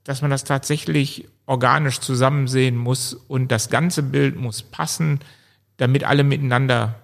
dass 0.03 0.23
man 0.23 0.31
das 0.31 0.45
tatsächlich 0.45 1.29
organisch 1.45 2.01
zusammen 2.01 2.49
sehen 2.49 2.77
muss 2.77 3.13
und 3.13 3.53
das 3.53 3.69
ganze 3.69 4.03
Bild 4.03 4.37
muss 4.37 4.63
passen, 4.63 5.21
damit 5.77 6.05
alle 6.05 6.25
miteinander 6.25 6.95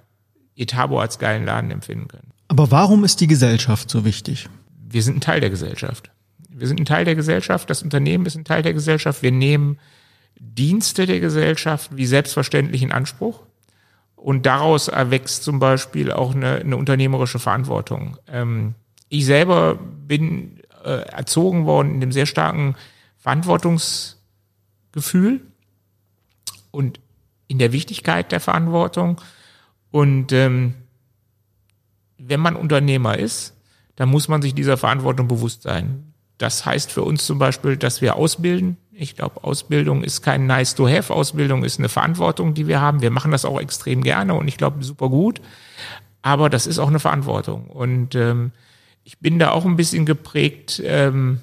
Etabo 0.57 0.99
als 0.99 1.19
geilen 1.19 1.45
Laden 1.45 1.71
empfinden 1.71 2.09
können. 2.09 2.33
Aber 2.49 2.71
warum 2.71 3.05
ist 3.05 3.21
die 3.21 3.27
Gesellschaft 3.27 3.91
so 3.91 4.07
wichtig? 4.07 4.49
Wir 4.89 5.03
sind 5.03 5.19
ein 5.19 5.21
Teil 5.21 5.41
der 5.41 5.51
Gesellschaft. 5.51 6.11
Wir 6.49 6.67
sind 6.67 6.81
ein 6.81 6.87
Teil 6.87 7.05
der 7.05 7.17
Gesellschaft, 7.17 7.69
das 7.69 7.83
Unternehmen 7.83 8.25
ist 8.25 8.37
ein 8.37 8.45
Teil 8.45 8.63
der 8.63 8.73
Gesellschaft. 8.73 9.23
Wir 9.23 9.33
nehmen 9.33 9.79
Dienste 10.45 11.07
der 11.07 11.21
Gesellschaft 11.21 11.97
wie 11.97 12.07
selbstverständlich 12.07 12.83
in 12.83 12.93
Anspruch. 12.93 13.41
Und 14.17 14.47
daraus 14.47 14.89
erwächst 14.89 15.43
zum 15.43 15.59
Beispiel 15.59 16.13
auch 16.13 16.35
eine, 16.35 16.57
eine 16.57 16.77
unternehmerische 16.77 17.39
Verantwortung. 17.39 18.17
Ähm, 18.29 18.75
ich 19.09 19.27
selber 19.27 19.75
bin 19.75 20.61
äh, 20.85 21.09
erzogen 21.09 21.67
worden 21.67 21.95
in 21.95 22.01
dem 22.01 22.13
sehr 22.13 22.27
starken 22.27 22.77
Verantwortungs- 23.25 24.17
Gefühl 24.93 25.41
und 26.71 27.01
in 27.49 27.59
der 27.59 27.73
Wichtigkeit 27.73 28.31
der 28.31 28.41
Verantwortung. 28.41 29.21
Und 29.91 30.33
ähm, 30.33 30.75
wenn 32.19 32.41
man 32.41 32.57
Unternehmer 32.57 33.19
ist, 33.19 33.57
dann 33.97 34.11
muss 34.11 34.29
man 34.29 34.43
sich 34.43 34.55
dieser 34.55 34.77
Verantwortung 34.77 35.29
bewusst 35.29 35.63
sein. 35.63 36.12
Das 36.43 36.67
heißt 36.67 36.91
für 36.91 37.03
uns 37.03 37.25
zum 37.25 37.39
Beispiel, 37.39 37.77
dass 37.77 38.01
wir 38.01 38.17
ausbilden. 38.17 38.77
Ich 38.91 39.15
glaube, 39.15 39.45
Ausbildung 39.45 40.03
ist 40.03 40.23
kein 40.23 40.49
nice 40.49 40.75
to 40.75 40.89
have. 40.89 41.15
Ausbildung 41.15 41.63
ist 41.63 41.79
eine 41.79 41.89
Verantwortung, 41.89 42.53
die 42.53 42.67
wir 42.67 42.81
haben. 42.81 43.01
Wir 43.01 43.13
machen 43.13 43.31
das 43.31 43.45
auch 43.45 43.61
extrem 43.61 44.03
gerne 44.03 44.35
und 44.35 44.49
ich 44.49 44.57
glaube 44.57 44.83
super 44.83 45.09
gut. 45.09 45.41
Aber 46.21 46.51
das 46.51 46.67
ist 46.67 46.81
auch 46.81 46.89
eine 46.89 46.99
Verantwortung. 46.99 47.69
Und 47.69 48.17
ähm, 48.17 48.51
ich 49.05 49.21
bin 49.21 49.39
da 49.39 49.53
auch 49.53 49.65
ein 49.65 49.77
bisschen 49.77 50.05
geprägt 50.05 50.83
ähm, 50.85 51.41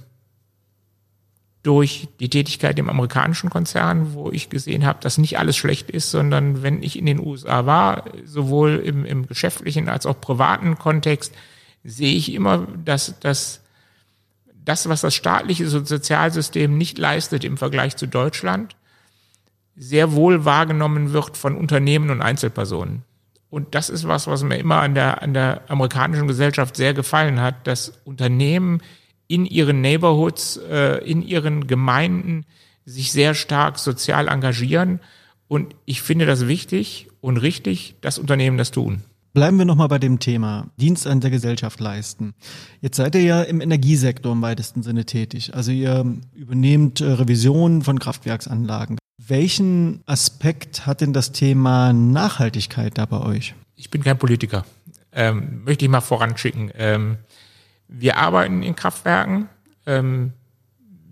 durch 1.64 2.10
die 2.20 2.30
Tätigkeit 2.30 2.78
im 2.78 2.90
amerikanischen 2.90 3.50
Konzern, 3.50 4.14
wo 4.14 4.30
ich 4.32 4.50
gesehen 4.50 4.86
habe, 4.86 5.00
dass 5.02 5.18
nicht 5.18 5.40
alles 5.40 5.56
schlecht 5.56 5.90
ist, 5.90 6.12
sondern 6.12 6.62
wenn 6.62 6.84
ich 6.84 7.00
in 7.00 7.06
den 7.06 7.26
USA 7.26 7.66
war, 7.66 8.04
sowohl 8.26 8.76
im, 8.84 9.06
im 9.06 9.28
geschäftlichen 9.28 9.88
als 9.88 10.06
auch 10.06 10.20
privaten 10.20 10.78
Kontext, 10.78 11.34
sehe 11.86 12.18
ich 12.18 12.34
immer, 12.34 12.68
dass, 12.84 13.18
dass 13.22 13.62
das, 14.70 14.88
was 14.88 15.02
das 15.02 15.16
staatliche 15.16 15.68
Sozialsystem 15.68 16.78
nicht 16.78 17.00
leistet 17.00 17.44
im 17.44 17.58
Vergleich 17.58 17.98
zu 17.98 18.08
Deutschland, 18.08 18.76
sehr 19.76 20.14
wohl 20.14 20.46
wahrgenommen 20.46 21.12
wird 21.12 21.38
von 21.38 21.58
Unternehmen 21.58 22.12
und 22.12 22.22
Einzelpersonen. 22.22 23.02
Und 23.50 23.74
das 23.74 23.90
ist 23.90 24.08
was, 24.08 24.28
was 24.28 24.44
mir 24.44 24.58
immer 24.58 24.80
an 24.82 24.94
der, 24.94 25.24
an 25.24 25.34
der 25.34 25.64
amerikanischen 25.70 26.28
Gesellschaft 26.28 26.76
sehr 26.76 26.94
gefallen 26.94 27.42
hat, 27.42 27.66
dass 27.66 27.94
Unternehmen 28.04 28.84
in 29.28 29.48
ihren 29.48 29.82
Neighborhoods, 29.82 30.58
äh, 30.58 31.04
in 31.04 31.24
ihren 31.24 31.66
Gemeinden 31.66 32.46
sich 32.86 33.12
sehr 33.12 33.34
stark 33.34 33.80
sozial 33.80 34.28
engagieren. 34.28 35.00
Und 35.48 35.76
ich 35.86 36.04
finde 36.04 36.28
das 36.28 36.48
wichtig 36.48 37.08
und 37.22 37.38
richtig, 37.38 37.96
dass 38.02 38.20
Unternehmen 38.20 38.60
das 38.60 38.70
tun. 38.70 39.02
Bleiben 39.34 39.58
wir 39.60 39.66
nochmal 39.66 39.88
bei 39.88 40.00
dem 40.00 40.20
Thema 40.20 40.68
Dienst 40.78 41.06
an 41.06 41.20
der 41.20 41.30
Gesellschaft 41.30 41.80
leisten. 41.80 42.34
Jetzt 42.82 42.98
seid 42.98 43.14
ihr 43.14 43.22
ja 43.22 43.44
im 43.44 43.62
Energiesektor 43.62 44.32
im 44.32 44.42
weitesten 44.42 44.82
Sinne 44.82 45.06
tätig. 45.06 45.54
Also 45.54 45.72
ihr 45.72 46.04
übernehmt 46.34 47.00
äh, 47.00 47.12
Revisionen 47.12 47.84
von 47.84 48.00
Kraftwerksanlagen. 48.00 48.98
Welchen 49.20 50.02
Aspekt 50.08 50.88
hat 50.88 51.02
denn 51.02 51.14
das 51.14 51.32
Thema 51.32 51.94
Nachhaltigkeit 51.94 52.98
da 52.98 53.06
bei 53.06 53.20
euch? 53.20 53.54
Ich 53.76 53.92
bin 53.92 54.02
kein 54.02 54.18
Politiker. 54.18 54.66
Ähm, 55.12 55.64
möchte 55.64 55.86
ich 55.86 55.92
mal 55.92 56.02
voranschicken. 56.02 56.72
Ähm, 56.76 57.18
wir 57.88 58.18
arbeiten 58.18 58.64
in 58.64 58.76
Kraftwerken. 58.76 59.48
Ähm, 59.86 60.34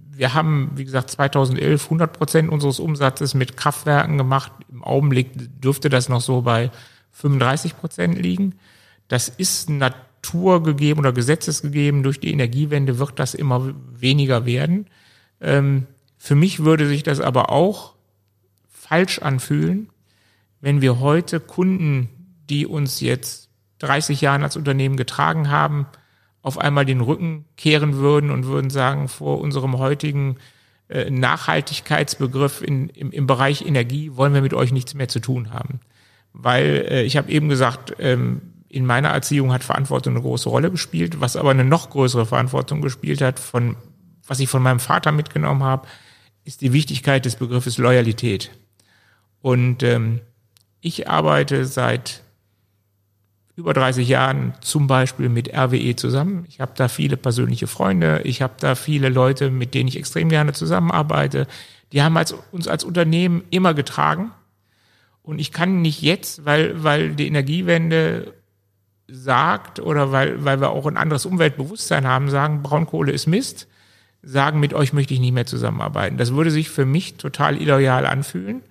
wir 0.10 0.34
haben, 0.34 0.72
wie 0.76 0.86
gesagt, 0.86 1.12
2011 1.12 1.84
100 1.86 2.14
Prozent 2.14 2.50
unseres 2.50 2.80
Umsatzes 2.80 3.36
mit 3.36 3.58
Kraftwerken 3.58 4.18
gemacht. 4.18 4.52
Im 4.72 4.84
Augenblick 4.84 5.30
dürfte 5.62 5.90
das 5.90 6.10
noch 6.10 6.22
so 6.22 6.42
bei 6.42 6.72
35 7.18 7.78
Prozent 7.78 8.18
liegen. 8.18 8.56
Das 9.08 9.28
ist 9.28 9.70
naturgegeben 9.70 11.00
oder 11.00 11.14
gesetzesgegeben. 11.14 12.04
Durch 12.04 12.20
die 12.20 12.32
Energiewende 12.32 13.00
wird 13.00 13.20
das 13.20 13.34
immer 13.34 13.74
weniger 13.92 14.46
werden. 14.46 14.88
Ähm, 15.42 15.88
für 16.18 16.36
mich 16.36 16.64
würde 16.64 16.88
sich 16.88 17.04
das 17.04 17.20
aber 17.20 17.52
auch 17.52 17.96
falsch 18.70 19.20
anfühlen, 19.20 19.90
wenn 20.62 20.82
wir 20.82 21.00
heute 21.00 21.40
Kunden, 21.40 22.10
die 22.50 22.66
uns 22.66 23.02
jetzt 23.02 23.50
30 23.80 24.22
Jahre 24.22 24.44
als 24.44 24.58
Unternehmen 24.58 24.98
getragen 24.98 25.50
haben, 25.50 25.88
auf 26.42 26.58
einmal 26.58 26.86
den 26.86 27.02
Rücken 27.02 27.46
kehren 27.58 27.96
würden 27.96 28.32
und 28.32 28.46
würden 28.46 28.70
sagen, 28.70 29.08
vor 29.08 29.40
unserem 29.40 29.78
heutigen 29.78 30.38
äh, 30.88 31.10
Nachhaltigkeitsbegriff 31.10 32.62
in, 32.62 32.90
im, 32.90 33.12
im 33.12 33.28
Bereich 33.28 33.66
Energie 33.66 34.16
wollen 34.16 34.34
wir 34.34 34.42
mit 34.42 34.54
euch 34.54 34.72
nichts 34.72 34.94
mehr 34.94 35.10
zu 35.10 35.20
tun 35.20 35.52
haben. 35.52 35.80
Weil 36.40 36.86
äh, 36.90 37.04
ich 37.04 37.18
habe 37.18 37.32
eben 37.32 37.50
gesagt, 37.50 37.96
ähm, 37.98 38.42
in 38.70 38.86
meiner 38.86 39.10
Erziehung 39.10 39.52
hat 39.52 39.64
Verantwortung 39.64 40.14
eine 40.14 40.22
große 40.22 40.50
Rolle 40.50 40.70
gespielt, 40.70 41.20
was 41.20 41.36
aber 41.36 41.50
eine 41.50 41.66
noch 41.66 41.90
größere 41.90 42.28
Verantwortung 42.28 42.82
gespielt 42.82 43.22
hat, 43.22 43.40
von 43.40 43.76
was 44.28 44.40
ich 44.40 44.50
von 44.50 44.62
meinem 44.62 44.80
Vater 44.80 45.12
mitgenommen 45.12 45.64
habe, 45.64 45.88
ist 46.44 46.62
die 46.62 46.74
Wichtigkeit 46.74 47.26
des 47.26 47.38
Begriffes 47.38 47.78
Loyalität. 47.78 48.52
Und 49.42 49.84
ähm, 49.84 50.20
ich 50.82 51.10
arbeite 51.10 51.66
seit 51.66 52.22
über 53.56 53.74
30 53.74 54.08
Jahren 54.08 54.54
zum 54.62 54.86
Beispiel 54.86 55.30
mit 55.30 55.52
RWE 55.52 55.96
zusammen. 55.96 56.46
Ich 56.48 56.60
habe 56.60 56.74
da 56.76 56.88
viele 56.88 57.18
persönliche 57.18 57.66
Freunde, 57.68 58.22
ich 58.26 58.42
habe 58.44 58.54
da 58.60 58.76
viele 58.76 59.10
Leute, 59.10 59.50
mit 59.50 59.74
denen 59.74 59.88
ich 59.88 59.98
extrem 59.98 60.30
gerne 60.30 60.54
zusammenarbeite. 60.54 61.48
Die 61.94 62.04
haben 62.04 62.18
als, 62.18 62.36
uns 62.52 62.68
als 62.68 62.84
Unternehmen 62.84 63.44
immer 63.50 63.74
getragen 63.74 64.32
Und 65.28 65.40
ich 65.40 65.52
kann 65.52 65.82
nicht 65.82 66.02
jetzt, 66.02 66.46
weil, 66.46 66.86
weil 66.86 67.14
die 67.14 67.28
Energiewende 67.28 68.34
sagt 69.10 69.82
oder 69.82 70.14
weil, 70.14 70.46
weil 70.46 70.62
wir 70.62 70.70
auch 70.70 70.86
ein 70.86 70.96
anderes 70.96 71.26
Umweltbewusstsein 71.26 72.08
haben, 72.08 72.30
sagen, 72.30 72.64
Braunkohle 72.64 73.12
ist 73.12 73.28
Mist, 73.28 73.68
sagen, 74.24 74.62
mit 74.62 74.74
euch 74.74 74.94
möchte 74.94 75.14
ich 75.14 75.20
nicht 75.20 75.34
mehr 75.34 75.46
zusammenarbeiten. 75.46 76.16
Das 76.16 76.34
würde 76.34 76.50
sich 76.50 76.70
für 76.70 76.86
mich 76.86 77.16
total 77.16 77.62
illoyal 77.62 78.06
anfühlen. 78.06 78.64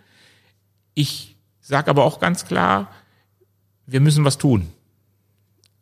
Ich 0.94 1.36
sage 1.60 1.90
aber 1.90 2.04
auch 2.04 2.20
ganz 2.20 2.46
klar, 2.46 2.90
wir 3.84 4.00
müssen 4.00 4.24
was 4.24 4.38
tun. 4.38 4.72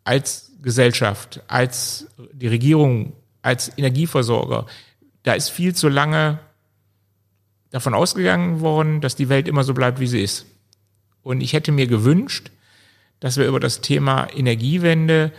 Als 0.02 0.50
Gesellschaft, 0.60 1.40
als 1.46 2.08
die 2.32 2.48
Regierung, 2.48 3.12
als 3.42 3.70
Energieversorger. 3.78 4.66
Da 5.22 5.34
ist 5.34 5.50
viel 5.50 5.72
zu 5.72 5.88
lange 5.88 6.40
davon 7.70 7.94
ausgegangen 7.94 8.58
worden, 8.58 9.00
dass 9.00 9.14
die 9.14 9.28
Welt 9.28 9.46
immer 9.46 9.62
so 9.62 9.72
bleibt, 9.72 10.00
wie 10.00 10.08
sie 10.08 10.20
ist. 10.20 10.46
Und 11.24 11.40
ich 11.40 11.54
hätte 11.54 11.72
mir 11.72 11.88
gewünscht, 11.88 12.52
dass 13.18 13.36
wir 13.36 13.48
über 13.48 13.58
das 13.58 13.80
Thema 13.80 14.28
Energiewende 14.32 15.32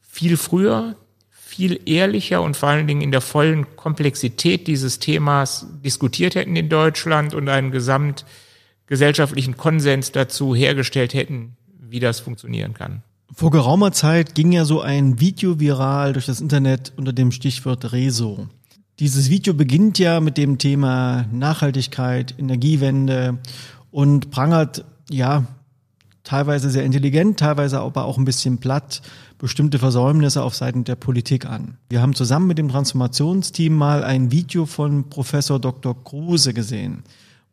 viel 0.00 0.38
früher, 0.38 0.96
viel 1.30 1.80
ehrlicher 1.84 2.40
und 2.40 2.56
vor 2.56 2.70
allen 2.70 2.86
Dingen 2.86 3.02
in 3.02 3.10
der 3.10 3.20
vollen 3.20 3.76
Komplexität 3.76 4.66
dieses 4.66 5.00
Themas 5.00 5.66
diskutiert 5.84 6.36
hätten 6.36 6.56
in 6.56 6.68
Deutschland 6.68 7.34
und 7.34 7.48
einen 7.48 7.72
gesamtgesellschaftlichen 7.72 9.56
Konsens 9.56 10.12
dazu 10.12 10.54
hergestellt 10.54 11.12
hätten, 11.12 11.56
wie 11.78 12.00
das 12.00 12.20
funktionieren 12.20 12.72
kann. 12.72 13.02
Vor 13.34 13.50
geraumer 13.50 13.92
Zeit 13.92 14.34
ging 14.34 14.52
ja 14.52 14.64
so 14.64 14.80
ein 14.80 15.20
Video 15.20 15.58
viral 15.58 16.12
durch 16.12 16.26
das 16.26 16.40
Internet 16.40 16.92
unter 16.96 17.12
dem 17.12 17.32
Stichwort 17.32 17.92
Rezo. 17.92 18.46
Dieses 19.00 19.28
Video 19.28 19.52
beginnt 19.52 19.98
ja 19.98 20.20
mit 20.20 20.38
dem 20.38 20.58
Thema 20.58 21.26
Nachhaltigkeit, 21.32 22.34
Energiewende 22.38 23.38
und 23.90 24.30
prangert 24.30 24.84
ja 25.10 25.44
teilweise 26.26 26.70
sehr 26.70 26.84
intelligent, 26.84 27.38
teilweise 27.38 27.80
aber 27.80 28.04
auch 28.04 28.18
ein 28.18 28.24
bisschen 28.24 28.58
platt 28.58 29.00
bestimmte 29.38 29.78
Versäumnisse 29.78 30.42
auf 30.42 30.54
Seiten 30.54 30.84
der 30.84 30.96
Politik 30.96 31.46
an. 31.46 31.76
Wir 31.88 32.02
haben 32.02 32.14
zusammen 32.14 32.46
mit 32.46 32.58
dem 32.58 32.68
Transformationsteam 32.68 33.74
mal 33.74 34.02
ein 34.02 34.30
Video 34.30 34.66
von 34.66 35.08
Professor 35.08 35.60
Dr. 35.60 35.96
Kruse 36.04 36.52
gesehen, 36.52 37.02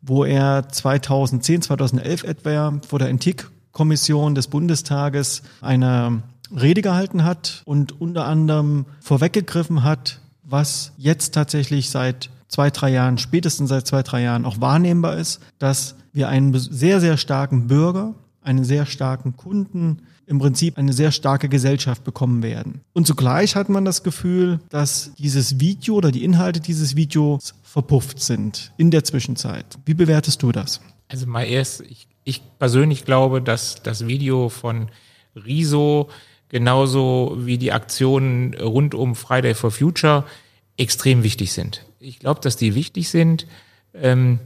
wo 0.01 0.23
er 0.23 0.69
2010, 0.69 1.61
2011 1.61 2.23
etwa 2.23 2.79
vor 2.87 2.99
der 2.99 3.09
Ethikkommission 3.09 4.33
des 4.33 4.47
Bundestages 4.47 5.43
eine 5.61 6.23
Rede 6.55 6.81
gehalten 6.81 7.23
hat 7.23 7.61
und 7.65 7.99
unter 7.99 8.25
anderem 8.25 8.85
vorweggegriffen 8.99 9.83
hat, 9.83 10.19
was 10.43 10.93
jetzt 10.97 11.33
tatsächlich 11.33 11.89
seit 11.89 12.29
zwei, 12.53 12.69
drei 12.69 12.91
Jahren, 12.91 13.17
spätestens 13.17 13.69
seit 13.69 13.87
zwei, 13.87 14.03
drei 14.03 14.21
Jahren 14.21 14.45
auch 14.45 14.61
wahrnehmbar 14.61 15.17
ist, 15.17 15.41
dass 15.57 15.95
wir 16.13 16.29
einen 16.29 16.57
sehr, 16.57 17.01
sehr 17.01 17.17
starken 17.17 17.67
Bürger, 17.67 18.13
einen 18.41 18.63
sehr 18.63 18.85
starken 18.85 19.35
Kunden, 19.35 20.03
im 20.25 20.39
Prinzip 20.39 20.77
eine 20.77 20.93
sehr 20.93 21.11
starke 21.11 21.49
Gesellschaft 21.49 22.03
bekommen 22.03 22.43
werden. 22.43 22.81
Und 22.93 23.07
zugleich 23.07 23.55
hat 23.55 23.69
man 23.69 23.83
das 23.83 24.03
Gefühl, 24.03 24.59
dass 24.69 25.11
dieses 25.17 25.59
Video 25.59 25.95
oder 25.95 26.11
die 26.11 26.23
Inhalte 26.23 26.59
dieses 26.59 26.95
Videos 26.95 27.55
verpufft 27.63 28.19
sind 28.19 28.71
in 28.77 28.91
der 28.91 29.03
Zwischenzeit. 29.03 29.65
Wie 29.85 29.95
bewertest 29.95 30.41
du 30.43 30.51
das? 30.51 30.79
Also 31.09 31.25
mal 31.25 31.43
erst, 31.43 31.81
ich, 31.81 32.07
ich 32.23 32.41
persönlich 32.59 33.03
glaube, 33.03 33.41
dass 33.41 33.81
das 33.81 34.07
Video 34.07 34.49
von 34.49 34.89
Riso 35.35 36.09
genauso 36.49 37.35
wie 37.39 37.57
die 37.57 37.71
Aktionen 37.71 38.53
rund 38.53 38.93
um 38.93 39.15
Friday 39.15 39.55
for 39.55 39.71
Future 39.71 40.23
extrem 40.77 41.23
wichtig 41.23 41.51
sind. 41.51 41.85
Ich 42.03 42.19
glaube, 42.19 42.41
dass 42.41 42.57
die 42.57 42.75
wichtig 42.75 43.09
sind, 43.09 43.47
ähm, 43.93 44.39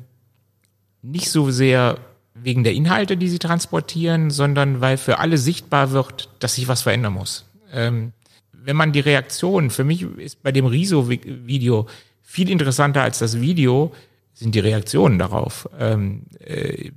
nicht 1.02 1.32
so 1.32 1.50
sehr 1.50 1.98
wegen 2.36 2.64
der 2.64 2.74
Inhalte, 2.74 3.18
die 3.18 3.30
sie 3.30 3.40
transportieren, 3.40 4.30
sondern 4.30 4.80
weil 4.80 4.98
für 4.98 5.18
alle 5.18 5.40
sichtbar 5.40 5.92
wird, 5.92 6.30
dass 6.38 6.54
sich 6.54 6.68
was 6.68 6.84
verändern 6.84 7.14
muss. 7.14 7.46
Ähm, 7.74 8.14
wenn 8.52 8.76
man 8.76 8.92
die 8.92 9.00
Reaktion, 9.00 9.72
für 9.72 9.84
mich 9.84 10.04
ist 10.04 10.44
bei 10.44 10.52
dem 10.52 10.68
Riso-Video 10.68 11.88
viel 12.22 12.50
interessanter 12.52 13.02
als 13.02 13.18
das 13.18 13.42
Video, 13.42 13.92
sind 14.36 14.54
die 14.54 14.60
Reaktionen 14.60 15.18
darauf. 15.18 15.68
Ähm, 15.80 16.24
äh, 16.40 16.92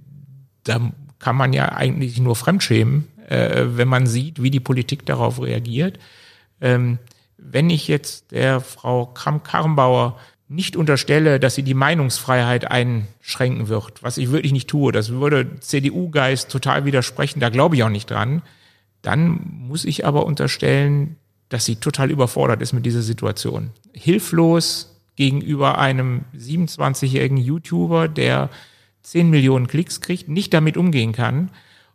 da 0.65 0.93
kann 1.19 1.37
man 1.37 1.55
ja 1.55 1.73
eigentlich 1.73 2.21
nur 2.21 2.37
fremdschämen, 2.37 3.09
äh, 3.29 3.65
wenn 3.67 3.89
man 3.89 4.07
sieht, 4.07 4.43
wie 4.43 4.51
die 4.51 4.61
Politik 4.61 5.07
darauf 5.07 5.41
reagiert. 5.41 5.99
Ähm, 6.61 6.99
wenn 7.39 7.71
ich 7.71 7.89
jetzt 7.89 8.33
der 8.33 8.61
Frau 8.61 9.07
Kramp-Karrenbauer 9.07 10.19
nicht 10.51 10.75
unterstelle, 10.75 11.39
dass 11.39 11.55
sie 11.55 11.63
die 11.63 11.75
Meinungsfreiheit 11.75 12.69
einschränken 12.69 13.69
wird, 13.69 14.03
was 14.03 14.19
ich 14.19 14.33
wirklich 14.33 14.51
nicht 14.51 14.69
tue, 14.69 14.91
das 14.91 15.11
würde 15.11 15.61
CDU-Geist 15.61 16.51
total 16.51 16.85
widersprechen, 16.85 17.39
da 17.39 17.51
glaube 17.51 17.77
ich 17.77 17.85
auch 17.85 17.89
nicht 17.89 18.11
dran, 18.11 18.43
dann 19.01 19.41
muss 19.69 19.85
ich 19.85 20.05
aber 20.05 20.27
unterstellen, 20.27 21.15
dass 21.51 21.67
sie 21.67 21.77
total 21.77 22.11
überfordert 22.11 22.63
ist 22.63 22.73
mit 22.73 22.85
dieser 22.85 23.03
Situation. 23.03 23.71
Hilflos 23.93 25.01
gegenüber 25.15 25.79
einem 25.79 26.25
27-jährigen 26.37 27.37
YouTuber, 27.37 28.09
der 28.09 28.51
10 29.03 29.31
Millionen 29.31 29.69
Klicks 29.69 30.01
kriegt, 30.01 30.29
nicht 30.29 30.53
damit 30.53 30.77
umgehen 30.77 31.13
kann. 31.13 31.51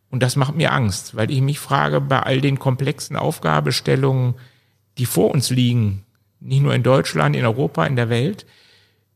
Und 0.10 0.24
das 0.24 0.38
macht 0.38 0.56
mir 0.56 0.72
Angst, 0.72 1.16
weil 1.18 1.30
ich 1.30 1.42
mich 1.42 1.60
frage, 1.60 2.00
bei 2.00 2.22
all 2.22 2.40
den 2.40 2.58
komplexen 2.58 3.18
Aufgabestellungen, 3.18 4.36
die 4.98 5.06
vor 5.06 5.32
uns 5.32 5.50
liegen, 5.50 6.05
nicht 6.46 6.62
nur 6.62 6.74
in 6.74 6.84
Deutschland, 6.84 7.36
in 7.36 7.46
Europa, 7.46 7.86
in 7.86 7.96
der 7.96 8.10
Welt. 8.10 8.46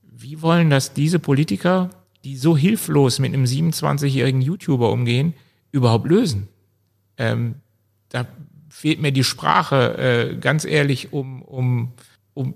Wie 0.02 0.42
wollen 0.42 0.70
das 0.70 0.94
diese 0.94 1.20
Politiker, 1.20 1.90
die 2.24 2.36
so 2.36 2.58
hilflos 2.58 3.20
mit 3.20 3.34
einem 3.34 3.46
27-jährigen 3.46 4.42
YouTuber 4.42 4.92
umgehen, 4.92 5.34
überhaupt 5.72 6.08
lösen? 6.08 6.48
Ähm, 7.18 7.56
da 8.10 8.26
fehlt 8.70 9.02
mir 9.02 9.12
die 9.12 9.24
Sprache, 9.24 9.98
äh, 9.98 10.38
ganz 10.38 10.66
ehrlich, 10.66 11.14
um, 11.14 11.42
um, 11.44 11.92
um 12.34 12.54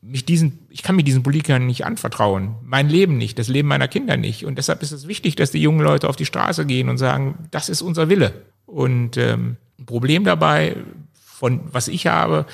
mich 0.00 0.24
diesen, 0.24 0.66
ich 0.70 0.82
kann 0.82 0.96
mir 0.96 1.04
diesen 1.04 1.22
Politikern 1.22 1.66
nicht 1.66 1.84
anvertrauen. 1.84 2.56
Mein 2.62 2.88
Leben 2.88 3.18
nicht, 3.18 3.38
das 3.38 3.48
Leben 3.48 3.68
meiner 3.68 3.88
Kinder 3.88 4.16
nicht. 4.16 4.44
Und 4.44 4.58
deshalb 4.58 4.82
ist 4.82 4.92
es 4.92 5.08
wichtig, 5.08 5.36
dass 5.36 5.50
die 5.50 5.60
jungen 5.60 5.80
Leute 5.80 6.08
auf 6.08 6.16
die 6.16 6.26
Straße 6.26 6.66
gehen 6.66 6.88
und 6.88 6.98
sagen, 6.98 7.48
das 7.50 7.68
ist 7.68 7.82
unser 7.82 8.08
Wille. 8.08 8.32
Und 8.66 9.16
ähm, 9.16 9.56
ein 9.78 9.86
Problem 9.86 10.24
dabei, 10.24 10.76
von 11.12 11.60
was 11.72 11.88
ich 11.88 12.06
habe, 12.06 12.46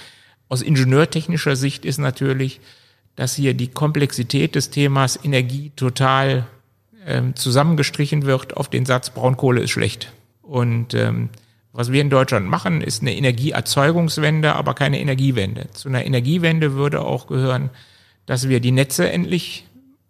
aus 0.49 0.63
ingenieurtechnischer 0.63 1.57
Sicht 1.57 1.85
ist 1.85 1.99
natürlich, 1.99 2.61
dass 3.17 3.35
hier 3.35 3.55
die 3.55 3.69
Komplexität 3.69 4.55
des 4.55 4.71
Themas 4.71 5.19
Energie 5.23 5.73
total 5.77 6.47
ähm, 7.07 7.37
zusammengestrichen 7.37 8.25
wird 8.25 8.57
auf 8.57 8.69
den 8.69 8.87
Satz, 8.87 9.11
Braunkohle 9.11 9.63
ist 9.63 9.71
schlecht. 9.71 10.13
Und 10.43 10.95
ähm, 10.95 11.29
was 11.73 11.91
wir 11.91 12.01
in 12.01 12.11
Deutschland 12.11 12.49
machen, 12.49 12.81
ist 12.81 13.03
eine 13.03 13.15
Energieerzeugungswende, 13.15 14.55
aber 14.55 14.75
keine 14.75 15.01
Energiewende. 15.01 15.69
Zu 15.73 15.89
einer 15.89 16.05
Energiewende 16.05 16.75
würde 16.75 17.01
auch 17.01 17.27
gehören, 17.27 17.71
dass 18.27 18.49
wir 18.49 18.61
die 18.61 18.71
Netze 18.71 19.11
endlich 19.11 19.67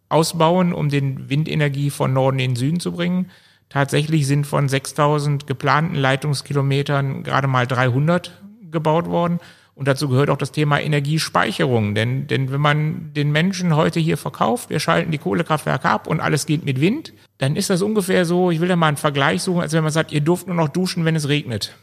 ausbauen, 0.09 0.73
um 0.73 0.89
den 0.89 1.31
Windenergie 1.31 1.91
von 1.91 2.13
Norden 2.13 2.39
in 2.39 2.51
den 2.51 2.57
Süden 2.57 2.81
zu 2.81 2.93
bringen. 2.93 3.31
Tatsächlich 3.69 4.27
sind 4.27 4.47
von 4.47 4.69
6000 4.69 5.47
geplanten 5.47 5.97
Leitungskilometern 5.97 7.23
gerade 7.25 7.49
mal 7.49 7.67
300 7.67 8.31
gebaut 8.71 9.07
worden. 9.07 9.41
Und 9.75 9.89
dazu 9.89 10.09
gehört 10.09 10.31
auch 10.31 10.37
das 10.37 10.53
Thema 10.53 10.81
Energiespeicherung. 10.81 11.95
Denn, 11.95 12.29
denn 12.29 12.53
wenn 12.53 12.61
man 12.61 13.13
den 13.13 13.33
Menschen 13.33 13.75
heute 13.75 13.99
hier 13.99 14.17
verkauft, 14.17 14.71
wir 14.71 14.79
schalten 14.79 15.11
die 15.11 15.19
Kohlekraftwerke 15.19 15.89
ab 15.89 16.07
und 16.07 16.21
alles 16.21 16.47
geht 16.47 16.65
mit 16.65 16.81
Wind, 16.81 17.13
dann 17.39 17.57
ist 17.57 17.71
das 17.71 17.83
ungefähr 17.83 18.25
so, 18.25 18.51
ich 18.51 18.61
will 18.61 18.69
da 18.69 18.77
mal 18.77 18.89
einen 18.89 18.97
Vergleich 18.97 19.43
suchen, 19.43 19.63
als 19.63 19.73
wenn 19.73 19.83
man 19.83 19.93
sagt, 19.93 20.13
ihr 20.13 20.21
dürft 20.21 20.47
nur 20.47 20.57
noch 20.57 20.69
duschen, 20.69 21.05
wenn 21.05 21.17
es 21.17 21.29
regnet. 21.29 21.77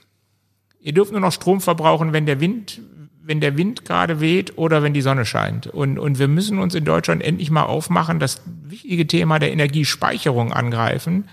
Ihr 0.79 0.93
dürft 0.93 1.11
nur 1.11 1.19
noch 1.19 1.33
Strom 1.33 1.59
verbrauchen, 1.59 2.13
wenn 2.13 2.25
der 2.25 2.39
Wind, 2.39 2.81
wenn 3.21 3.41
der 3.41 3.57
Wind 3.57 3.83
gerade 3.83 4.21
weht 4.21 4.57
oder 4.57 4.83
wenn 4.83 4.93
die 4.93 5.01
Sonne 5.01 5.25
scheint. 5.25 5.67
Und, 5.67 5.99
und 5.99 6.17
wir 6.17 6.29
müssen 6.29 6.59
uns 6.59 6.73
in 6.73 6.85
Deutschland 6.85 7.21
endlich 7.21 7.51
mal 7.51 7.63
aufmachen, 7.63 8.19
das 8.19 8.41
wichtige 8.63 9.05
Thema 9.05 9.37
der 9.37 9.51
Energiespeicherung 9.51 10.53
angreifen 10.53 11.27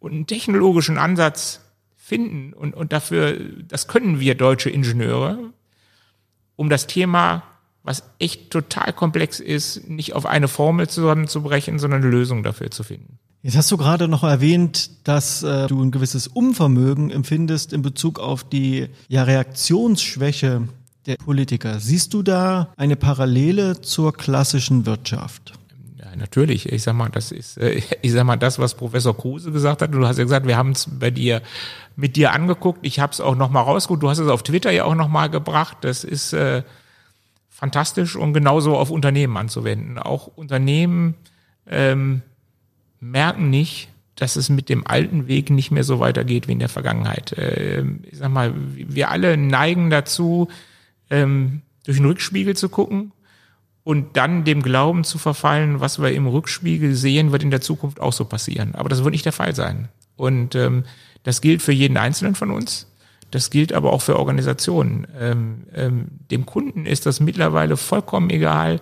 und 0.00 0.12
einen 0.12 0.26
technologischen 0.26 0.98
Ansatz 0.98 1.60
finden. 1.96 2.52
Und, 2.52 2.74
und 2.74 2.92
dafür, 2.92 3.38
das 3.68 3.86
können 3.86 4.18
wir 4.18 4.34
deutsche 4.34 4.70
Ingenieure, 4.70 5.52
um 6.60 6.68
das 6.68 6.86
Thema, 6.86 7.42
was 7.84 8.02
echt 8.18 8.50
total 8.50 8.92
komplex 8.92 9.40
ist, 9.40 9.88
nicht 9.88 10.12
auf 10.12 10.26
eine 10.26 10.46
Formel 10.46 10.90
zusammenzubrechen, 10.90 11.78
sondern 11.78 12.02
eine 12.02 12.10
Lösung 12.10 12.42
dafür 12.42 12.70
zu 12.70 12.82
finden. 12.82 13.18
Jetzt 13.42 13.56
hast 13.56 13.70
du 13.70 13.78
gerade 13.78 14.08
noch 14.08 14.24
erwähnt, 14.24 14.90
dass 15.08 15.42
äh, 15.42 15.68
du 15.68 15.82
ein 15.82 15.90
gewisses 15.90 16.26
Unvermögen 16.26 17.10
empfindest 17.10 17.72
in 17.72 17.80
Bezug 17.80 18.18
auf 18.18 18.44
die 18.44 18.88
ja, 19.08 19.22
Reaktionsschwäche 19.22 20.68
der 21.06 21.16
Politiker. 21.16 21.80
Siehst 21.80 22.12
du 22.12 22.22
da 22.22 22.68
eine 22.76 22.96
Parallele 22.96 23.80
zur 23.80 24.12
klassischen 24.12 24.84
Wirtschaft? 24.84 25.54
Ja, 25.98 26.14
natürlich. 26.14 26.70
Ich 26.70 26.82
sag 26.82 26.92
mal, 26.92 27.08
das 27.08 27.32
ist, 27.32 27.56
äh, 27.56 27.80
ich 28.02 28.12
sag 28.12 28.24
mal, 28.24 28.36
das, 28.36 28.58
was 28.58 28.74
Professor 28.74 29.16
Kruse 29.16 29.50
gesagt 29.50 29.80
hat. 29.80 29.94
Du 29.94 30.06
hast 30.06 30.18
ja 30.18 30.24
gesagt, 30.24 30.46
wir 30.46 30.58
haben 30.58 30.72
es 30.72 30.86
bei 30.90 31.10
dir 31.10 31.40
mit 32.00 32.16
dir 32.16 32.32
angeguckt. 32.32 32.80
Ich 32.82 32.98
habe 32.98 33.12
es 33.12 33.20
auch 33.20 33.36
noch 33.36 33.50
mal 33.50 33.60
rausgeguckt. 33.60 34.02
Du 34.02 34.08
hast 34.08 34.18
es 34.18 34.28
auf 34.28 34.42
Twitter 34.42 34.70
ja 34.70 34.84
auch 34.84 34.94
noch 34.94 35.08
mal 35.08 35.28
gebracht. 35.28 35.78
Das 35.82 36.02
ist 36.02 36.32
äh, 36.32 36.62
fantastisch 37.48 38.16
und 38.16 38.32
genauso 38.32 38.76
auf 38.76 38.90
Unternehmen 38.90 39.36
anzuwenden. 39.36 39.98
Auch 39.98 40.26
Unternehmen 40.26 41.14
ähm, 41.68 42.22
merken 43.00 43.50
nicht, 43.50 43.88
dass 44.16 44.36
es 44.36 44.48
mit 44.48 44.68
dem 44.68 44.86
alten 44.86 45.28
Weg 45.28 45.50
nicht 45.50 45.70
mehr 45.70 45.84
so 45.84 46.00
weitergeht 46.00 46.48
wie 46.48 46.52
in 46.52 46.58
der 46.58 46.68
Vergangenheit. 46.68 47.34
Ähm, 47.36 48.00
ich 48.10 48.18
sag 48.18 48.30
mal, 48.30 48.54
wir 48.56 49.10
alle 49.10 49.36
neigen 49.36 49.90
dazu, 49.90 50.48
ähm, 51.10 51.62
durch 51.84 51.98
den 51.98 52.06
Rückspiegel 52.06 52.56
zu 52.56 52.68
gucken 52.68 53.12
und 53.84 54.16
dann 54.16 54.44
dem 54.44 54.62
Glauben 54.62 55.04
zu 55.04 55.18
verfallen, 55.18 55.80
was 55.80 56.00
wir 56.00 56.12
im 56.12 56.26
Rückspiegel 56.26 56.94
sehen, 56.94 57.32
wird 57.32 57.42
in 57.42 57.50
der 57.50 57.60
Zukunft 57.60 58.00
auch 58.00 58.12
so 58.12 58.24
passieren. 58.24 58.74
Aber 58.74 58.88
das 58.88 59.04
wird 59.04 59.12
nicht 59.12 59.24
der 59.24 59.32
Fall 59.32 59.54
sein. 59.54 59.88
Und 60.16 60.54
ähm, 60.54 60.84
das 61.22 61.40
gilt 61.40 61.62
für 61.62 61.72
jeden 61.72 61.96
Einzelnen 61.96 62.34
von 62.34 62.50
uns. 62.50 62.86
Das 63.30 63.50
gilt 63.50 63.72
aber 63.72 63.92
auch 63.92 64.02
für 64.02 64.18
Organisationen. 64.18 65.06
Ähm, 65.18 65.66
ähm, 65.74 66.08
dem 66.30 66.46
Kunden 66.46 66.86
ist 66.86 67.06
das 67.06 67.20
mittlerweile 67.20 67.76
vollkommen 67.76 68.30
egal, 68.30 68.80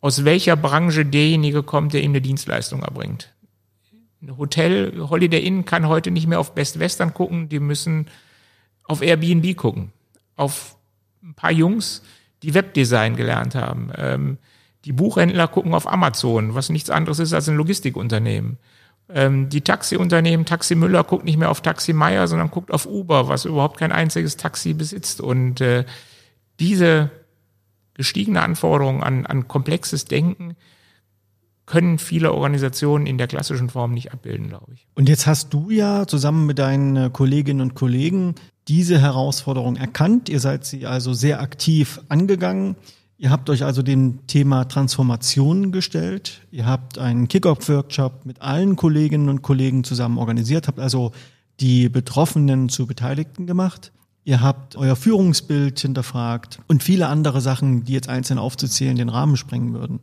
aus 0.00 0.24
welcher 0.24 0.56
Branche 0.56 1.04
derjenige 1.04 1.62
kommt, 1.62 1.92
der 1.92 2.02
ihm 2.02 2.12
eine 2.12 2.20
Dienstleistung 2.20 2.82
erbringt. 2.82 3.32
Ein 4.20 4.36
Hotel, 4.36 5.08
Holiday 5.08 5.44
Inn 5.44 5.64
kann 5.64 5.88
heute 5.88 6.10
nicht 6.10 6.26
mehr 6.26 6.40
auf 6.40 6.54
Best 6.54 6.78
Western 6.78 7.14
gucken, 7.14 7.48
die 7.48 7.60
müssen 7.60 8.06
auf 8.84 9.02
Airbnb 9.02 9.56
gucken. 9.56 9.92
Auf 10.34 10.76
ein 11.22 11.34
paar 11.34 11.52
Jungs, 11.52 12.02
die 12.42 12.54
Webdesign 12.54 13.16
gelernt 13.16 13.54
haben. 13.54 13.92
Ähm, 13.96 14.38
die 14.84 14.92
Buchhändler 14.92 15.48
gucken 15.48 15.74
auf 15.74 15.90
Amazon, 15.90 16.54
was 16.54 16.68
nichts 16.68 16.90
anderes 16.90 17.18
ist 17.18 17.32
als 17.32 17.48
ein 17.48 17.56
Logistikunternehmen. 17.56 18.58
Ähm, 19.10 19.48
die 19.48 19.62
Taxiunternehmen, 19.62 20.44
Taxi 20.44 20.74
Müller 20.74 21.04
guckt 21.04 21.24
nicht 21.24 21.38
mehr 21.38 21.50
auf 21.50 21.60
Taxi 21.60 21.92
Meier, 21.92 22.28
sondern 22.28 22.50
guckt 22.50 22.70
auf 22.70 22.86
Uber, 22.86 23.28
was 23.28 23.44
überhaupt 23.44 23.78
kein 23.78 23.92
einziges 23.92 24.36
Taxi 24.36 24.74
besitzt. 24.74 25.20
Und 25.20 25.60
äh, 25.60 25.84
diese 26.60 27.10
gestiegene 27.94 28.42
Anforderungen 28.42 29.02
an, 29.02 29.26
an 29.26 29.48
komplexes 29.48 30.04
Denken, 30.04 30.56
können 31.68 31.98
viele 31.98 32.32
Organisationen 32.32 33.06
in 33.06 33.18
der 33.18 33.26
klassischen 33.26 33.68
Form 33.68 33.92
nicht 33.92 34.12
abbilden, 34.12 34.48
glaube 34.48 34.72
ich. 34.72 34.86
Und 34.94 35.08
jetzt 35.08 35.26
hast 35.26 35.52
du 35.52 35.70
ja 35.70 36.06
zusammen 36.06 36.46
mit 36.46 36.58
deinen 36.58 36.96
äh, 36.96 37.10
Kolleginnen 37.12 37.60
und 37.60 37.74
Kollegen 37.74 38.34
diese 38.68 39.00
Herausforderung 39.00 39.76
erkannt. 39.76 40.28
Ihr 40.28 40.40
seid 40.40 40.64
sie 40.64 40.86
also 40.86 41.12
sehr 41.12 41.40
aktiv 41.40 42.00
angegangen. 42.08 42.76
Ihr 43.20 43.30
habt 43.30 43.50
euch 43.50 43.64
also 43.64 43.82
dem 43.82 44.28
Thema 44.28 44.66
Transformation 44.66 45.72
gestellt. 45.72 46.42
Ihr 46.52 46.66
habt 46.66 46.98
einen 46.98 47.26
Kick-Off-Workshop 47.26 48.24
mit 48.24 48.40
allen 48.40 48.76
Kolleginnen 48.76 49.28
und 49.28 49.42
Kollegen 49.42 49.82
zusammen 49.82 50.18
organisiert, 50.18 50.68
habt 50.68 50.78
also 50.78 51.10
die 51.58 51.88
Betroffenen 51.88 52.68
zu 52.68 52.86
Beteiligten 52.86 53.48
gemacht. 53.48 53.90
Ihr 54.22 54.40
habt 54.40 54.76
euer 54.76 54.94
Führungsbild 54.94 55.80
hinterfragt 55.80 56.60
und 56.68 56.84
viele 56.84 57.08
andere 57.08 57.40
Sachen, 57.40 57.84
die 57.84 57.94
jetzt 57.94 58.08
einzeln 58.08 58.38
aufzuzählen, 58.38 58.94
den 58.94 59.08
Rahmen 59.08 59.36
sprengen 59.36 59.74
würden. 59.74 59.98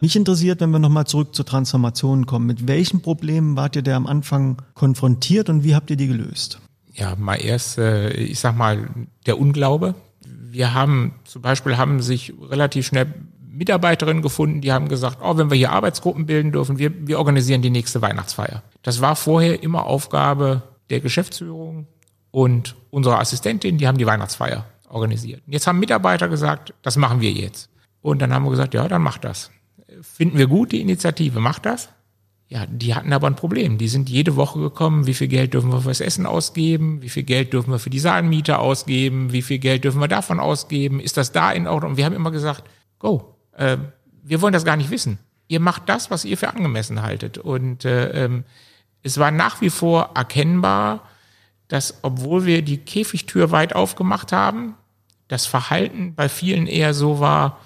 Mich 0.00 0.16
interessiert, 0.16 0.60
wenn 0.60 0.70
wir 0.70 0.78
nochmal 0.80 1.06
zurück 1.06 1.36
zur 1.36 1.44
Transformation 1.44 2.26
kommen. 2.26 2.46
Mit 2.46 2.66
welchen 2.66 3.00
Problemen 3.00 3.54
wart 3.54 3.76
ihr 3.76 3.82
da 3.82 3.94
am 3.94 4.08
Anfang 4.08 4.60
konfrontiert 4.74 5.48
und 5.50 5.62
wie 5.62 5.76
habt 5.76 5.90
ihr 5.90 5.96
die 5.96 6.08
gelöst? 6.08 6.58
Ja, 6.94 7.14
mal 7.14 7.36
erst, 7.36 7.78
äh, 7.78 8.10
ich 8.14 8.40
sag 8.40 8.56
mal, 8.56 8.88
der 9.26 9.38
Unglaube. 9.38 9.94
Wir 10.52 10.74
haben 10.74 11.14
zum 11.24 11.42
Beispiel 11.42 11.76
haben 11.76 12.02
sich 12.02 12.34
relativ 12.40 12.86
schnell 12.86 13.12
Mitarbeiterinnen 13.52 14.22
gefunden, 14.22 14.60
die 14.60 14.72
haben 14.72 14.88
gesagt, 14.88 15.18
oh, 15.22 15.36
wenn 15.36 15.50
wir 15.50 15.56
hier 15.56 15.72
Arbeitsgruppen 15.72 16.26
bilden 16.26 16.52
dürfen, 16.52 16.78
wir, 16.78 17.06
wir 17.06 17.18
organisieren 17.18 17.62
die 17.62 17.70
nächste 17.70 18.00
Weihnachtsfeier. 18.00 18.62
Das 18.82 19.00
war 19.00 19.16
vorher 19.16 19.62
immer 19.62 19.86
Aufgabe 19.86 20.62
der 20.88 21.00
Geschäftsführung 21.00 21.86
und 22.30 22.76
unserer 22.90 23.18
Assistentin, 23.18 23.76
die 23.76 23.88
haben 23.88 23.98
die 23.98 24.06
Weihnachtsfeier 24.06 24.66
organisiert. 24.88 25.42
Jetzt 25.46 25.66
haben 25.66 25.80
Mitarbeiter 25.80 26.28
gesagt, 26.28 26.74
das 26.82 26.96
machen 26.96 27.20
wir 27.20 27.32
jetzt. 27.32 27.70
Und 28.02 28.22
dann 28.22 28.32
haben 28.32 28.44
wir 28.44 28.50
gesagt, 28.50 28.72
ja, 28.74 28.86
dann 28.88 29.02
macht 29.02 29.24
das 29.24 29.50
finden 30.02 30.38
wir 30.38 30.46
gut, 30.46 30.72
die 30.72 30.80
Initiative, 30.80 31.40
macht 31.40 31.66
das. 31.66 31.88
Ja, 32.50 32.66
die 32.66 32.96
hatten 32.96 33.12
aber 33.12 33.28
ein 33.28 33.36
Problem. 33.36 33.78
Die 33.78 33.86
sind 33.86 34.10
jede 34.10 34.34
Woche 34.34 34.58
gekommen, 34.58 35.06
wie 35.06 35.14
viel 35.14 35.28
Geld 35.28 35.54
dürfen 35.54 35.70
wir 35.70 35.82
fürs 35.82 36.00
Essen 36.00 36.26
ausgeben, 36.26 37.00
wie 37.00 37.08
viel 37.08 37.22
Geld 37.22 37.52
dürfen 37.52 37.70
wir 37.70 37.78
für 37.78 37.90
die 37.90 38.00
Saalmiete 38.00 38.58
ausgeben, 38.58 39.32
wie 39.32 39.42
viel 39.42 39.60
Geld 39.60 39.84
dürfen 39.84 40.00
wir 40.00 40.08
davon 40.08 40.40
ausgeben, 40.40 40.98
ist 40.98 41.16
das 41.16 41.30
da 41.30 41.52
in 41.52 41.68
Ordnung? 41.68 41.92
Und 41.92 41.96
wir 41.96 42.04
haben 42.04 42.14
immer 42.16 42.32
gesagt, 42.32 42.64
go, 42.98 43.36
äh, 43.56 43.76
wir 44.24 44.42
wollen 44.42 44.52
das 44.52 44.64
gar 44.64 44.76
nicht 44.76 44.90
wissen. 44.90 45.20
Ihr 45.46 45.60
macht 45.60 45.88
das, 45.88 46.10
was 46.10 46.24
ihr 46.24 46.36
für 46.36 46.48
angemessen 46.48 47.02
haltet. 47.02 47.38
Und 47.38 47.84
äh, 47.84 48.24
ähm, 48.24 48.42
es 49.04 49.18
war 49.18 49.30
nach 49.30 49.60
wie 49.60 49.70
vor 49.70 50.10
erkennbar, 50.16 51.08
dass 51.68 52.00
obwohl 52.02 52.46
wir 52.46 52.62
die 52.62 52.78
Käfigtür 52.78 53.52
weit 53.52 53.76
aufgemacht 53.76 54.32
haben, 54.32 54.74
das 55.28 55.46
Verhalten 55.46 56.16
bei 56.16 56.28
vielen 56.28 56.66
eher 56.66 56.94
so 56.94 57.20
war, 57.20 57.60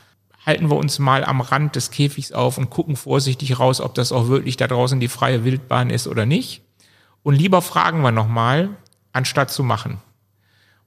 halten 0.47 0.71
wir 0.71 0.77
uns 0.77 0.99
mal 0.99 1.25
am 1.25 1.41
Rand 1.41 1.77
des 1.77 1.91
Käfigs 1.91 2.33
auf 2.33 2.59
und 2.59 2.71
gucken 2.71 2.97
vorsichtig 2.97 3.59
raus, 3.59 3.81
ob 3.81 3.95
das 3.95 4.13
auch 4.13 4.29
wirklich 4.29 4.57
da 4.57 4.67
draußen 4.67 5.01
die 5.01 5.09
freie 5.09 5.45
Wildbahn 5.45 5.91
ist 5.91 6.07
oder 6.07 6.27
nicht. 6.27 6.63
Und 7.23 7.35
lieber 7.35 7.63
fragen 7.63 8.03
wir 8.03 8.13
nochmal, 8.13 8.71
anstatt 9.13 9.51
zu 9.51 9.63
machen. 9.63 9.99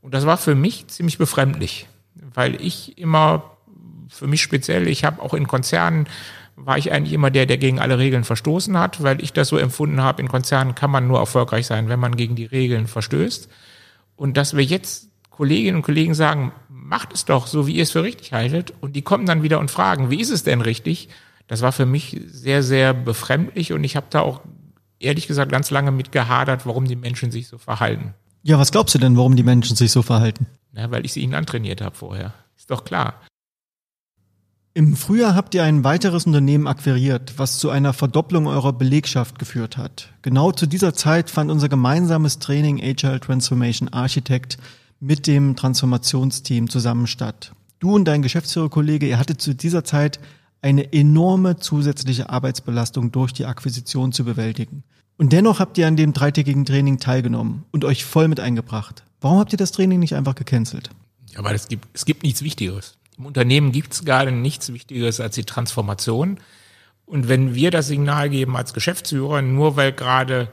Und 0.02 0.14
das 0.14 0.26
war 0.26 0.38
für 0.38 0.56
mich 0.56 0.88
ziemlich 0.88 1.18
befremdlich, 1.18 1.88
weil 2.34 2.62
ich 2.62 2.98
immer, 2.98 3.58
für 4.10 4.28
mich 4.28 4.42
speziell, 4.42 4.88
ich 4.88 5.04
habe 5.04 5.22
auch 5.22 5.34
in 5.34 5.48
Konzernen, 5.48 6.08
war 6.56 6.78
ich 6.78 6.92
eigentlich 6.92 7.14
immer 7.14 7.32
der, 7.32 7.46
der 7.46 7.58
gegen 7.58 7.80
alle 7.80 7.98
Regeln 7.98 8.24
verstoßen 8.24 8.78
hat, 8.78 9.04
weil 9.04 9.22
ich 9.24 9.34
das 9.34 9.48
so 9.48 9.58
empfunden 9.58 10.02
habe, 10.02 10.22
in 10.22 10.28
Konzernen 10.28 10.76
kann 10.76 10.92
man 10.92 11.08
nur 11.08 11.20
erfolgreich 11.20 11.68
sein, 11.68 11.88
wenn 11.88 12.00
man 12.00 12.16
gegen 12.16 12.36
die 12.36 12.46
Regeln 12.46 12.88
verstößt. 12.88 13.48
Und 14.16 14.38
dass 14.38 14.56
wir 14.56 14.64
jetzt 14.64 15.07
Kolleginnen 15.38 15.78
und 15.78 15.84
Kollegen 15.84 16.16
sagen, 16.16 16.52
macht 16.68 17.14
es 17.14 17.26
doch 17.26 17.46
so, 17.46 17.68
wie 17.68 17.76
ihr 17.76 17.84
es 17.84 17.92
für 17.92 18.02
richtig 18.02 18.34
haltet. 18.34 18.74
Und 18.82 18.96
die 18.96 19.04
kommen 19.04 19.28
dann 19.28 19.44
wieder 19.44 19.60
und 19.60 19.70
fragen, 19.70 20.10
wie 20.10 20.20
ist 20.20 20.32
es 20.32 20.44
denn 20.44 20.62
richtig? 20.62 21.10
Das 21.46 21.62
war 21.62 21.72
für 21.72 21.86
mich 21.86 22.20
sehr, 22.26 22.64
sehr 22.64 22.96
befremdlich 22.96 23.72
und 23.72 23.84
ich 23.84 23.96
habe 23.96 24.08
da 24.10 24.22
auch 24.22 24.42
ehrlich 25.00 25.28
gesagt 25.28 25.52
ganz 25.52 25.70
lange 25.70 25.92
mit 25.92 26.12
gehadert, 26.12 26.66
warum 26.66 26.86
die 26.86 26.96
Menschen 26.96 27.30
sich 27.30 27.48
so 27.48 27.60
verhalten. 27.60 28.16
Ja, 28.42 28.58
was 28.58 28.72
glaubst 28.72 28.96
du 28.96 29.00
denn, 29.00 29.16
warum 29.16 29.36
die 29.36 29.44
Menschen 29.44 29.76
sich 29.76 29.92
so 29.92 30.02
verhalten? 30.02 30.48
Na, 30.72 30.90
weil 30.90 31.06
ich 31.06 31.14
sie 31.14 31.22
ihnen 31.22 31.36
antrainiert 31.36 31.82
habe 31.82 31.96
vorher. 31.96 32.34
Ist 32.58 32.72
doch 32.72 32.84
klar. 32.84 33.22
Im 34.74 34.96
Frühjahr 34.96 35.36
habt 35.36 35.54
ihr 35.56 35.64
ein 35.64 35.84
weiteres 35.84 36.26
Unternehmen 36.26 36.68
akquiriert, 36.68 37.34
was 37.38 37.60
zu 37.60 37.70
einer 37.70 37.94
Verdopplung 37.94 38.48
eurer 38.48 38.74
Belegschaft 38.74 39.40
geführt 39.40 39.78
hat. 39.78 40.14
Genau 40.22 40.52
zu 40.52 40.66
dieser 40.66 40.94
Zeit 40.94 41.30
fand 41.30 41.52
unser 41.52 41.70
gemeinsames 41.70 42.40
Training 42.40 42.82
Agile 42.82 43.20
Transformation 43.20 43.90
Architect 43.90 44.58
mit 45.00 45.28
dem 45.28 45.56
Transformationsteam 45.56 46.70
zusammen 46.70 47.08
statt. 47.08 47.54
Du 47.80 47.94
und 47.94 48.06
dein 48.06 48.22
Geschäftsführerkollege, 48.22 49.08
ihr 49.08 49.20
hattet 49.20 49.42
zu 49.42 49.54
dieser 49.54 49.84
Zeit 49.84 50.20
eine 50.62 50.92
enorme 50.94 51.58
zusätzliche 51.58 52.30
Arbeitsbelastung 52.30 53.12
durch 53.12 53.32
die 53.32 53.46
Akquisition 53.46 54.12
zu 54.12 54.26
bewältigen. 54.26 54.84
Und 55.18 55.34
dennoch 55.34 55.60
habt 55.60 55.78
ihr 55.78 55.88
an 55.88 55.96
dem 55.96 56.14
dreitägigen 56.14 56.66
Training 56.66 57.00
teilgenommen 57.00 57.64
und 57.72 57.86
euch 57.86 58.06
voll 58.06 58.28
mit 58.28 58.40
eingebracht. 58.40 59.04
Warum 59.22 59.40
habt 59.40 59.52
ihr 59.52 59.58
das 59.58 59.72
Training 59.72 60.00
nicht 60.00 60.16
einfach 60.16 60.36
gecancelt? 60.36 60.90
Ja, 61.34 61.44
weil 61.44 61.56
es 61.56 61.68
gibt, 61.68 61.88
es 61.94 62.06
gibt 62.06 62.24
nichts 62.24 62.44
Wichtigeres. 62.44 62.98
Im 63.18 63.26
Unternehmen 63.26 63.72
gibt 63.72 63.94
es 63.94 64.06
gerade 64.06 64.32
nichts 64.32 64.72
Wichtigeres 64.72 65.20
als 65.20 65.36
die 65.36 65.44
Transformation. 65.44 66.40
Und 67.06 67.28
wenn 67.30 67.56
wir 67.56 67.72
das 67.72 67.88
Signal 67.88 68.30
geben 68.30 68.56
als 68.56 68.74
Geschäftsführer, 68.74 69.42
nur 69.42 69.76
weil 69.76 69.92
gerade 69.92 70.50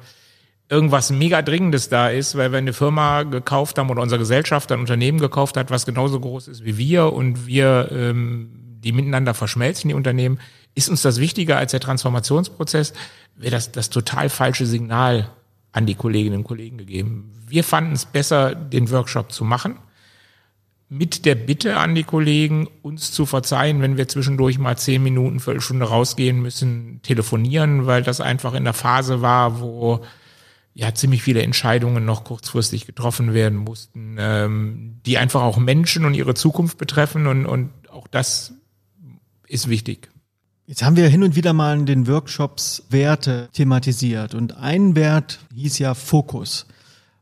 irgendwas 0.68 1.10
mega 1.10 1.42
Dringendes 1.42 1.88
da 1.88 2.08
ist, 2.08 2.36
weil 2.36 2.50
wir 2.50 2.58
eine 2.58 2.72
Firma 2.72 3.24
gekauft 3.24 3.78
haben 3.78 3.90
oder 3.90 4.02
unsere 4.02 4.18
Gesellschaft 4.18 4.72
ein 4.72 4.80
Unternehmen 4.80 5.18
gekauft 5.18 5.56
hat, 5.56 5.70
was 5.70 5.86
genauso 5.86 6.20
groß 6.20 6.48
ist 6.48 6.64
wie 6.64 6.78
wir 6.78 7.12
und 7.12 7.46
wir 7.46 7.90
ähm, 7.92 8.50
die 8.84 8.92
miteinander 8.92 9.34
verschmelzen, 9.34 9.88
die 9.88 9.94
Unternehmen, 9.94 10.38
ist 10.74 10.88
uns 10.88 11.02
das 11.02 11.20
wichtiger 11.20 11.56
als 11.56 11.70
der 11.70 11.80
Transformationsprozess, 11.80 12.92
wäre 13.36 13.52
das 13.52 13.72
das 13.72 13.90
total 13.90 14.28
falsche 14.28 14.66
Signal 14.66 15.30
an 15.72 15.86
die 15.86 15.94
Kolleginnen 15.94 16.38
und 16.38 16.44
Kollegen 16.44 16.78
gegeben. 16.78 17.32
Wir 17.46 17.64
fanden 17.64 17.92
es 17.92 18.06
besser, 18.06 18.54
den 18.54 18.90
Workshop 18.90 19.32
zu 19.32 19.44
machen, 19.44 19.78
mit 20.88 21.24
der 21.24 21.34
Bitte 21.34 21.76
an 21.78 21.94
die 21.94 22.04
Kollegen, 22.04 22.68
uns 22.82 23.10
zu 23.10 23.26
verzeihen, 23.26 23.80
wenn 23.80 23.96
wir 23.96 24.06
zwischendurch 24.06 24.58
mal 24.58 24.76
zehn 24.76 25.02
Minuten, 25.02 25.40
Viertelstunde 25.40 25.86
rausgehen 25.86 26.40
müssen, 26.40 27.00
telefonieren, 27.02 27.86
weil 27.86 28.02
das 28.02 28.20
einfach 28.20 28.54
in 28.54 28.64
der 28.64 28.74
Phase 28.74 29.22
war, 29.22 29.60
wo 29.60 30.04
ja 30.74 30.92
ziemlich 30.92 31.22
viele 31.22 31.42
Entscheidungen 31.42 32.04
noch 32.04 32.24
kurzfristig 32.24 32.86
getroffen 32.86 33.32
werden 33.32 33.58
mussten, 33.58 34.16
ähm, 34.18 35.00
die 35.06 35.18
einfach 35.18 35.42
auch 35.42 35.56
Menschen 35.56 36.04
und 36.04 36.14
ihre 36.14 36.34
Zukunft 36.34 36.78
betreffen 36.78 37.26
und, 37.26 37.46
und 37.46 37.70
auch 37.90 38.08
das 38.08 38.52
ist 39.46 39.68
wichtig. 39.68 40.10
Jetzt 40.66 40.82
haben 40.82 40.96
wir 40.96 41.08
hin 41.08 41.22
und 41.22 41.36
wieder 41.36 41.52
mal 41.52 41.78
in 41.78 41.86
den 41.86 42.06
Workshops 42.06 42.84
Werte 42.88 43.48
thematisiert 43.52 44.34
und 44.34 44.56
ein 44.56 44.96
Wert 44.96 45.38
hieß 45.54 45.78
ja 45.78 45.94
Fokus. 45.94 46.66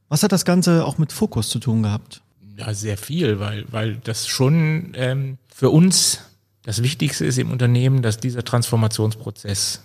Was 0.09 0.22
hat 0.22 0.32
das 0.32 0.44
Ganze 0.44 0.84
auch 0.86 0.98
mit 0.98 1.12
Fokus 1.12 1.48
zu 1.48 1.59
tun 1.59 1.82
gehabt? 1.82 2.22
Ja, 2.57 2.72
sehr 2.72 2.96
viel, 2.96 3.40
weil, 3.40 3.64
weil 3.70 3.96
das 3.96 4.28
schon 4.28 4.92
ähm, 4.94 5.38
für 5.53 5.70
uns 5.70 6.20
das 6.62 6.82
Wichtigste 6.82 7.24
ist 7.24 7.38
im 7.38 7.50
Unternehmen, 7.50 8.03
dass 8.03 8.18
dieser 8.18 8.44
Transformationsprozess 8.44 9.82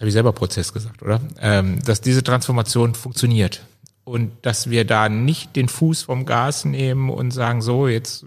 habe 0.00 0.08
ich 0.08 0.14
selber 0.14 0.32
Prozess 0.32 0.72
gesagt, 0.72 1.02
oder? 1.02 1.20
Ähm, 1.40 1.78
dass 1.84 2.00
diese 2.00 2.24
Transformation 2.24 2.94
funktioniert 2.94 3.62
und 4.04 4.32
dass 4.42 4.70
wir 4.70 4.86
da 4.86 5.10
nicht 5.10 5.54
den 5.56 5.68
Fuß 5.68 6.02
vom 6.02 6.24
Gas 6.24 6.64
nehmen 6.64 7.10
und 7.10 7.30
sagen, 7.32 7.60
so, 7.60 7.86
jetzt 7.86 8.24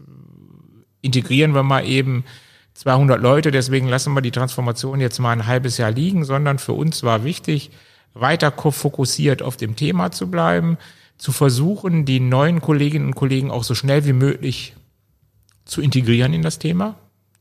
integrieren 1.01 1.55
wir 1.55 1.63
mal 1.63 1.85
eben 1.85 2.23
200 2.75 3.19
Leute, 3.19 3.49
deswegen 3.49 3.87
lassen 3.87 4.13
wir 4.13 4.21
die 4.21 4.31
Transformation 4.31 5.01
jetzt 5.01 5.19
mal 5.19 5.31
ein 5.31 5.47
halbes 5.47 5.77
Jahr 5.77 5.91
liegen, 5.91 6.25
sondern 6.25 6.59
für 6.59 6.73
uns 6.73 7.01
war 7.01 7.23
wichtig, 7.23 7.71
weiter 8.13 8.51
fokussiert 8.51 9.41
auf 9.41 9.57
dem 9.57 9.75
Thema 9.75 10.11
zu 10.11 10.29
bleiben, 10.29 10.77
zu 11.17 11.31
versuchen, 11.31 12.05
die 12.05 12.19
neuen 12.19 12.61
Kolleginnen 12.61 13.07
und 13.07 13.15
Kollegen 13.15 13.49
auch 13.49 13.63
so 13.63 13.73
schnell 13.73 14.05
wie 14.05 14.13
möglich 14.13 14.75
zu 15.65 15.81
integrieren 15.81 16.33
in 16.33 16.43
das 16.43 16.59
Thema, 16.59 16.95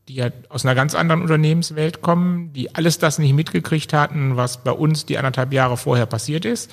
die 0.09 0.15
ja 0.15 0.31
aus 0.49 0.65
einer 0.65 0.75
ganz 0.75 0.95
anderen 0.95 1.23
Unternehmenswelt 1.23 2.03
kommen, 2.03 2.53
die 2.53 2.75
alles 2.75 2.99
das 2.99 3.19
nicht 3.19 3.35
mitgekriegt 3.35 3.93
hatten, 3.93 4.37
was 4.37 4.63
bei 4.65 4.73
uns 4.73 5.07
die 5.07 5.19
anderthalb 5.19 5.53
Jahre 5.53 5.77
vorher 5.77 6.07
passiert 6.07 6.45
ist. 6.45 6.71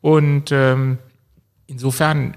Und 0.00 0.50
ähm, 0.52 0.98
insofern 1.66 2.36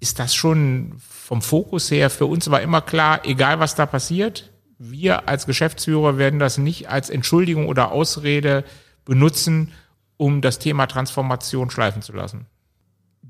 ist 0.00 0.18
das 0.18 0.34
schon 0.34 0.94
vom 0.98 1.42
Fokus 1.42 1.90
her 1.90 2.10
für 2.10 2.26
uns 2.26 2.50
war 2.50 2.60
immer 2.60 2.80
klar, 2.80 3.20
egal 3.24 3.60
was 3.60 3.74
da 3.74 3.86
passiert, 3.86 4.50
wir 4.78 5.28
als 5.28 5.46
Geschäftsführer 5.46 6.18
werden 6.18 6.38
das 6.38 6.56
nicht 6.56 6.88
als 6.88 7.10
Entschuldigung 7.10 7.66
oder 7.66 7.90
Ausrede 7.90 8.64
benutzen, 9.04 9.72
um 10.16 10.40
das 10.40 10.58
Thema 10.58 10.86
Transformation 10.86 11.70
schleifen 11.70 12.02
zu 12.02 12.12
lassen. 12.12 12.46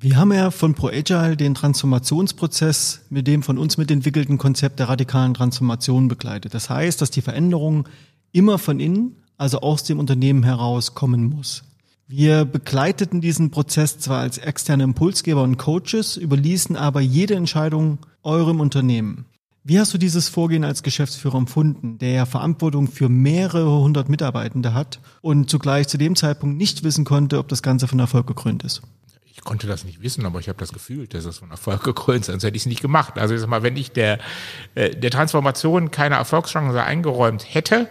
Wir 0.01 0.17
haben 0.17 0.33
ja 0.33 0.53
von 0.53 0.75
ProAgile 0.75 1.37
den 1.37 1.57
Transformationsprozess 1.57 3.01
mit 3.11 3.27
dem 3.27 3.43
von 3.43 3.59
uns 3.59 3.79
mitentwickelten 3.79 4.39
Konzept 4.39 4.79
der 4.79 4.89
radikalen 4.89 5.35
Transformation 5.35 6.07
begleitet. 6.07 6.55
Das 6.55 6.71
heißt, 6.71 7.03
dass 7.03 7.11
die 7.11 7.21
Veränderung 7.21 7.89
immer 8.31 8.59
von 8.59 8.79
innen, 8.79 9.17
also 9.39 9.59
aus 9.59 9.83
dem 9.83 9.99
Unternehmen 9.99 10.45
heraus 10.45 10.95
kommen 10.95 11.25
muss. 11.25 11.65
Wir 12.07 12.45
begleiteten 12.45 13.21
diesen 13.21 13.51
Prozess 13.51 13.99
zwar 13.99 14.21
als 14.21 14.39
externe 14.39 14.85
Impulsgeber 14.85 15.43
und 15.43 15.57
Coaches, 15.57 16.17
überließen 16.17 16.77
aber 16.77 17.01
jede 17.01 17.35
Entscheidung 17.35 17.99
eurem 18.23 18.61
Unternehmen. 18.61 19.25
Wie 19.65 19.81
hast 19.81 19.93
du 19.93 19.99
dieses 19.99 20.29
Vorgehen 20.29 20.63
als 20.63 20.85
Geschäftsführer 20.85 21.39
empfunden, 21.39 21.99
der 21.99 22.13
ja 22.13 22.25
Verantwortung 22.25 22.87
für 22.87 23.09
mehrere 23.09 23.81
hundert 23.81 24.09
Mitarbeitende 24.09 24.75
hat 24.75 25.01
und 25.23 25.51
zugleich 25.51 25.89
zu 25.89 25.99
dem 25.99 26.15
Zeitpunkt 26.15 26.57
nicht 26.57 26.85
wissen 26.85 27.05
konnte, 27.05 27.39
ob 27.39 27.49
das 27.49 27.65
Ganze 27.65 27.89
von 27.89 27.99
Erfolg 27.99 28.29
gekrönt 28.29 28.63
ist? 28.63 28.81
Ich 29.39 29.45
konnte 29.45 29.69
das 29.69 29.85
nicht 29.85 30.03
wissen, 30.03 30.27
aber 30.27 30.41
ich 30.41 30.49
habe 30.49 30.59
das 30.59 30.73
Gefühl, 30.73 31.07
dass 31.07 31.25
es 31.25 31.39
von 31.39 31.53
Erfolg 31.53 31.85
gekrönt 31.85 32.23
ist, 32.23 32.27
sonst 32.27 32.43
hätte 32.43 32.57
ich 32.57 32.63
es 32.63 32.67
nicht 32.67 32.83
gemacht. 32.83 33.19
Also 33.19 33.35
ich 33.35 33.41
sag 33.41 33.49
mal, 33.49 33.63
wenn 33.63 33.77
ich 33.77 33.93
der, 33.93 34.19
äh, 34.75 34.91
der 34.91 35.13
Transformation 35.13 35.93
keine 35.93 36.17
Erfolgschance 36.17 36.83
eingeräumt 36.83 37.47
hätte, 37.55 37.89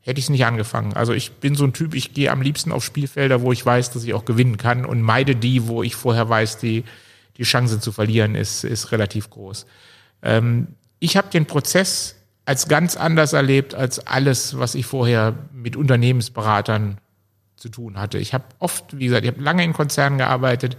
hätte 0.00 0.18
ich 0.18 0.24
es 0.24 0.30
nicht 0.30 0.44
angefangen. 0.44 0.94
Also 0.94 1.12
ich 1.12 1.34
bin 1.34 1.54
so 1.54 1.64
ein 1.64 1.72
Typ, 1.72 1.94
ich 1.94 2.14
gehe 2.14 2.32
am 2.32 2.42
liebsten 2.42 2.72
auf 2.72 2.84
Spielfelder, 2.84 3.42
wo 3.42 3.52
ich 3.52 3.64
weiß, 3.64 3.92
dass 3.92 4.02
ich 4.02 4.12
auch 4.12 4.24
gewinnen 4.24 4.56
kann 4.56 4.84
und 4.84 5.00
meide 5.00 5.36
die, 5.36 5.68
wo 5.68 5.84
ich 5.84 5.94
vorher 5.94 6.28
weiß, 6.28 6.58
die, 6.58 6.82
die 7.36 7.44
Chance 7.44 7.78
zu 7.78 7.92
verlieren 7.92 8.34
ist, 8.34 8.64
ist 8.64 8.90
relativ 8.90 9.30
groß. 9.30 9.66
Ähm, 10.22 10.66
ich 10.98 11.16
habe 11.16 11.30
den 11.30 11.46
Prozess 11.46 12.16
als 12.44 12.66
ganz 12.66 12.96
anders 12.96 13.34
erlebt 13.34 13.76
als 13.76 14.04
alles, 14.04 14.58
was 14.58 14.74
ich 14.74 14.86
vorher 14.86 15.34
mit 15.52 15.76
Unternehmensberatern 15.76 16.98
zu 17.58 17.68
tun 17.68 17.98
hatte. 17.98 18.18
Ich 18.18 18.34
habe 18.34 18.44
oft, 18.58 18.98
wie 18.98 19.06
gesagt, 19.06 19.24
ich 19.24 19.30
habe 19.30 19.42
lange 19.42 19.64
in 19.64 19.72
Konzernen 19.72 20.18
gearbeitet. 20.18 20.76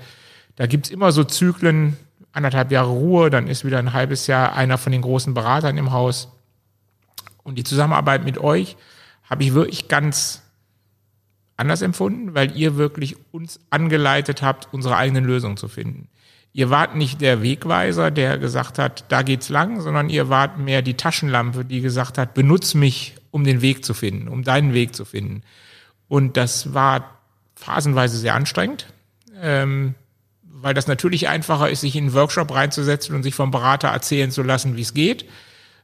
Da 0.56 0.66
gibt's 0.66 0.90
immer 0.90 1.12
so 1.12 1.24
Zyklen, 1.24 1.98
anderthalb 2.32 2.72
Jahre 2.72 2.90
Ruhe, 2.90 3.30
dann 3.30 3.48
ist 3.48 3.66
wieder 3.66 3.80
ein 3.80 3.94
halbes 3.94 4.28
Jahr 4.28 4.56
einer 4.56 4.78
von 4.78 4.92
den 4.92 5.02
großen 5.02 5.34
Beratern 5.34 5.78
im 5.78 5.92
Haus. 5.92 6.30
Und 7.44 7.56
die 7.56 7.64
Zusammenarbeit 7.64 8.24
mit 8.24 8.38
euch 8.38 8.78
habe 9.24 9.44
ich 9.44 9.54
wirklich 9.54 9.88
ganz 9.88 10.42
anders 11.58 11.82
empfunden, 11.82 12.36
weil 12.36 12.56
ihr 12.56 12.78
wirklich 12.78 13.18
uns 13.32 13.60
angeleitet 13.70 14.42
habt, 14.42 14.70
unsere 14.72 14.96
eigenen 14.96 15.26
Lösungen 15.26 15.58
zu 15.58 15.68
finden. 15.68 16.08
Ihr 16.54 16.70
wart 16.70 16.96
nicht 16.96 17.22
der 17.22 17.44
Wegweiser, 17.44 18.12
der 18.12 18.38
gesagt 18.38 18.80
hat, 18.80 19.06
da 19.10 19.22
geht's 19.22 19.50
lang, 19.50 19.82
sondern 19.82 20.10
ihr 20.10 20.30
wart 20.30 20.58
mehr 20.58 20.82
die 20.82 20.96
Taschenlampe, 20.96 21.66
die 21.66 21.82
gesagt 21.82 22.18
hat, 22.18 22.34
benutz 22.34 22.74
mich, 22.74 23.16
um 23.30 23.44
den 23.44 23.62
Weg 23.62 23.86
zu 23.86 23.94
finden, 23.94 24.28
um 24.28 24.44
deinen 24.44 24.74
Weg 24.74 24.96
zu 24.96 25.06
finden. 25.06 25.44
Und 26.10 26.36
das 26.36 26.74
war 26.74 27.18
phasenweise 27.56 28.18
sehr 28.18 28.36
anstrengend, 28.36 28.88
ähm, 29.42 29.96
weil 30.44 30.74
das 30.74 30.88
natürlich 30.88 31.30
einfacher 31.30 31.70
ist, 31.70 31.82
sich 31.82 31.96
in 31.96 32.06
einen 32.06 32.14
Workshop 32.14 32.54
reinzusetzen 32.54 33.16
und 33.16 33.24
sich 33.24 33.36
vom 33.36 33.52
Berater 33.52 33.88
erzählen 33.88 34.32
zu 34.32 34.44
lassen, 34.44 34.76
wie 34.76 34.82
es 34.82 34.94
geht. 34.94 35.26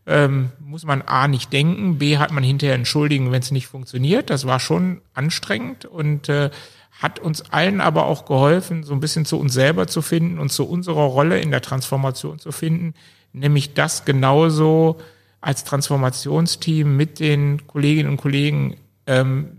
Ähm, 0.07 0.51
muss 0.59 0.83
man 0.83 1.01
A 1.03 1.27
nicht 1.27 1.53
denken, 1.53 1.97
B 1.97 2.17
hat 2.17 2.31
man 2.31 2.43
hinterher 2.43 2.75
entschuldigen, 2.75 3.31
wenn 3.31 3.41
es 3.41 3.51
nicht 3.51 3.67
funktioniert. 3.67 4.29
Das 4.29 4.45
war 4.45 4.59
schon 4.59 5.01
anstrengend 5.13 5.85
und 5.85 6.27
äh, 6.27 6.49
hat 6.91 7.19
uns 7.19 7.41
allen 7.51 7.81
aber 7.81 8.05
auch 8.05 8.25
geholfen, 8.25 8.83
so 8.83 8.93
ein 8.93 8.99
bisschen 8.99 9.25
zu 9.25 9.39
uns 9.39 9.53
selber 9.53 9.87
zu 9.87 10.01
finden 10.01 10.39
und 10.39 10.51
zu 10.51 10.67
unserer 10.67 11.03
Rolle 11.03 11.39
in 11.39 11.51
der 11.51 11.61
Transformation 11.61 12.39
zu 12.39 12.51
finden, 12.51 12.93
nämlich 13.33 13.73
das 13.73 14.05
genauso 14.05 14.97
als 15.41 15.63
Transformationsteam 15.63 16.95
mit 16.95 17.19
den 17.19 17.67
Kolleginnen 17.67 18.09
und 18.09 18.17
Kollegen 18.17 18.77
ähm, 19.07 19.57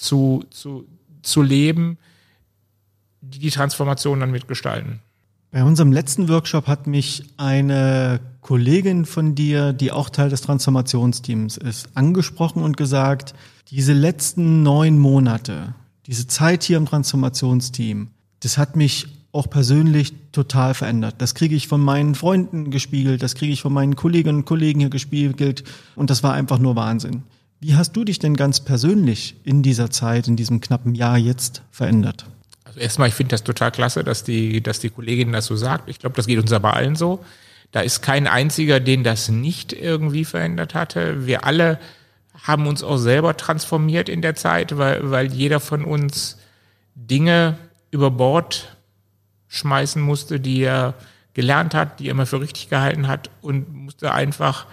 zu, 0.00 0.44
zu, 0.50 0.86
zu 1.22 1.42
leben, 1.42 1.98
die 3.20 3.38
die 3.38 3.50
Transformation 3.50 4.20
dann 4.20 4.30
mitgestalten. 4.30 5.00
Bei 5.50 5.64
unserem 5.64 5.92
letzten 5.92 6.28
Workshop 6.28 6.68
hat 6.68 6.86
mich 6.86 7.24
eine 7.36 8.20
Kollegin 8.40 9.04
von 9.04 9.34
dir, 9.34 9.72
die 9.72 9.90
auch 9.90 10.08
Teil 10.08 10.30
des 10.30 10.42
Transformationsteams 10.42 11.56
ist, 11.56 11.88
angesprochen 11.94 12.62
und 12.62 12.76
gesagt, 12.76 13.34
diese 13.70 13.92
letzten 13.92 14.62
neun 14.62 14.98
Monate, 14.98 15.74
diese 16.06 16.26
Zeit 16.26 16.62
hier 16.62 16.76
im 16.76 16.86
Transformationsteam, 16.86 18.08
das 18.40 18.58
hat 18.58 18.76
mich 18.76 19.08
auch 19.32 19.50
persönlich 19.50 20.14
total 20.32 20.74
verändert. 20.74 21.16
Das 21.18 21.34
kriege 21.34 21.54
ich 21.54 21.68
von 21.68 21.80
meinen 21.80 22.14
Freunden 22.14 22.70
gespiegelt, 22.70 23.22
das 23.22 23.34
kriege 23.34 23.52
ich 23.52 23.60
von 23.60 23.72
meinen 23.72 23.96
Kolleginnen 23.96 24.38
und 24.38 24.44
Kollegen 24.44 24.80
hier 24.80 24.90
gespiegelt 24.90 25.64
und 25.94 26.10
das 26.10 26.22
war 26.22 26.32
einfach 26.32 26.58
nur 26.58 26.76
Wahnsinn. 26.76 27.22
Wie 27.62 27.74
hast 27.74 27.92
du 27.92 28.04
dich 28.04 28.18
denn 28.18 28.36
ganz 28.36 28.60
persönlich 28.60 29.36
in 29.44 29.62
dieser 29.62 29.90
Zeit, 29.90 30.26
in 30.26 30.36
diesem 30.36 30.62
knappen 30.62 30.94
Jahr 30.94 31.18
jetzt 31.18 31.62
verändert? 31.70 32.24
Also 32.64 32.80
erstmal, 32.80 33.08
ich 33.08 33.14
finde 33.14 33.32
das 33.32 33.44
total 33.44 33.70
klasse, 33.70 34.02
dass 34.02 34.24
die, 34.24 34.62
dass 34.62 34.80
die 34.80 34.88
Kollegin 34.88 35.30
das 35.32 35.44
so 35.44 35.56
sagt. 35.56 35.90
Ich 35.90 35.98
glaube, 35.98 36.16
das 36.16 36.26
geht 36.26 36.38
uns 36.38 36.52
aber 36.52 36.72
allen 36.74 36.96
so. 36.96 37.22
Da 37.70 37.80
ist 37.80 38.00
kein 38.00 38.26
einziger, 38.26 38.80
den 38.80 39.04
das 39.04 39.28
nicht 39.28 39.74
irgendwie 39.74 40.24
verändert 40.24 40.74
hatte. 40.74 41.26
Wir 41.26 41.44
alle 41.44 41.78
haben 42.42 42.66
uns 42.66 42.82
auch 42.82 42.96
selber 42.96 43.36
transformiert 43.36 44.08
in 44.08 44.22
der 44.22 44.34
Zeit, 44.36 44.78
weil, 44.78 45.10
weil 45.10 45.30
jeder 45.30 45.60
von 45.60 45.84
uns 45.84 46.38
Dinge 46.94 47.58
über 47.90 48.10
Bord 48.10 48.74
schmeißen 49.48 50.00
musste, 50.00 50.40
die 50.40 50.62
er 50.62 50.94
gelernt 51.34 51.74
hat, 51.74 52.00
die 52.00 52.08
er 52.08 52.12
immer 52.12 52.24
für 52.24 52.40
richtig 52.40 52.70
gehalten 52.70 53.06
hat 53.06 53.30
und 53.42 53.70
musste 53.74 54.12
einfach, 54.12 54.66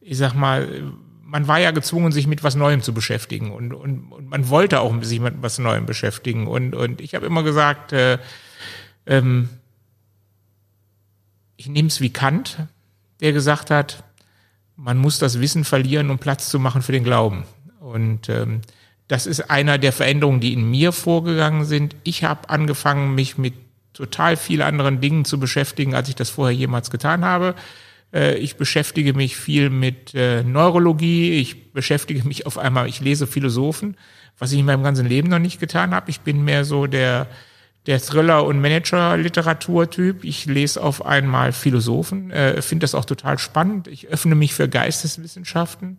ich 0.00 0.18
sag 0.18 0.34
mal, 0.34 0.68
man 1.26 1.48
war 1.48 1.58
ja 1.58 1.72
gezwungen, 1.72 2.12
sich 2.12 2.26
mit 2.26 2.44
was 2.44 2.54
Neuem 2.54 2.82
zu 2.82 2.94
beschäftigen 2.94 3.50
und, 3.50 3.74
und, 3.74 4.12
und 4.12 4.28
man 4.28 4.48
wollte 4.48 4.80
auch 4.80 4.94
sich 5.02 5.20
mit 5.20 5.34
was 5.40 5.58
Neuem 5.58 5.84
beschäftigen. 5.84 6.46
Und, 6.46 6.74
und 6.74 7.00
ich 7.00 7.14
habe 7.14 7.26
immer 7.26 7.42
gesagt, 7.42 7.92
äh, 7.92 8.18
ähm, 9.06 9.48
ich 11.56 11.68
nehme 11.68 11.88
es 11.88 12.00
wie 12.00 12.12
Kant, 12.12 12.58
der 13.20 13.32
gesagt 13.32 13.70
hat, 13.70 14.04
man 14.76 14.98
muss 14.98 15.18
das 15.18 15.40
Wissen 15.40 15.64
verlieren, 15.64 16.10
um 16.10 16.18
Platz 16.18 16.48
zu 16.48 16.60
machen 16.60 16.82
für 16.82 16.92
den 16.92 17.04
Glauben. 17.04 17.44
Und 17.80 18.28
ähm, 18.28 18.60
das 19.08 19.26
ist 19.26 19.50
einer 19.50 19.78
der 19.78 19.92
Veränderungen, 19.92 20.40
die 20.40 20.52
in 20.52 20.70
mir 20.70 20.92
vorgegangen 20.92 21.64
sind. 21.64 21.96
Ich 22.04 22.24
habe 22.24 22.50
angefangen, 22.50 23.14
mich 23.14 23.36
mit 23.36 23.54
total 23.94 24.36
vielen 24.36 24.62
anderen 24.62 25.00
Dingen 25.00 25.24
zu 25.24 25.40
beschäftigen, 25.40 25.94
als 25.94 26.08
ich 26.08 26.14
das 26.14 26.30
vorher 26.30 26.54
jemals 26.54 26.90
getan 26.90 27.24
habe. 27.24 27.54
Äh, 28.12 28.36
ich 28.36 28.56
beschäftige 28.56 29.14
mich 29.14 29.36
viel 29.36 29.70
mit 29.70 30.14
äh, 30.14 30.42
Neurologie. 30.42 31.32
Ich 31.40 31.72
beschäftige 31.72 32.26
mich 32.26 32.46
auf 32.46 32.58
einmal, 32.58 32.88
ich 32.88 33.00
lese 33.00 33.26
Philosophen, 33.26 33.96
was 34.38 34.52
ich 34.52 34.58
in 34.58 34.66
meinem 34.66 34.82
ganzen 34.82 35.06
Leben 35.06 35.28
noch 35.28 35.38
nicht 35.38 35.60
getan 35.60 35.94
habe. 35.94 36.10
Ich 36.10 36.20
bin 36.20 36.44
mehr 36.44 36.64
so 36.64 36.86
der, 36.86 37.26
der 37.86 38.00
Thriller- 38.00 38.44
und 38.44 38.60
Manager-Literaturtyp. 38.60 40.24
Ich 40.24 40.46
lese 40.46 40.82
auf 40.82 41.04
einmal 41.04 41.52
Philosophen, 41.52 42.30
äh, 42.30 42.60
finde 42.62 42.84
das 42.84 42.94
auch 42.94 43.04
total 43.04 43.38
spannend. 43.38 43.88
Ich 43.88 44.08
öffne 44.08 44.34
mich 44.34 44.54
für 44.54 44.68
Geisteswissenschaften. 44.68 45.98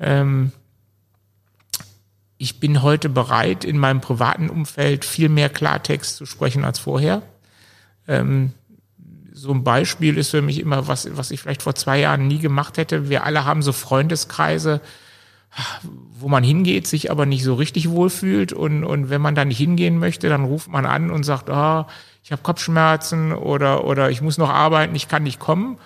Ähm, 0.00 0.52
ich 2.36 2.60
bin 2.60 2.82
heute 2.82 3.08
bereit, 3.08 3.64
in 3.64 3.78
meinem 3.78 4.00
privaten 4.00 4.50
Umfeld 4.50 5.04
viel 5.04 5.28
mehr 5.28 5.48
Klartext 5.48 6.16
zu 6.16 6.26
sprechen 6.26 6.64
als 6.64 6.78
vorher. 6.78 7.22
Ähm, 8.06 8.52
so 9.36 9.50
ein 9.50 9.64
Beispiel 9.64 10.16
ist 10.16 10.30
für 10.30 10.42
mich 10.42 10.60
immer, 10.60 10.86
was, 10.86 11.08
was 11.16 11.32
ich 11.32 11.40
vielleicht 11.40 11.62
vor 11.62 11.74
zwei 11.74 11.98
Jahren 11.98 12.28
nie 12.28 12.38
gemacht 12.38 12.78
hätte. 12.78 13.08
Wir 13.08 13.24
alle 13.24 13.44
haben 13.44 13.62
so 13.62 13.72
Freundeskreise, 13.72 14.80
wo 16.16 16.28
man 16.28 16.44
hingeht, 16.44 16.86
sich 16.86 17.10
aber 17.10 17.26
nicht 17.26 17.42
so 17.42 17.54
richtig 17.54 17.90
wohlfühlt. 17.90 18.52
Und, 18.52 18.84
und 18.84 19.10
wenn 19.10 19.20
man 19.20 19.34
da 19.34 19.44
nicht 19.44 19.58
hingehen 19.58 19.98
möchte, 19.98 20.28
dann 20.28 20.44
ruft 20.44 20.70
man 20.70 20.86
an 20.86 21.10
und 21.10 21.24
sagt, 21.24 21.50
ah, 21.50 21.88
ich 22.22 22.30
habe 22.30 22.42
Kopfschmerzen 22.42 23.32
oder, 23.32 23.84
oder 23.84 24.08
ich 24.08 24.22
muss 24.22 24.38
noch 24.38 24.50
arbeiten, 24.50 24.94
ich 24.94 25.08
kann 25.08 25.24
nicht 25.24 25.40
kommen. 25.40 25.78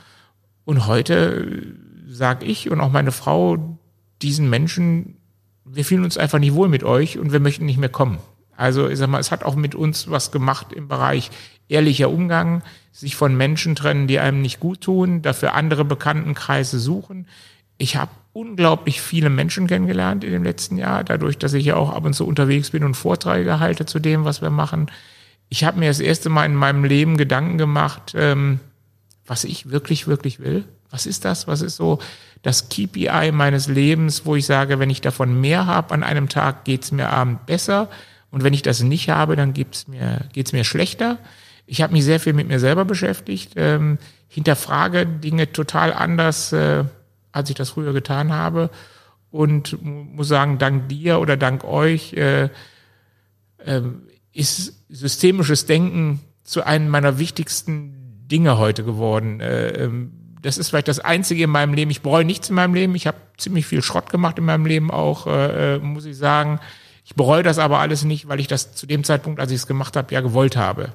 Und 0.66 0.86
heute 0.86 1.74
sage 2.06 2.44
ich 2.44 2.70
und 2.70 2.80
auch 2.82 2.92
meine 2.92 3.12
Frau 3.12 3.78
diesen 4.20 4.50
Menschen, 4.50 5.16
wir 5.64 5.86
fühlen 5.86 6.04
uns 6.04 6.18
einfach 6.18 6.38
nicht 6.38 6.52
wohl 6.52 6.68
mit 6.68 6.84
euch 6.84 7.18
und 7.18 7.32
wir 7.32 7.40
möchten 7.40 7.64
nicht 7.64 7.78
mehr 7.78 7.88
kommen. 7.88 8.18
Also 8.58 8.88
ich 8.88 8.98
sag 8.98 9.08
mal, 9.08 9.20
es 9.20 9.30
hat 9.30 9.42
auch 9.42 9.54
mit 9.54 9.74
uns 9.74 10.10
was 10.10 10.32
gemacht 10.32 10.72
im 10.74 10.88
Bereich 10.88 11.30
ehrlicher 11.68 12.10
Umgang, 12.10 12.62
sich 12.98 13.14
von 13.14 13.36
Menschen 13.36 13.76
trennen, 13.76 14.08
die 14.08 14.18
einem 14.18 14.42
nicht 14.42 14.58
gut 14.58 14.80
tun, 14.80 15.22
dafür 15.22 15.54
andere 15.54 15.84
Bekanntenkreise 15.84 16.80
suchen. 16.80 17.28
Ich 17.76 17.94
habe 17.94 18.10
unglaublich 18.32 19.00
viele 19.00 19.30
Menschen 19.30 19.68
kennengelernt 19.68 20.24
in 20.24 20.32
dem 20.32 20.42
letzten 20.42 20.78
Jahr, 20.78 21.04
dadurch, 21.04 21.38
dass 21.38 21.54
ich 21.54 21.66
ja 21.66 21.76
auch 21.76 21.90
ab 21.90 22.04
und 22.04 22.14
zu 22.14 22.26
unterwegs 22.26 22.70
bin 22.70 22.82
und 22.82 22.94
Vorträge 22.96 23.60
halte 23.60 23.86
zu 23.86 24.00
dem, 24.00 24.24
was 24.24 24.42
wir 24.42 24.50
machen. 24.50 24.90
Ich 25.48 25.62
habe 25.62 25.78
mir 25.78 25.86
das 25.86 26.00
erste 26.00 26.28
Mal 26.28 26.46
in 26.46 26.56
meinem 26.56 26.84
Leben 26.84 27.16
Gedanken 27.16 27.56
gemacht, 27.56 28.14
ähm, 28.16 28.58
was 29.24 29.44
ich 29.44 29.70
wirklich, 29.70 30.08
wirklich 30.08 30.40
will. 30.40 30.64
Was 30.90 31.06
ist 31.06 31.24
das? 31.24 31.46
Was 31.46 31.60
ist 31.60 31.76
so 31.76 32.00
das 32.42 32.68
KPI 32.68 33.30
meines 33.30 33.68
Lebens, 33.68 34.26
wo 34.26 34.34
ich 34.34 34.46
sage, 34.46 34.80
wenn 34.80 34.90
ich 34.90 35.02
davon 35.02 35.40
mehr 35.40 35.66
habe 35.66 35.94
an 35.94 36.02
einem 36.02 36.28
Tag, 36.28 36.64
geht's 36.64 36.90
mir 36.90 37.10
abend 37.10 37.46
besser. 37.46 37.88
Und 38.32 38.42
wenn 38.42 38.54
ich 38.54 38.62
das 38.62 38.82
nicht 38.82 39.08
habe, 39.08 39.36
dann 39.36 39.52
geht's 39.52 39.86
mir, 39.86 40.22
geht's 40.32 40.52
mir 40.52 40.64
schlechter. 40.64 41.18
Ich 41.70 41.82
habe 41.82 41.92
mich 41.92 42.04
sehr 42.04 42.18
viel 42.18 42.32
mit 42.32 42.48
mir 42.48 42.60
selber 42.60 42.86
beschäftigt, 42.86 43.52
ähm, 43.56 43.98
hinterfrage 44.26 45.06
Dinge 45.06 45.52
total 45.52 45.92
anders, 45.92 46.52
äh, 46.52 46.84
als 47.30 47.50
ich 47.50 47.56
das 47.56 47.70
früher 47.70 47.92
getan 47.92 48.32
habe. 48.32 48.70
Und 49.30 49.76
muss 49.82 50.28
sagen, 50.28 50.56
dank 50.56 50.88
dir 50.88 51.20
oder 51.20 51.36
dank 51.36 51.64
euch 51.64 52.14
äh, 52.14 52.48
äh, 53.58 53.82
ist 54.32 54.82
systemisches 54.88 55.66
Denken 55.66 56.20
zu 56.42 56.64
einem 56.64 56.88
meiner 56.88 57.18
wichtigsten 57.18 58.24
Dinge 58.26 58.56
heute 58.56 58.82
geworden. 58.82 59.40
Äh, 59.40 59.84
ähm, 59.84 60.12
das 60.40 60.56
ist 60.56 60.70
vielleicht 60.70 60.88
das 60.88 61.00
Einzige 61.00 61.44
in 61.44 61.50
meinem 61.50 61.74
Leben. 61.74 61.90
Ich 61.90 62.00
bereue 62.00 62.24
nichts 62.24 62.48
in 62.48 62.54
meinem 62.54 62.72
Leben. 62.72 62.94
Ich 62.94 63.06
habe 63.06 63.18
ziemlich 63.36 63.66
viel 63.66 63.82
Schrott 63.82 64.08
gemacht 64.08 64.38
in 64.38 64.44
meinem 64.46 64.64
Leben 64.64 64.90
auch, 64.90 65.26
äh, 65.26 65.74
äh, 65.74 65.78
muss 65.80 66.06
ich 66.06 66.16
sagen. 66.16 66.60
Ich 67.04 67.14
bereue 67.14 67.42
das 67.42 67.58
aber 67.58 67.80
alles 67.80 68.04
nicht, 68.04 68.28
weil 68.28 68.40
ich 68.40 68.46
das 68.46 68.74
zu 68.74 68.86
dem 68.86 69.04
Zeitpunkt, 69.04 69.40
als 69.40 69.50
ich 69.50 69.56
es 69.56 69.66
gemacht 69.66 69.96
habe, 69.96 70.14
ja 70.14 70.22
gewollt 70.22 70.56
habe. 70.56 70.94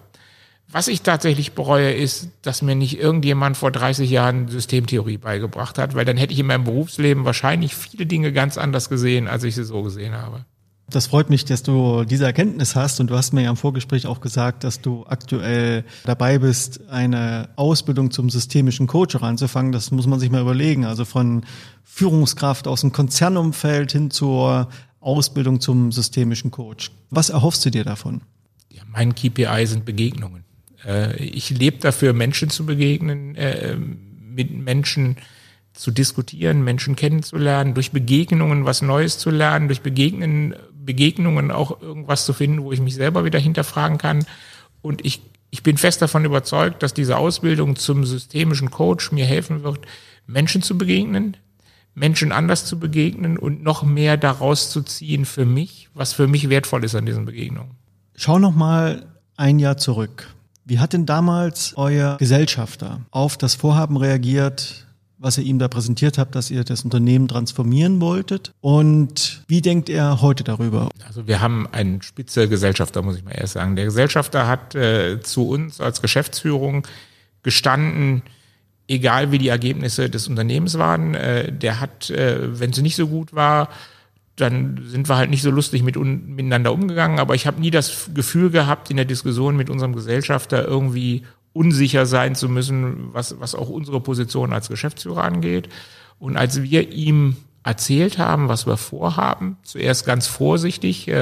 Was 0.73 0.87
ich 0.87 1.03
tatsächlich 1.03 1.53
bereue, 1.53 1.93
ist, 1.93 2.29
dass 2.41 2.63
mir 2.63 2.73
nicht 2.73 2.99
irgendjemand 2.99 3.55
vor 3.55 3.69
30 3.69 4.09
Jahren 4.09 4.47
Systemtheorie 4.47 5.17
beigebracht 5.17 5.77
hat, 5.77 5.93
weil 5.93 6.03
dann 6.03 6.17
hätte 6.17 6.33
ich 6.33 6.39
in 6.39 6.47
meinem 6.47 6.63
Berufsleben 6.63 7.25
wahrscheinlich 7.25 7.75
viele 7.75 8.07
Dinge 8.07 8.33
ganz 8.33 8.57
anders 8.57 8.89
gesehen, 8.89 9.27
als 9.27 9.43
ich 9.43 9.53
sie 9.53 9.65
so 9.65 9.83
gesehen 9.83 10.15
habe. 10.15 10.45
Das 10.89 11.07
freut 11.07 11.29
mich, 11.29 11.45
dass 11.45 11.61
du 11.61 12.05
diese 12.05 12.25
Erkenntnis 12.25 12.75
hast 12.75 12.99
und 12.99 13.11
du 13.11 13.15
hast 13.15 13.33
mir 13.33 13.43
ja 13.43 13.51
im 13.51 13.55
Vorgespräch 13.55 14.07
auch 14.07 14.19
gesagt, 14.19 14.63
dass 14.63 14.81
du 14.81 15.05
aktuell 15.07 15.85
dabei 16.05 16.39
bist, 16.39 16.89
eine 16.89 17.49
Ausbildung 17.55 18.09
zum 18.09 18.31
systemischen 18.31 18.87
Coach 18.87 19.15
anzufangen. 19.15 19.71
Das 19.71 19.91
muss 19.91 20.07
man 20.07 20.19
sich 20.19 20.31
mal 20.31 20.41
überlegen. 20.41 20.85
Also 20.85 21.05
von 21.05 21.45
Führungskraft 21.83 22.67
aus 22.67 22.81
dem 22.81 22.91
Konzernumfeld 22.91 23.91
hin 23.91 24.09
zur 24.09 24.69
Ausbildung 24.99 25.61
zum 25.61 25.91
systemischen 25.91 26.49
Coach. 26.49 26.89
Was 27.11 27.29
erhoffst 27.29 27.63
du 27.63 27.69
dir 27.69 27.83
davon? 27.83 28.21
Ja, 28.69 28.81
mein 28.87 29.13
KPI 29.13 29.67
sind 29.67 29.85
Begegnungen. 29.85 30.43
Äh, 30.85 31.15
ich 31.23 31.49
lebe 31.49 31.77
dafür, 31.77 32.13
Menschen 32.13 32.49
zu 32.49 32.65
begegnen, 32.65 33.35
äh, 33.35 33.75
mit 33.75 34.51
Menschen 34.51 35.17
zu 35.73 35.91
diskutieren, 35.91 36.63
Menschen 36.63 36.95
kennenzulernen, 36.95 37.73
durch 37.73 37.91
Begegnungen 37.91 38.65
was 38.65 38.81
Neues 38.81 39.17
zu 39.17 39.31
lernen, 39.31 39.67
durch 39.67 39.81
Begegnen, 39.81 40.55
Begegnungen 40.71 41.51
auch 41.51 41.81
irgendwas 41.81 42.25
zu 42.25 42.33
finden, 42.33 42.63
wo 42.63 42.71
ich 42.71 42.81
mich 42.81 42.95
selber 42.95 43.25
wieder 43.25 43.39
hinterfragen 43.39 43.97
kann. 43.97 44.25
Und 44.81 45.03
ich, 45.03 45.21
ich 45.49 45.63
bin 45.63 45.77
fest 45.77 46.01
davon 46.01 46.25
überzeugt, 46.25 46.83
dass 46.83 46.93
diese 46.93 47.17
Ausbildung 47.17 47.75
zum 47.75 48.05
systemischen 48.05 48.69
Coach 48.69 49.11
mir 49.11 49.25
helfen 49.25 49.63
wird, 49.63 49.79
Menschen 50.27 50.61
zu 50.61 50.77
begegnen, 50.77 51.37
Menschen 51.95 52.31
anders 52.31 52.65
zu 52.65 52.79
begegnen 52.79 53.37
und 53.37 53.63
noch 53.63 53.83
mehr 53.83 54.17
daraus 54.17 54.69
zu 54.69 54.81
ziehen 54.81 55.25
für 55.25 55.45
mich, 55.45 55.89
was 55.93 56.13
für 56.13 56.27
mich 56.27 56.49
wertvoll 56.49 56.83
ist 56.83 56.95
an 56.95 57.05
diesen 57.05 57.25
Begegnungen. 57.25 57.71
Schau 58.15 58.39
noch 58.39 58.55
mal 58.55 59.07
ein 59.37 59.59
Jahr 59.59 59.77
zurück. 59.77 60.27
Wie 60.65 60.79
hat 60.79 60.93
denn 60.93 61.05
damals 61.05 61.73
euer 61.75 62.17
Gesellschafter 62.17 63.01
auf 63.11 63.37
das 63.37 63.55
Vorhaben 63.55 63.97
reagiert, 63.97 64.87
was 65.17 65.37
ihr 65.37 65.43
ihm 65.43 65.59
da 65.59 65.67
präsentiert 65.67 66.17
habt, 66.17 66.35
dass 66.35 66.51
ihr 66.51 66.63
das 66.63 66.83
Unternehmen 66.83 67.27
transformieren 67.27 67.99
wolltet? 67.99 68.53
Und 68.61 69.43
wie 69.47 69.61
denkt 69.61 69.89
er 69.89 70.21
heute 70.21 70.43
darüber? 70.43 70.89
Also 71.05 71.27
wir 71.27 71.41
haben 71.41 71.67
einen 71.71 72.01
spitze 72.01 72.47
Gesellschafter, 72.47 73.01
muss 73.01 73.17
ich 73.17 73.23
mal 73.23 73.31
erst 73.31 73.53
sagen. 73.53 73.75
Der 73.75 73.85
Gesellschafter 73.85 74.47
hat 74.47 74.73
äh, 74.75 75.21
zu 75.21 75.49
uns 75.49 75.81
als 75.81 76.01
Geschäftsführung 76.01 76.87
gestanden, 77.41 78.21
egal 78.87 79.31
wie 79.31 79.37
die 79.37 79.49
Ergebnisse 79.49 80.09
des 80.09 80.27
Unternehmens 80.27 80.77
waren. 80.77 81.13
Äh, 81.13 81.51
der 81.51 81.81
hat, 81.81 82.09
äh, 82.09 82.59
wenn 82.59 82.71
sie 82.71 82.81
nicht 82.81 82.95
so 82.95 83.07
gut 83.07 83.33
war, 83.33 83.69
dann 84.35 84.83
sind 84.85 85.09
wir 85.09 85.17
halt 85.17 85.29
nicht 85.29 85.43
so 85.43 85.51
lustig 85.51 85.83
mit 85.83 85.95
un, 85.95 86.35
miteinander 86.35 86.73
umgegangen. 86.73 87.19
Aber 87.19 87.35
ich 87.35 87.45
habe 87.45 87.61
nie 87.61 87.71
das 87.71 88.09
Gefühl 88.13 88.49
gehabt, 88.49 88.89
in 88.89 88.97
der 88.97 89.05
Diskussion 89.05 89.55
mit 89.55 89.69
unserem 89.69 89.93
Gesellschafter 89.93 90.67
irgendwie 90.67 91.23
unsicher 91.53 92.05
sein 92.05 92.33
zu 92.33 92.49
müssen, 92.49 93.13
was, 93.13 93.39
was 93.39 93.53
auch 93.53 93.69
unsere 93.69 94.01
Position 94.01 94.53
als 94.53 94.69
Geschäftsführer 94.69 95.23
angeht. 95.23 95.69
Und 96.17 96.35
als 96.35 96.63
wir 96.63 96.91
ihm 96.91 97.37
erzählt 97.63 98.17
haben, 98.17 98.49
was 98.49 98.65
wir 98.65 98.77
vorhaben, 98.77 99.57
zuerst 99.63 100.05
ganz 100.05 100.27
vorsichtig 100.27 101.07
äh, 101.07 101.13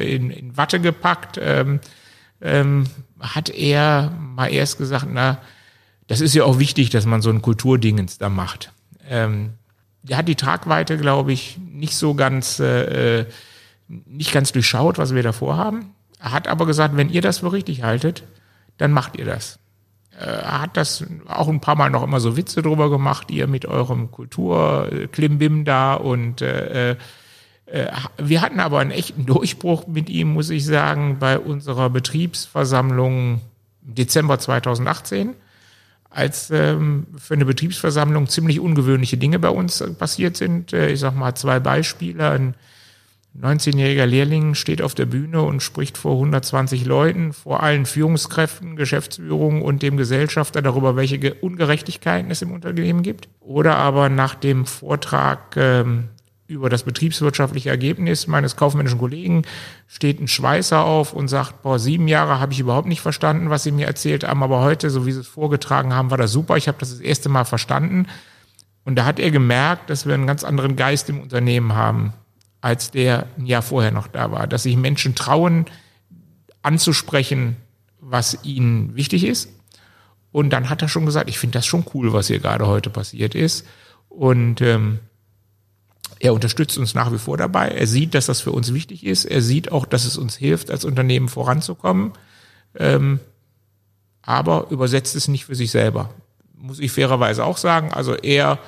äh 0.00 0.14
in, 0.14 0.30
in 0.30 0.56
Watte 0.56 0.80
gepackt, 0.80 1.38
ähm, 1.40 1.80
ähm, 2.40 2.84
hat 3.20 3.48
er 3.50 4.12
mal 4.18 4.48
erst 4.48 4.78
gesagt, 4.78 5.06
na, 5.10 5.38
das 6.06 6.20
ist 6.20 6.34
ja 6.34 6.44
auch 6.44 6.58
wichtig, 6.58 6.90
dass 6.90 7.06
man 7.06 7.22
so 7.22 7.30
ein 7.30 7.42
Kulturdingens 7.42 8.18
da 8.18 8.28
macht. 8.28 8.72
Ähm, 9.08 9.50
der 10.02 10.16
hat 10.16 10.28
die 10.28 10.36
Tragweite, 10.36 10.96
glaube 10.96 11.32
ich, 11.32 11.58
nicht 11.58 11.94
so 11.94 12.14
ganz, 12.14 12.58
äh, 12.60 13.20
äh, 13.20 13.26
nicht 13.88 14.32
ganz 14.32 14.52
durchschaut, 14.52 14.98
was 14.98 15.14
wir 15.14 15.22
da 15.22 15.32
vorhaben. 15.32 15.94
Er 16.18 16.32
hat 16.32 16.48
aber 16.48 16.66
gesagt, 16.66 16.96
wenn 16.96 17.10
ihr 17.10 17.22
das 17.22 17.38
für 17.38 17.52
richtig 17.52 17.82
haltet, 17.82 18.24
dann 18.78 18.92
macht 18.92 19.16
ihr 19.16 19.24
das. 19.24 19.58
Äh, 20.18 20.24
er 20.24 20.62
hat 20.62 20.76
das 20.76 21.04
auch 21.28 21.48
ein 21.48 21.60
paar 21.60 21.76
Mal 21.76 21.90
noch 21.90 22.02
immer 22.02 22.20
so 22.20 22.36
Witze 22.36 22.62
drüber 22.62 22.90
gemacht, 22.90 23.30
ihr 23.30 23.46
mit 23.46 23.66
eurem 23.66 24.10
Kulturklimbim 24.10 25.64
da 25.64 25.94
und 25.94 26.40
äh, 26.42 26.96
äh, 27.70 27.86
wir 28.18 28.42
hatten 28.42 28.60
aber 28.60 28.80
einen 28.80 28.90
echten 28.90 29.26
Durchbruch 29.26 29.86
mit 29.86 30.08
ihm, 30.08 30.32
muss 30.32 30.50
ich 30.50 30.64
sagen, 30.64 31.18
bei 31.18 31.38
unserer 31.38 31.88
Betriebsversammlung 31.90 33.40
im 33.86 33.94
Dezember 33.94 34.38
2018 34.38 35.34
als 36.10 36.50
ähm, 36.50 37.06
für 37.18 37.34
eine 37.34 37.44
Betriebsversammlung 37.44 38.28
ziemlich 38.28 38.60
ungewöhnliche 38.60 39.16
Dinge 39.16 39.38
bei 39.38 39.48
uns 39.48 39.82
passiert 39.98 40.36
sind. 40.36 40.72
Äh, 40.72 40.90
ich 40.90 41.00
sag 41.00 41.14
mal 41.14 41.34
zwei 41.36 41.60
Beispiele. 41.60 42.30
Ein 42.30 42.54
19-jähriger 43.40 44.06
Lehrling 44.06 44.56
steht 44.56 44.82
auf 44.82 44.94
der 44.96 45.06
Bühne 45.06 45.42
und 45.42 45.62
spricht 45.62 45.96
vor 45.96 46.14
120 46.14 46.84
Leuten, 46.84 47.32
vor 47.32 47.62
allen 47.62 47.86
Führungskräften, 47.86 48.74
Geschäftsführung 48.74 49.62
und 49.62 49.82
dem 49.82 49.96
Gesellschafter 49.96 50.62
darüber, 50.62 50.96
welche 50.96 51.34
Ungerechtigkeiten 51.34 52.30
es 52.32 52.42
im 52.42 52.50
Unternehmen 52.50 53.02
gibt. 53.02 53.28
Oder 53.38 53.76
aber 53.76 54.08
nach 54.08 54.34
dem 54.34 54.66
Vortrag 54.66 55.56
ähm, 55.56 56.08
über 56.50 56.68
das 56.68 56.82
betriebswirtschaftliche 56.82 57.70
Ergebnis 57.70 58.26
meines 58.26 58.56
kaufmännischen 58.56 58.98
Kollegen 58.98 59.44
steht 59.86 60.20
ein 60.20 60.28
Schweißer 60.28 60.84
auf 60.84 61.12
und 61.12 61.28
sagt, 61.28 61.62
boah, 61.62 61.78
sieben 61.78 62.08
Jahre 62.08 62.40
habe 62.40 62.52
ich 62.52 62.60
überhaupt 62.60 62.88
nicht 62.88 63.00
verstanden, 63.00 63.50
was 63.50 63.62
Sie 63.62 63.70
mir 63.72 63.86
erzählt 63.86 64.24
haben, 64.24 64.42
aber 64.42 64.60
heute, 64.60 64.90
so 64.90 65.06
wie 65.06 65.12
Sie 65.12 65.20
es 65.20 65.28
vorgetragen 65.28 65.94
haben, 65.94 66.10
war 66.10 66.18
das 66.18 66.32
super. 66.32 66.56
Ich 66.56 66.68
habe 66.68 66.78
das 66.78 66.90
das 66.90 67.00
erste 67.00 67.28
Mal 67.28 67.44
verstanden. 67.44 68.06
Und 68.84 68.96
da 68.96 69.04
hat 69.04 69.20
er 69.20 69.30
gemerkt, 69.30 69.88
dass 69.90 70.06
wir 70.06 70.14
einen 70.14 70.26
ganz 70.26 70.42
anderen 70.42 70.74
Geist 70.74 71.08
im 71.08 71.20
Unternehmen 71.20 71.74
haben, 71.74 72.12
als 72.60 72.90
der 72.90 73.26
ein 73.38 73.46
Jahr 73.46 73.62
vorher 73.62 73.92
noch 73.92 74.08
da 74.08 74.32
war. 74.32 74.46
Dass 74.46 74.64
sich 74.64 74.76
Menschen 74.76 75.14
trauen, 75.14 75.66
anzusprechen, 76.62 77.56
was 78.00 78.44
ihnen 78.44 78.96
wichtig 78.96 79.24
ist. 79.24 79.48
Und 80.32 80.50
dann 80.50 80.68
hat 80.70 80.82
er 80.82 80.88
schon 80.88 81.06
gesagt, 81.06 81.28
ich 81.28 81.38
finde 81.38 81.58
das 81.58 81.66
schon 81.66 81.84
cool, 81.94 82.12
was 82.12 82.26
hier 82.26 82.38
gerade 82.38 82.66
heute 82.66 82.90
passiert 82.90 83.34
ist. 83.34 83.66
Und 84.08 84.60
ähm, 84.60 84.98
er 86.20 86.34
unterstützt 86.34 86.76
uns 86.76 86.94
nach 86.94 87.12
wie 87.12 87.18
vor 87.18 87.38
dabei. 87.38 87.68
Er 87.68 87.86
sieht, 87.86 88.14
dass 88.14 88.26
das 88.26 88.42
für 88.42 88.52
uns 88.52 88.74
wichtig 88.74 89.04
ist. 89.04 89.24
Er 89.24 89.40
sieht 89.40 89.72
auch, 89.72 89.86
dass 89.86 90.04
es 90.04 90.18
uns 90.18 90.36
hilft, 90.36 90.70
als 90.70 90.84
Unternehmen 90.84 91.28
voranzukommen. 91.28 92.12
Ähm, 92.76 93.20
aber 94.22 94.66
übersetzt 94.70 95.16
es 95.16 95.28
nicht 95.28 95.46
für 95.46 95.54
sich 95.54 95.70
selber. 95.70 96.10
Muss 96.54 96.78
ich 96.78 96.92
fairerweise 96.92 97.42
auch 97.42 97.56
sagen. 97.56 97.90
Also 97.92 98.14
er 98.14 98.58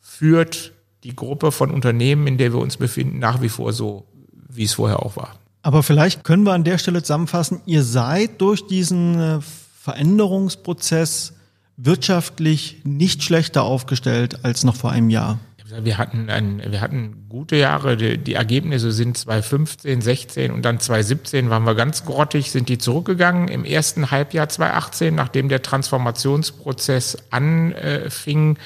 führt 0.00 0.72
die 1.02 1.16
Gruppe 1.16 1.50
von 1.50 1.72
Unternehmen, 1.72 2.28
in 2.28 2.38
der 2.38 2.52
wir 2.52 2.60
uns 2.60 2.76
befinden, 2.76 3.18
nach 3.18 3.42
wie 3.42 3.48
vor 3.48 3.72
so, 3.72 4.06
wie 4.48 4.62
es 4.62 4.74
vorher 4.74 5.02
auch 5.02 5.16
war. 5.16 5.34
Aber 5.62 5.82
vielleicht 5.82 6.22
können 6.22 6.44
wir 6.44 6.52
an 6.52 6.62
der 6.62 6.78
Stelle 6.78 7.02
zusammenfassen, 7.02 7.60
ihr 7.66 7.82
seid 7.82 8.40
durch 8.40 8.66
diesen 8.68 9.20
äh, 9.20 9.40
Veränderungsprozess 9.80 11.32
wirtschaftlich 11.76 12.82
nicht 12.84 13.24
schlechter 13.24 13.64
aufgestellt 13.64 14.44
als 14.44 14.62
noch 14.62 14.76
vor 14.76 14.92
einem 14.92 15.10
Jahr 15.10 15.40
wir 15.80 15.96
hatten 15.96 16.28
ein, 16.28 16.62
wir 16.66 16.80
hatten 16.80 17.26
gute 17.28 17.56
Jahre. 17.56 17.96
Die, 17.96 18.18
die, 18.18 18.34
Ergebnisse 18.34 18.92
sind 18.92 19.16
2015, 19.16 20.02
16 20.02 20.52
und 20.52 20.62
dann 20.62 20.78
2017 20.78 21.48
waren 21.48 21.64
wir 21.64 21.74
ganz 21.74 22.04
grottig, 22.04 22.50
sind 22.50 22.68
die 22.68 22.78
zurückgegangen. 22.78 23.48
Im 23.48 23.64
ersten 23.64 24.10
Halbjahr 24.10 24.48
2018, 24.48 25.14
nachdem 25.14 25.48
der 25.48 25.62
Transformationsprozess 25.62 27.16
anfing, 27.30 28.58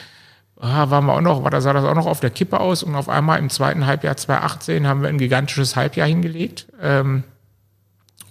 ah, 0.59 0.91
waren 0.91 1.07
wir 1.07 1.15
auch 1.15 1.21
noch, 1.21 1.45
war 1.45 1.53
da 1.53 1.61
sah 1.61 1.73
das 1.73 1.85
auch 1.85 1.95
noch 1.95 2.07
auf 2.07 2.21
der 2.21 2.31
Kippe 2.31 2.59
aus 2.59 2.83
und 2.83 2.97
auf 2.97 3.09
einmal 3.09 3.39
im 3.39 3.49
zweiten 3.49 3.87
Halbjahr 3.87 4.17
2018 4.17 4.87
haben 4.89 5.03
wir 5.03 5.09
ein 5.09 5.19
gigantisches 5.19 5.77
Halbjahr 5.77 6.09
hingelegt. 6.09 6.67
Ähm, 6.83 7.23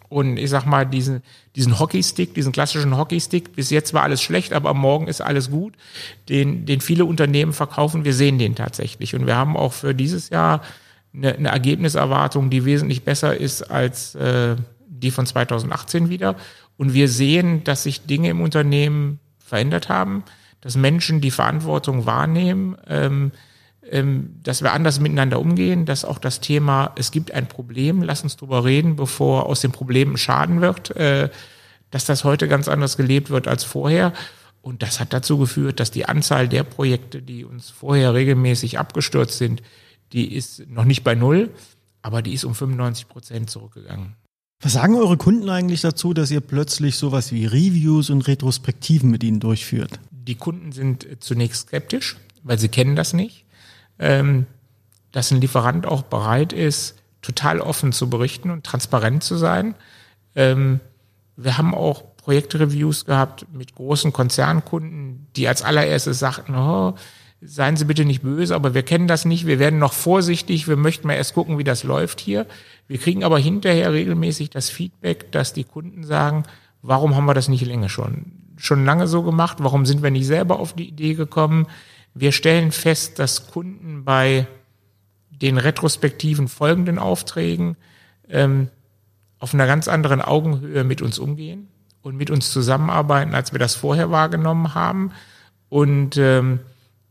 Und 0.10 0.38
ich 0.38 0.50
sag 0.50 0.66
mal, 0.66 0.86
diesen, 0.86 1.22
diesen 1.56 1.80
Hockeystick, 1.80 2.34
diesen 2.34 2.52
klassischen 2.52 2.96
Hockeystick, 2.98 3.54
bis 3.56 3.70
jetzt 3.70 3.94
war 3.94 4.04
alles 4.04 4.22
schlecht, 4.22 4.54
aber 4.54 4.74
morgen 4.74 5.08
ist 5.08 5.22
alles 5.22 5.52
gut, 5.52 5.74
den, 6.30 6.66
den 6.66 6.80
viele 6.80 7.06
Unternehmen 7.06 7.54
verkaufen, 7.54 8.06
wir 8.06 8.14
sehen 8.14 8.40
den 8.40 8.56
tatsächlich. 8.56 9.16
Und 9.16 9.28
wir 9.28 9.36
haben 9.36 9.58
auch 9.58 9.74
für 9.74 9.94
dieses 9.94 10.30
Jahr 10.30 10.62
eine, 11.14 11.36
eine 11.36 11.50
Ergebniserwartung, 11.50 12.50
die 12.50 12.64
wesentlich 12.64 13.04
besser 13.04 13.36
ist 13.36 13.64
als 13.64 14.16
äh, 14.16 14.56
die 14.88 15.12
von 15.12 15.26
2018 15.26 16.10
wieder. 16.10 16.36
Und 16.78 16.94
wir 16.94 17.10
sehen, 17.10 17.64
dass 17.64 17.84
sich 17.84 18.06
Dinge 18.06 18.30
im 18.30 18.42
Unternehmen 18.42 19.20
verändert 19.40 19.90
haben, 19.90 20.24
dass 20.62 20.76
Menschen 20.76 21.22
die 21.22 21.32
Verantwortung 21.32 22.06
wahrnehmen, 22.06 22.78
ähm, 22.88 23.32
dass 24.44 24.62
wir 24.62 24.74
anders 24.74 25.00
miteinander 25.00 25.40
umgehen, 25.40 25.86
dass 25.86 26.06
auch 26.06 26.20
das 26.20 26.42
Thema, 26.42 26.92
es 26.96 27.12
gibt 27.12 27.32
ein 27.32 27.48
Problem, 27.48 28.02
lass 28.02 28.24
uns 28.24 28.36
drüber 28.36 28.66
reden, 28.66 28.96
bevor 28.96 29.46
aus 29.46 29.62
dem 29.62 29.72
Problem 29.72 30.18
Schaden 30.18 30.62
wird, 30.62 30.96
äh, 30.96 31.30
dass 31.92 32.06
das 32.06 32.24
heute 32.24 32.48
ganz 32.48 32.68
anders 32.68 32.98
gelebt 32.98 33.30
wird 33.30 33.48
als 33.48 33.64
vorher. 33.64 34.14
Und 34.62 34.82
das 34.82 35.00
hat 35.00 35.14
dazu 35.14 35.38
geführt, 35.38 35.80
dass 35.80 35.92
die 35.92 36.06
Anzahl 36.06 36.50
der 36.50 36.64
Projekte, 36.64 37.22
die 37.22 37.46
uns 37.46 37.70
vorher 37.70 38.14
regelmäßig 38.14 38.78
abgestürzt 38.78 39.38
sind, 39.38 39.62
die 40.12 40.34
ist 40.34 40.68
noch 40.70 40.86
nicht 40.86 41.04
bei 41.04 41.16
Null, 41.16 41.50
aber 42.02 42.22
die 42.22 42.34
ist 42.34 42.44
um 42.44 42.56
95 42.56 43.08
Prozent 43.08 43.50
zurückgegangen. 43.50 44.16
Was 44.62 44.74
sagen 44.74 44.96
eure 44.96 45.18
Kunden 45.18 45.50
eigentlich 45.50 45.82
dazu, 45.82 46.14
dass 46.14 46.32
ihr 46.32 46.42
plötzlich 46.42 46.98
sowas 46.98 47.32
wie 47.32 47.46
Reviews 47.46 48.10
und 48.10 48.28
Retrospektiven 48.28 49.10
mit 49.10 49.24
ihnen 49.24 49.40
durchführt? 49.40 50.00
Die 50.12 50.36
Kunden 50.36 50.72
sind 50.72 51.08
zunächst 51.20 51.68
skeptisch, 51.68 52.18
weil 52.44 52.58
sie 52.58 52.70
kennen 52.70 52.96
das 52.96 53.14
nicht 53.14 53.46
ähm, 53.46 53.47
dass 55.12 55.32
ein 55.32 55.42
Lieferant 55.42 55.86
auch 55.86 56.04
bereit 56.04 56.54
ist, 56.54 56.96
total 57.22 57.60
offen 57.60 57.92
zu 57.92 58.10
berichten 58.10 58.52
und 58.52 58.66
transparent 58.66 59.24
zu 59.24 59.36
sein. 59.36 59.76
Ähm, 60.36 60.80
wir 61.36 61.58
haben 61.58 61.74
auch 61.74 62.04
Projektreviews 62.18 63.06
gehabt 63.06 63.46
mit 63.54 63.76
großen 63.76 64.14
Konzernkunden, 64.14 65.28
die 65.36 65.48
als 65.48 65.62
allererstes 65.62 66.20
sagten, 66.20 66.56
oh, 66.56 66.96
seien 67.42 67.78
Sie 67.78 67.86
bitte 67.86 68.06
nicht 68.06 68.22
böse, 68.22 68.56
aber 68.56 68.74
wir 68.74 68.84
kennen 68.84 69.08
das 69.08 69.26
nicht, 69.26 69.46
wir 69.46 69.60
werden 69.60 69.80
noch 69.80 69.94
vorsichtig, 69.94 70.68
wir 70.68 70.76
möchten 70.76 71.08
mal 71.08 71.14
erst 71.14 71.36
gucken, 71.36 71.58
wie 71.58 71.64
das 71.64 71.84
läuft 71.84 72.20
hier. 72.20 72.48
Wir 72.88 72.98
kriegen 72.98 73.24
aber 73.24 73.38
hinterher 73.38 73.94
regelmäßig 73.94 74.50
das 74.50 74.70
Feedback, 74.70 75.32
dass 75.32 75.54
die 75.54 75.64
Kunden 75.64 76.04
sagen, 76.04 76.44
warum 76.82 77.16
haben 77.16 77.26
wir 77.26 77.34
das 77.34 77.48
nicht 77.48 77.66
länger 77.66 77.90
schon, 77.90 78.32
schon 78.58 78.86
lange 78.86 79.08
so 79.08 79.24
gemacht, 79.24 79.58
warum 79.60 79.86
sind 79.86 80.02
wir 80.02 80.12
nicht 80.12 80.26
selber 80.26 80.60
auf 80.60 80.74
die 80.74 80.90
Idee 80.90 81.14
gekommen, 81.14 81.68
wir 82.20 82.32
stellen 82.32 82.72
fest, 82.72 83.20
dass 83.20 83.48
Kunden 83.48 84.04
bei 84.04 84.48
den 85.30 85.58
retrospektiven 85.58 86.48
folgenden 86.48 87.00
Aufträgen 87.00 87.78
ähm, 88.30 88.70
auf 89.40 89.54
einer 89.54 89.68
ganz 89.68 89.88
anderen 89.88 90.22
Augenhöhe 90.22 90.84
mit 90.84 91.02
uns 91.02 91.20
umgehen 91.20 91.68
und 92.02 92.16
mit 92.16 92.32
uns 92.32 92.52
zusammenarbeiten, 92.52 93.36
als 93.36 93.52
wir 93.52 93.60
das 93.60 93.76
vorher 93.76 94.10
wahrgenommen 94.10 94.74
haben. 94.74 95.12
Und 95.70 96.18
ähm, 96.18 96.60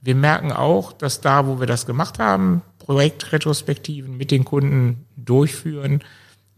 wir 0.01 0.15
merken 0.15 0.53
auch, 0.53 0.93
dass 0.93 1.21
da, 1.21 1.47
wo 1.47 1.61
wir 1.61 1.67
das 1.67 1.87
gemacht 1.87 2.19
haben, 2.19 2.63
Projektretrospektiven 2.79 4.17
mit 4.17 4.31
den 4.31 4.45
Kunden 4.45 5.05
durchführen, 5.17 6.03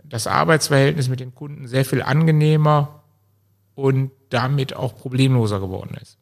das 0.04 0.26
Arbeitsverhältnis 0.26 1.08
mit 1.08 1.20
den 1.20 1.34
Kunden 1.34 1.66
sehr 1.66 1.84
viel 1.84 2.02
angenehmer 2.02 3.02
und 3.74 4.10
damit 4.30 4.74
auch 4.74 4.96
problemloser 4.96 5.60
geworden 5.60 5.96
ist. 6.00 6.17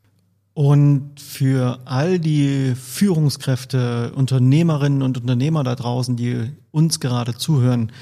Und 0.56 1.20
für 1.20 1.80
all 1.84 2.18
die 2.18 2.74
Führungskräfte, 2.74 4.12
Unternehmerinnen 4.14 5.02
und 5.02 5.18
Unternehmer 5.18 5.62
da 5.64 5.74
draußen, 5.74 6.16
die 6.16 6.50
uns 6.70 6.98
gerade 6.98 7.34
zuhören, 7.34 7.92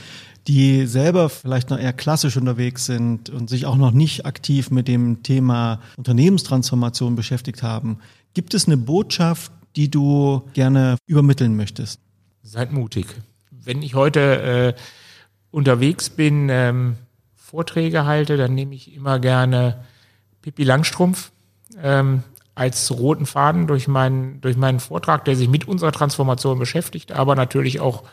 die 0.46 0.86
selber 0.86 1.30
vielleicht 1.30 1.70
noch 1.70 1.80
eher 1.80 1.92
klassisch 1.92 2.36
unterwegs 2.36 2.86
sind 2.86 3.28
und 3.28 3.50
sich 3.50 3.66
auch 3.66 3.74
noch 3.74 3.90
nicht 3.90 4.24
aktiv 4.24 4.70
mit 4.70 4.86
dem 4.86 5.24
Thema 5.24 5.80
Unternehmenstransformation 5.96 7.16
beschäftigt 7.16 7.64
haben, 7.64 7.98
gibt 8.34 8.54
es 8.54 8.68
eine 8.68 8.76
Botschaft, 8.76 9.50
die 9.74 9.90
du 9.90 10.44
gerne 10.52 10.96
übermitteln 11.06 11.56
möchtest? 11.56 11.98
Seid 12.44 12.72
mutig. 12.72 13.06
Wenn 13.50 13.82
ich 13.82 13.96
heute 13.96 14.20
äh, 14.20 14.80
unterwegs 15.50 16.08
bin, 16.08 16.48
ähm, 16.50 16.98
Vorträge 17.34 18.04
halte, 18.04 18.36
dann 18.36 18.54
nehme 18.54 18.76
ich 18.76 18.94
immer 18.94 19.18
gerne 19.18 19.84
Pippi 20.40 20.62
Langstrumpf. 20.62 21.32
Ähm, 21.82 22.22
als 22.54 22.90
roten 22.92 23.26
Faden 23.26 23.66
durch 23.66 23.88
meinen, 23.88 24.40
durch 24.40 24.56
meinen 24.56 24.80
Vortrag, 24.80 25.24
der 25.24 25.36
sich 25.36 25.48
mit 25.48 25.66
unserer 25.66 25.92
Transformation 25.92 26.58
beschäftigt, 26.58 27.12
aber 27.12 27.34
natürlich 27.34 27.80
auch 27.80 28.04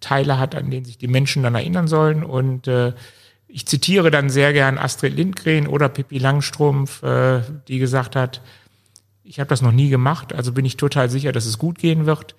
Teile 0.00 0.38
hat, 0.38 0.54
an 0.54 0.70
denen 0.70 0.84
sich 0.84 0.98
die 0.98 1.08
Menschen 1.08 1.42
dann 1.42 1.54
erinnern 1.54 1.86
sollen. 1.86 2.24
Und 2.24 2.66
äh, 2.66 2.92
ich 3.46 3.66
zitiere 3.66 4.10
dann 4.10 4.30
sehr 4.30 4.52
gern 4.52 4.78
Astrid 4.78 5.14
Lindgren 5.14 5.68
oder 5.68 5.88
Pippi 5.88 6.18
Langstrumpf, 6.18 7.02
äh, 7.02 7.42
die 7.68 7.78
gesagt 7.78 8.16
hat, 8.16 8.40
ich 9.22 9.40
habe 9.40 9.48
das 9.48 9.62
noch 9.62 9.72
nie 9.72 9.88
gemacht, 9.88 10.34
also 10.34 10.52
bin 10.52 10.64
ich 10.64 10.76
total 10.76 11.08
sicher, 11.08 11.32
dass 11.32 11.46
es 11.46 11.58
gut 11.58 11.78
gehen 11.78 12.04
wird. 12.04 12.34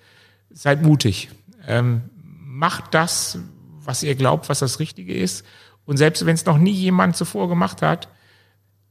Seid 0.50 0.82
mutig. 0.82 1.30
Ähm, 1.66 2.02
macht 2.22 2.94
das, 2.94 3.38
was 3.80 4.02
ihr 4.02 4.14
glaubt, 4.14 4.48
was 4.48 4.60
das 4.60 4.78
Richtige 4.78 5.14
ist. 5.14 5.44
Und 5.84 5.96
selbst 5.96 6.26
wenn 6.26 6.34
es 6.34 6.46
noch 6.46 6.58
nie 6.58 6.72
jemand 6.72 7.16
zuvor 7.16 7.48
gemacht 7.48 7.82
hat, 7.82 8.08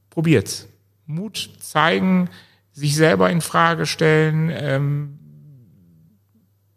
probiert's. 0.10 0.68
Mut 1.06 1.52
zeigen, 1.60 2.30
sich 2.76 2.96
selber 2.96 3.30
in 3.30 3.40
Frage 3.40 3.86
stellen, 3.86 4.52
ähm, 4.54 5.20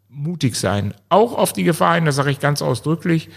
mutig 0.08 0.54
sein. 0.54 0.94
Auch 1.08 1.36
auf 1.36 1.52
die 1.52 1.64
Gefahr 1.64 1.96
hin, 1.96 2.04
das 2.04 2.14
sage 2.14 2.30
ich 2.30 2.38
ganz 2.38 2.62
ausdrücklich, 2.62 3.30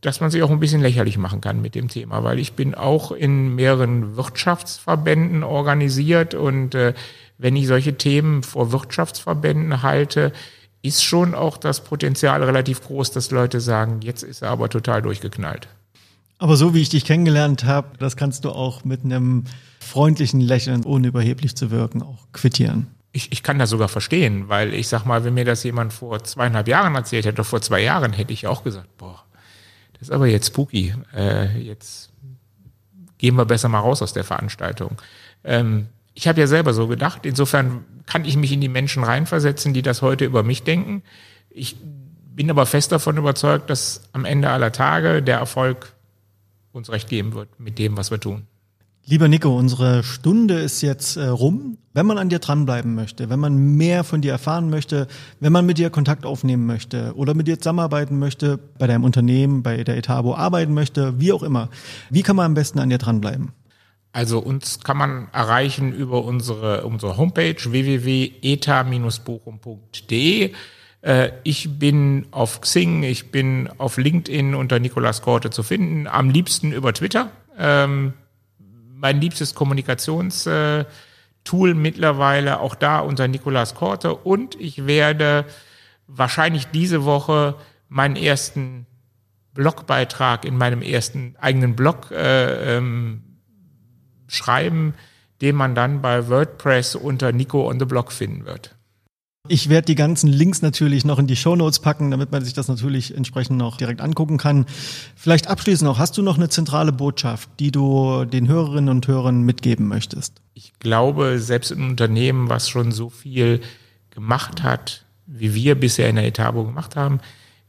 dass 0.00 0.20
man 0.20 0.30
sich 0.30 0.42
auch 0.42 0.50
ein 0.50 0.58
bisschen 0.58 0.82
lächerlich 0.82 1.16
machen 1.16 1.40
kann 1.40 1.62
mit 1.62 1.76
dem 1.76 1.88
Thema, 1.88 2.24
weil 2.24 2.40
ich 2.40 2.54
bin 2.54 2.74
auch 2.74 3.12
in 3.12 3.54
mehreren 3.54 4.16
Wirtschaftsverbänden 4.16 5.44
organisiert 5.44 6.34
und 6.34 6.74
äh, 6.74 6.92
wenn 7.38 7.54
ich 7.54 7.68
solche 7.68 7.96
Themen 7.96 8.42
vor 8.42 8.72
Wirtschaftsverbänden 8.72 9.82
halte, 9.82 10.32
ist 10.82 11.04
schon 11.04 11.34
auch 11.34 11.56
das 11.56 11.84
Potenzial 11.84 12.42
relativ 12.42 12.82
groß, 12.82 13.12
dass 13.12 13.30
Leute 13.30 13.60
sagen, 13.60 14.00
jetzt 14.02 14.22
ist 14.22 14.42
er 14.42 14.50
aber 14.50 14.68
total 14.68 15.02
durchgeknallt. 15.02 15.68
Aber 16.38 16.56
so 16.56 16.74
wie 16.74 16.82
ich 16.82 16.88
dich 16.88 17.04
kennengelernt 17.04 17.64
habe, 17.64 17.96
das 17.98 18.16
kannst 18.16 18.44
du 18.44 18.50
auch 18.50 18.84
mit 18.84 19.04
einem 19.04 19.44
freundlichen 19.80 20.40
Lächeln, 20.40 20.84
ohne 20.84 21.08
überheblich 21.08 21.56
zu 21.56 21.70
wirken, 21.70 22.02
auch 22.02 22.26
quittieren. 22.32 22.88
Ich, 23.12 23.32
ich 23.32 23.42
kann 23.42 23.58
das 23.58 23.70
sogar 23.70 23.88
verstehen, 23.88 24.48
weil 24.48 24.74
ich 24.74 24.88
sag 24.88 25.06
mal, 25.06 25.24
wenn 25.24 25.34
mir 25.34 25.46
das 25.46 25.62
jemand 25.62 25.92
vor 25.94 26.22
zweieinhalb 26.22 26.68
Jahren 26.68 26.94
erzählt 26.94 27.24
hätte, 27.24 27.44
vor 27.44 27.62
zwei 27.62 27.80
Jahren, 27.82 28.12
hätte 28.12 28.32
ich 28.32 28.46
auch 28.46 28.62
gesagt, 28.62 28.94
boah, 28.98 29.24
das 29.94 30.08
ist 30.08 30.10
aber 30.10 30.26
jetzt 30.26 30.48
spooky. 30.48 30.94
Äh, 31.14 31.58
jetzt 31.58 32.10
gehen 33.16 33.36
wir 33.36 33.46
besser 33.46 33.70
mal 33.70 33.80
raus 33.80 34.02
aus 34.02 34.12
der 34.12 34.24
Veranstaltung. 34.24 35.00
Ähm, 35.44 35.88
ich 36.12 36.28
habe 36.28 36.40
ja 36.40 36.46
selber 36.46 36.74
so 36.74 36.86
gedacht. 36.86 37.24
Insofern 37.24 37.84
kann 38.04 38.26
ich 38.26 38.36
mich 38.36 38.52
in 38.52 38.60
die 38.60 38.68
Menschen 38.68 39.04
reinversetzen, 39.04 39.72
die 39.72 39.82
das 39.82 40.02
heute 40.02 40.26
über 40.26 40.42
mich 40.42 40.62
denken. 40.64 41.02
Ich 41.48 41.76
bin 42.34 42.50
aber 42.50 42.66
fest 42.66 42.92
davon 42.92 43.16
überzeugt, 43.16 43.70
dass 43.70 44.02
am 44.12 44.26
Ende 44.26 44.50
aller 44.50 44.72
Tage 44.72 45.22
der 45.22 45.38
Erfolg 45.38 45.95
uns 46.76 46.90
recht 46.90 47.08
geben 47.08 47.34
wird 47.34 47.58
mit 47.58 47.78
dem, 47.78 47.96
was 47.96 48.10
wir 48.10 48.20
tun. 48.20 48.46
Lieber 49.08 49.28
Nico, 49.28 49.56
unsere 49.56 50.02
Stunde 50.02 50.54
ist 50.54 50.82
jetzt 50.82 51.16
äh, 51.16 51.26
rum. 51.26 51.78
Wenn 51.94 52.06
man 52.06 52.18
an 52.18 52.28
dir 52.28 52.40
dranbleiben 52.40 52.96
möchte, 52.96 53.30
wenn 53.30 53.38
man 53.38 53.76
mehr 53.76 54.02
von 54.02 54.20
dir 54.20 54.32
erfahren 54.32 54.68
möchte, 54.68 55.06
wenn 55.38 55.52
man 55.52 55.64
mit 55.64 55.78
dir 55.78 55.90
Kontakt 55.90 56.26
aufnehmen 56.26 56.66
möchte 56.66 57.14
oder 57.14 57.34
mit 57.34 57.46
dir 57.46 57.56
zusammenarbeiten 57.56 58.18
möchte, 58.18 58.58
bei 58.78 58.88
deinem 58.88 59.04
Unternehmen, 59.04 59.62
bei 59.62 59.84
der 59.84 59.96
Etabo 59.96 60.34
arbeiten 60.34 60.74
möchte, 60.74 61.20
wie 61.20 61.32
auch 61.32 61.44
immer, 61.44 61.68
wie 62.10 62.22
kann 62.22 62.34
man 62.34 62.46
am 62.46 62.54
besten 62.54 62.80
an 62.80 62.90
dir 62.90 62.98
dranbleiben? 62.98 63.52
Also 64.10 64.40
uns 64.40 64.80
kann 64.80 64.96
man 64.96 65.28
erreichen 65.32 65.92
über 65.92 66.24
unsere, 66.24 66.84
unsere 66.84 67.16
Homepage 67.16 67.64
www.eta-bochum.de. 67.64 70.52
Äh, 71.06 71.32
ich 71.44 71.78
bin 71.78 72.26
auf 72.32 72.60
Xing, 72.60 73.04
ich 73.04 73.30
bin 73.30 73.70
auf 73.78 73.96
LinkedIn 73.96 74.56
unter 74.56 74.80
Nikolas 74.80 75.22
Korte 75.22 75.50
zu 75.50 75.62
finden, 75.62 76.08
am 76.08 76.30
liebsten 76.30 76.72
über 76.72 76.92
Twitter. 76.92 77.30
Ähm, 77.56 78.14
mein 78.58 79.20
liebstes 79.20 79.54
Kommunikationstool 79.54 80.84
mittlerweile, 81.74 82.58
auch 82.58 82.74
da 82.74 82.98
unter 82.98 83.28
Nikolas 83.28 83.76
Korte. 83.76 84.16
Und 84.16 84.60
ich 84.60 84.86
werde 84.86 85.44
wahrscheinlich 86.08 86.66
diese 86.68 87.04
Woche 87.04 87.54
meinen 87.88 88.16
ersten 88.16 88.86
Blogbeitrag 89.54 90.44
in 90.44 90.58
meinem 90.58 90.82
ersten 90.82 91.36
eigenen 91.38 91.76
Blog 91.76 92.10
äh, 92.10 92.76
ähm, 92.76 93.22
schreiben, 94.26 94.94
den 95.40 95.54
man 95.54 95.76
dann 95.76 96.02
bei 96.02 96.28
WordPress 96.28 96.96
unter 96.96 97.30
Nico 97.30 97.70
on 97.70 97.78
the 97.78 97.84
Blog 97.84 98.10
finden 98.10 98.44
wird. 98.44 98.75
Ich 99.48 99.68
werde 99.68 99.86
die 99.86 99.94
ganzen 99.94 100.28
Links 100.28 100.62
natürlich 100.62 101.04
noch 101.04 101.18
in 101.18 101.26
die 101.26 101.36
Show 101.36 101.56
Notes 101.56 101.78
packen, 101.78 102.10
damit 102.10 102.32
man 102.32 102.44
sich 102.44 102.54
das 102.54 102.68
natürlich 102.68 103.16
entsprechend 103.16 103.58
noch 103.58 103.76
direkt 103.76 104.00
angucken 104.00 104.38
kann. 104.38 104.66
Vielleicht 105.14 105.48
abschließend 105.48 105.88
noch, 105.88 105.98
hast 105.98 106.16
du 106.16 106.22
noch 106.22 106.36
eine 106.36 106.48
zentrale 106.48 106.92
Botschaft, 106.92 107.48
die 107.58 107.70
du 107.70 108.24
den 108.24 108.48
Hörerinnen 108.48 108.88
und 108.88 109.06
Hörern 109.06 109.42
mitgeben 109.42 109.88
möchtest? 109.88 110.40
Ich 110.54 110.72
glaube, 110.78 111.38
selbst 111.38 111.72
ein 111.72 111.82
Unternehmen, 111.82 112.48
was 112.48 112.68
schon 112.68 112.92
so 112.92 113.10
viel 113.10 113.60
gemacht 114.10 114.62
hat, 114.62 115.04
wie 115.26 115.54
wir 115.54 115.74
bisher 115.74 116.08
in 116.08 116.16
der 116.16 116.26
Etabo 116.26 116.64
gemacht 116.64 116.96
haben, 116.96 117.20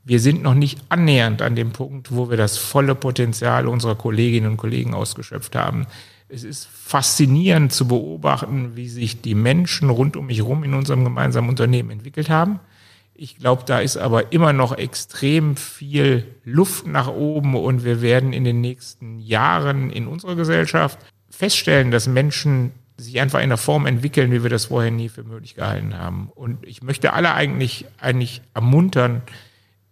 wir 0.03 0.21
sind 0.21 0.41
noch 0.41 0.53
nicht 0.53 0.79
annähernd 0.87 1.41
an 1.41 1.55
dem 1.55 1.71
Punkt, 1.71 2.15
wo 2.15 2.29
wir 2.29 2.37
das 2.37 2.57
volle 2.57 2.95
Potenzial 2.95 3.67
unserer 3.67 3.95
Kolleginnen 3.95 4.51
und 4.51 4.57
Kollegen 4.57 4.93
ausgeschöpft 4.93 5.53
haben. 5.53 5.85
Es 6.29 6.43
ist 6.43 6.65
faszinierend 6.65 7.71
zu 7.71 7.87
beobachten, 7.87 8.75
wie 8.75 8.89
sich 8.89 9.21
die 9.21 9.35
Menschen 9.35 9.89
rund 9.89 10.17
um 10.17 10.25
mich 10.27 10.39
herum 10.39 10.63
in 10.63 10.73
unserem 10.73 11.03
gemeinsamen 11.03 11.49
Unternehmen 11.49 11.89
entwickelt 11.89 12.29
haben. 12.29 12.59
Ich 13.13 13.37
glaube, 13.37 13.63
da 13.65 13.79
ist 13.79 13.97
aber 13.97 14.31
immer 14.31 14.53
noch 14.53 14.77
extrem 14.77 15.55
viel 15.55 16.27
Luft 16.43 16.85
nach 16.85 17.07
oben 17.07 17.55
und 17.55 17.83
wir 17.83 18.01
werden 18.01 18.33
in 18.33 18.43
den 18.43 18.61
nächsten 18.61 19.19
Jahren 19.19 19.89
in 19.89 20.07
unserer 20.07 20.35
Gesellschaft 20.35 20.99
feststellen, 21.29 21.91
dass 21.91 22.07
Menschen 22.07 22.73
sich 22.97 23.19
einfach 23.19 23.41
in 23.41 23.49
der 23.49 23.57
Form 23.57 23.85
entwickeln, 23.85 24.31
wie 24.31 24.43
wir 24.43 24.49
das 24.49 24.65
vorher 24.65 24.91
nie 24.91 25.09
für 25.09 25.23
möglich 25.23 25.55
gehalten 25.55 25.97
haben. 25.97 26.29
Und 26.35 26.65
ich 26.65 26.83
möchte 26.83 27.13
alle 27.13 27.33
eigentlich, 27.33 27.85
eigentlich 27.99 28.41
ermuntern, 28.53 29.21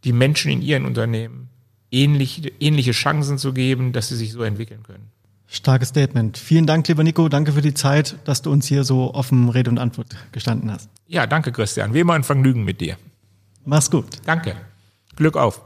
die 0.03 0.13
Menschen 0.13 0.51
in 0.51 0.61
ihren 0.61 0.85
Unternehmen 0.85 1.49
ähnlich, 1.91 2.53
ähnliche 2.59 2.91
Chancen 2.91 3.37
zu 3.37 3.53
geben, 3.53 3.93
dass 3.93 4.09
sie 4.09 4.15
sich 4.15 4.31
so 4.31 4.43
entwickeln 4.43 4.83
können. 4.83 5.14
Starkes 5.47 5.89
Statement. 5.89 6.37
Vielen 6.37 6.65
Dank, 6.65 6.87
lieber 6.87 7.03
Nico. 7.03 7.29
Danke 7.29 7.53
für 7.53 7.61
die 7.61 7.73
Zeit, 7.73 8.15
dass 8.25 8.41
du 8.41 8.51
uns 8.51 8.67
hier 8.67 8.83
so 8.83 9.13
offen 9.13 9.49
Rede 9.49 9.69
und 9.69 9.77
Antwort 9.77 10.15
gestanden 10.31 10.71
hast. 10.71 10.89
Ja, 11.07 11.27
danke, 11.27 11.51
Christian. 11.51 11.93
Wie 11.93 11.99
immer 11.99 12.13
ein 12.13 12.23
Vergnügen 12.23 12.63
mit 12.63 12.81
dir. 12.81 12.97
Mach's 13.63 13.89
gut. 13.89 14.05
Danke. 14.25 14.55
Glück 15.15 15.37
auf. 15.37 15.61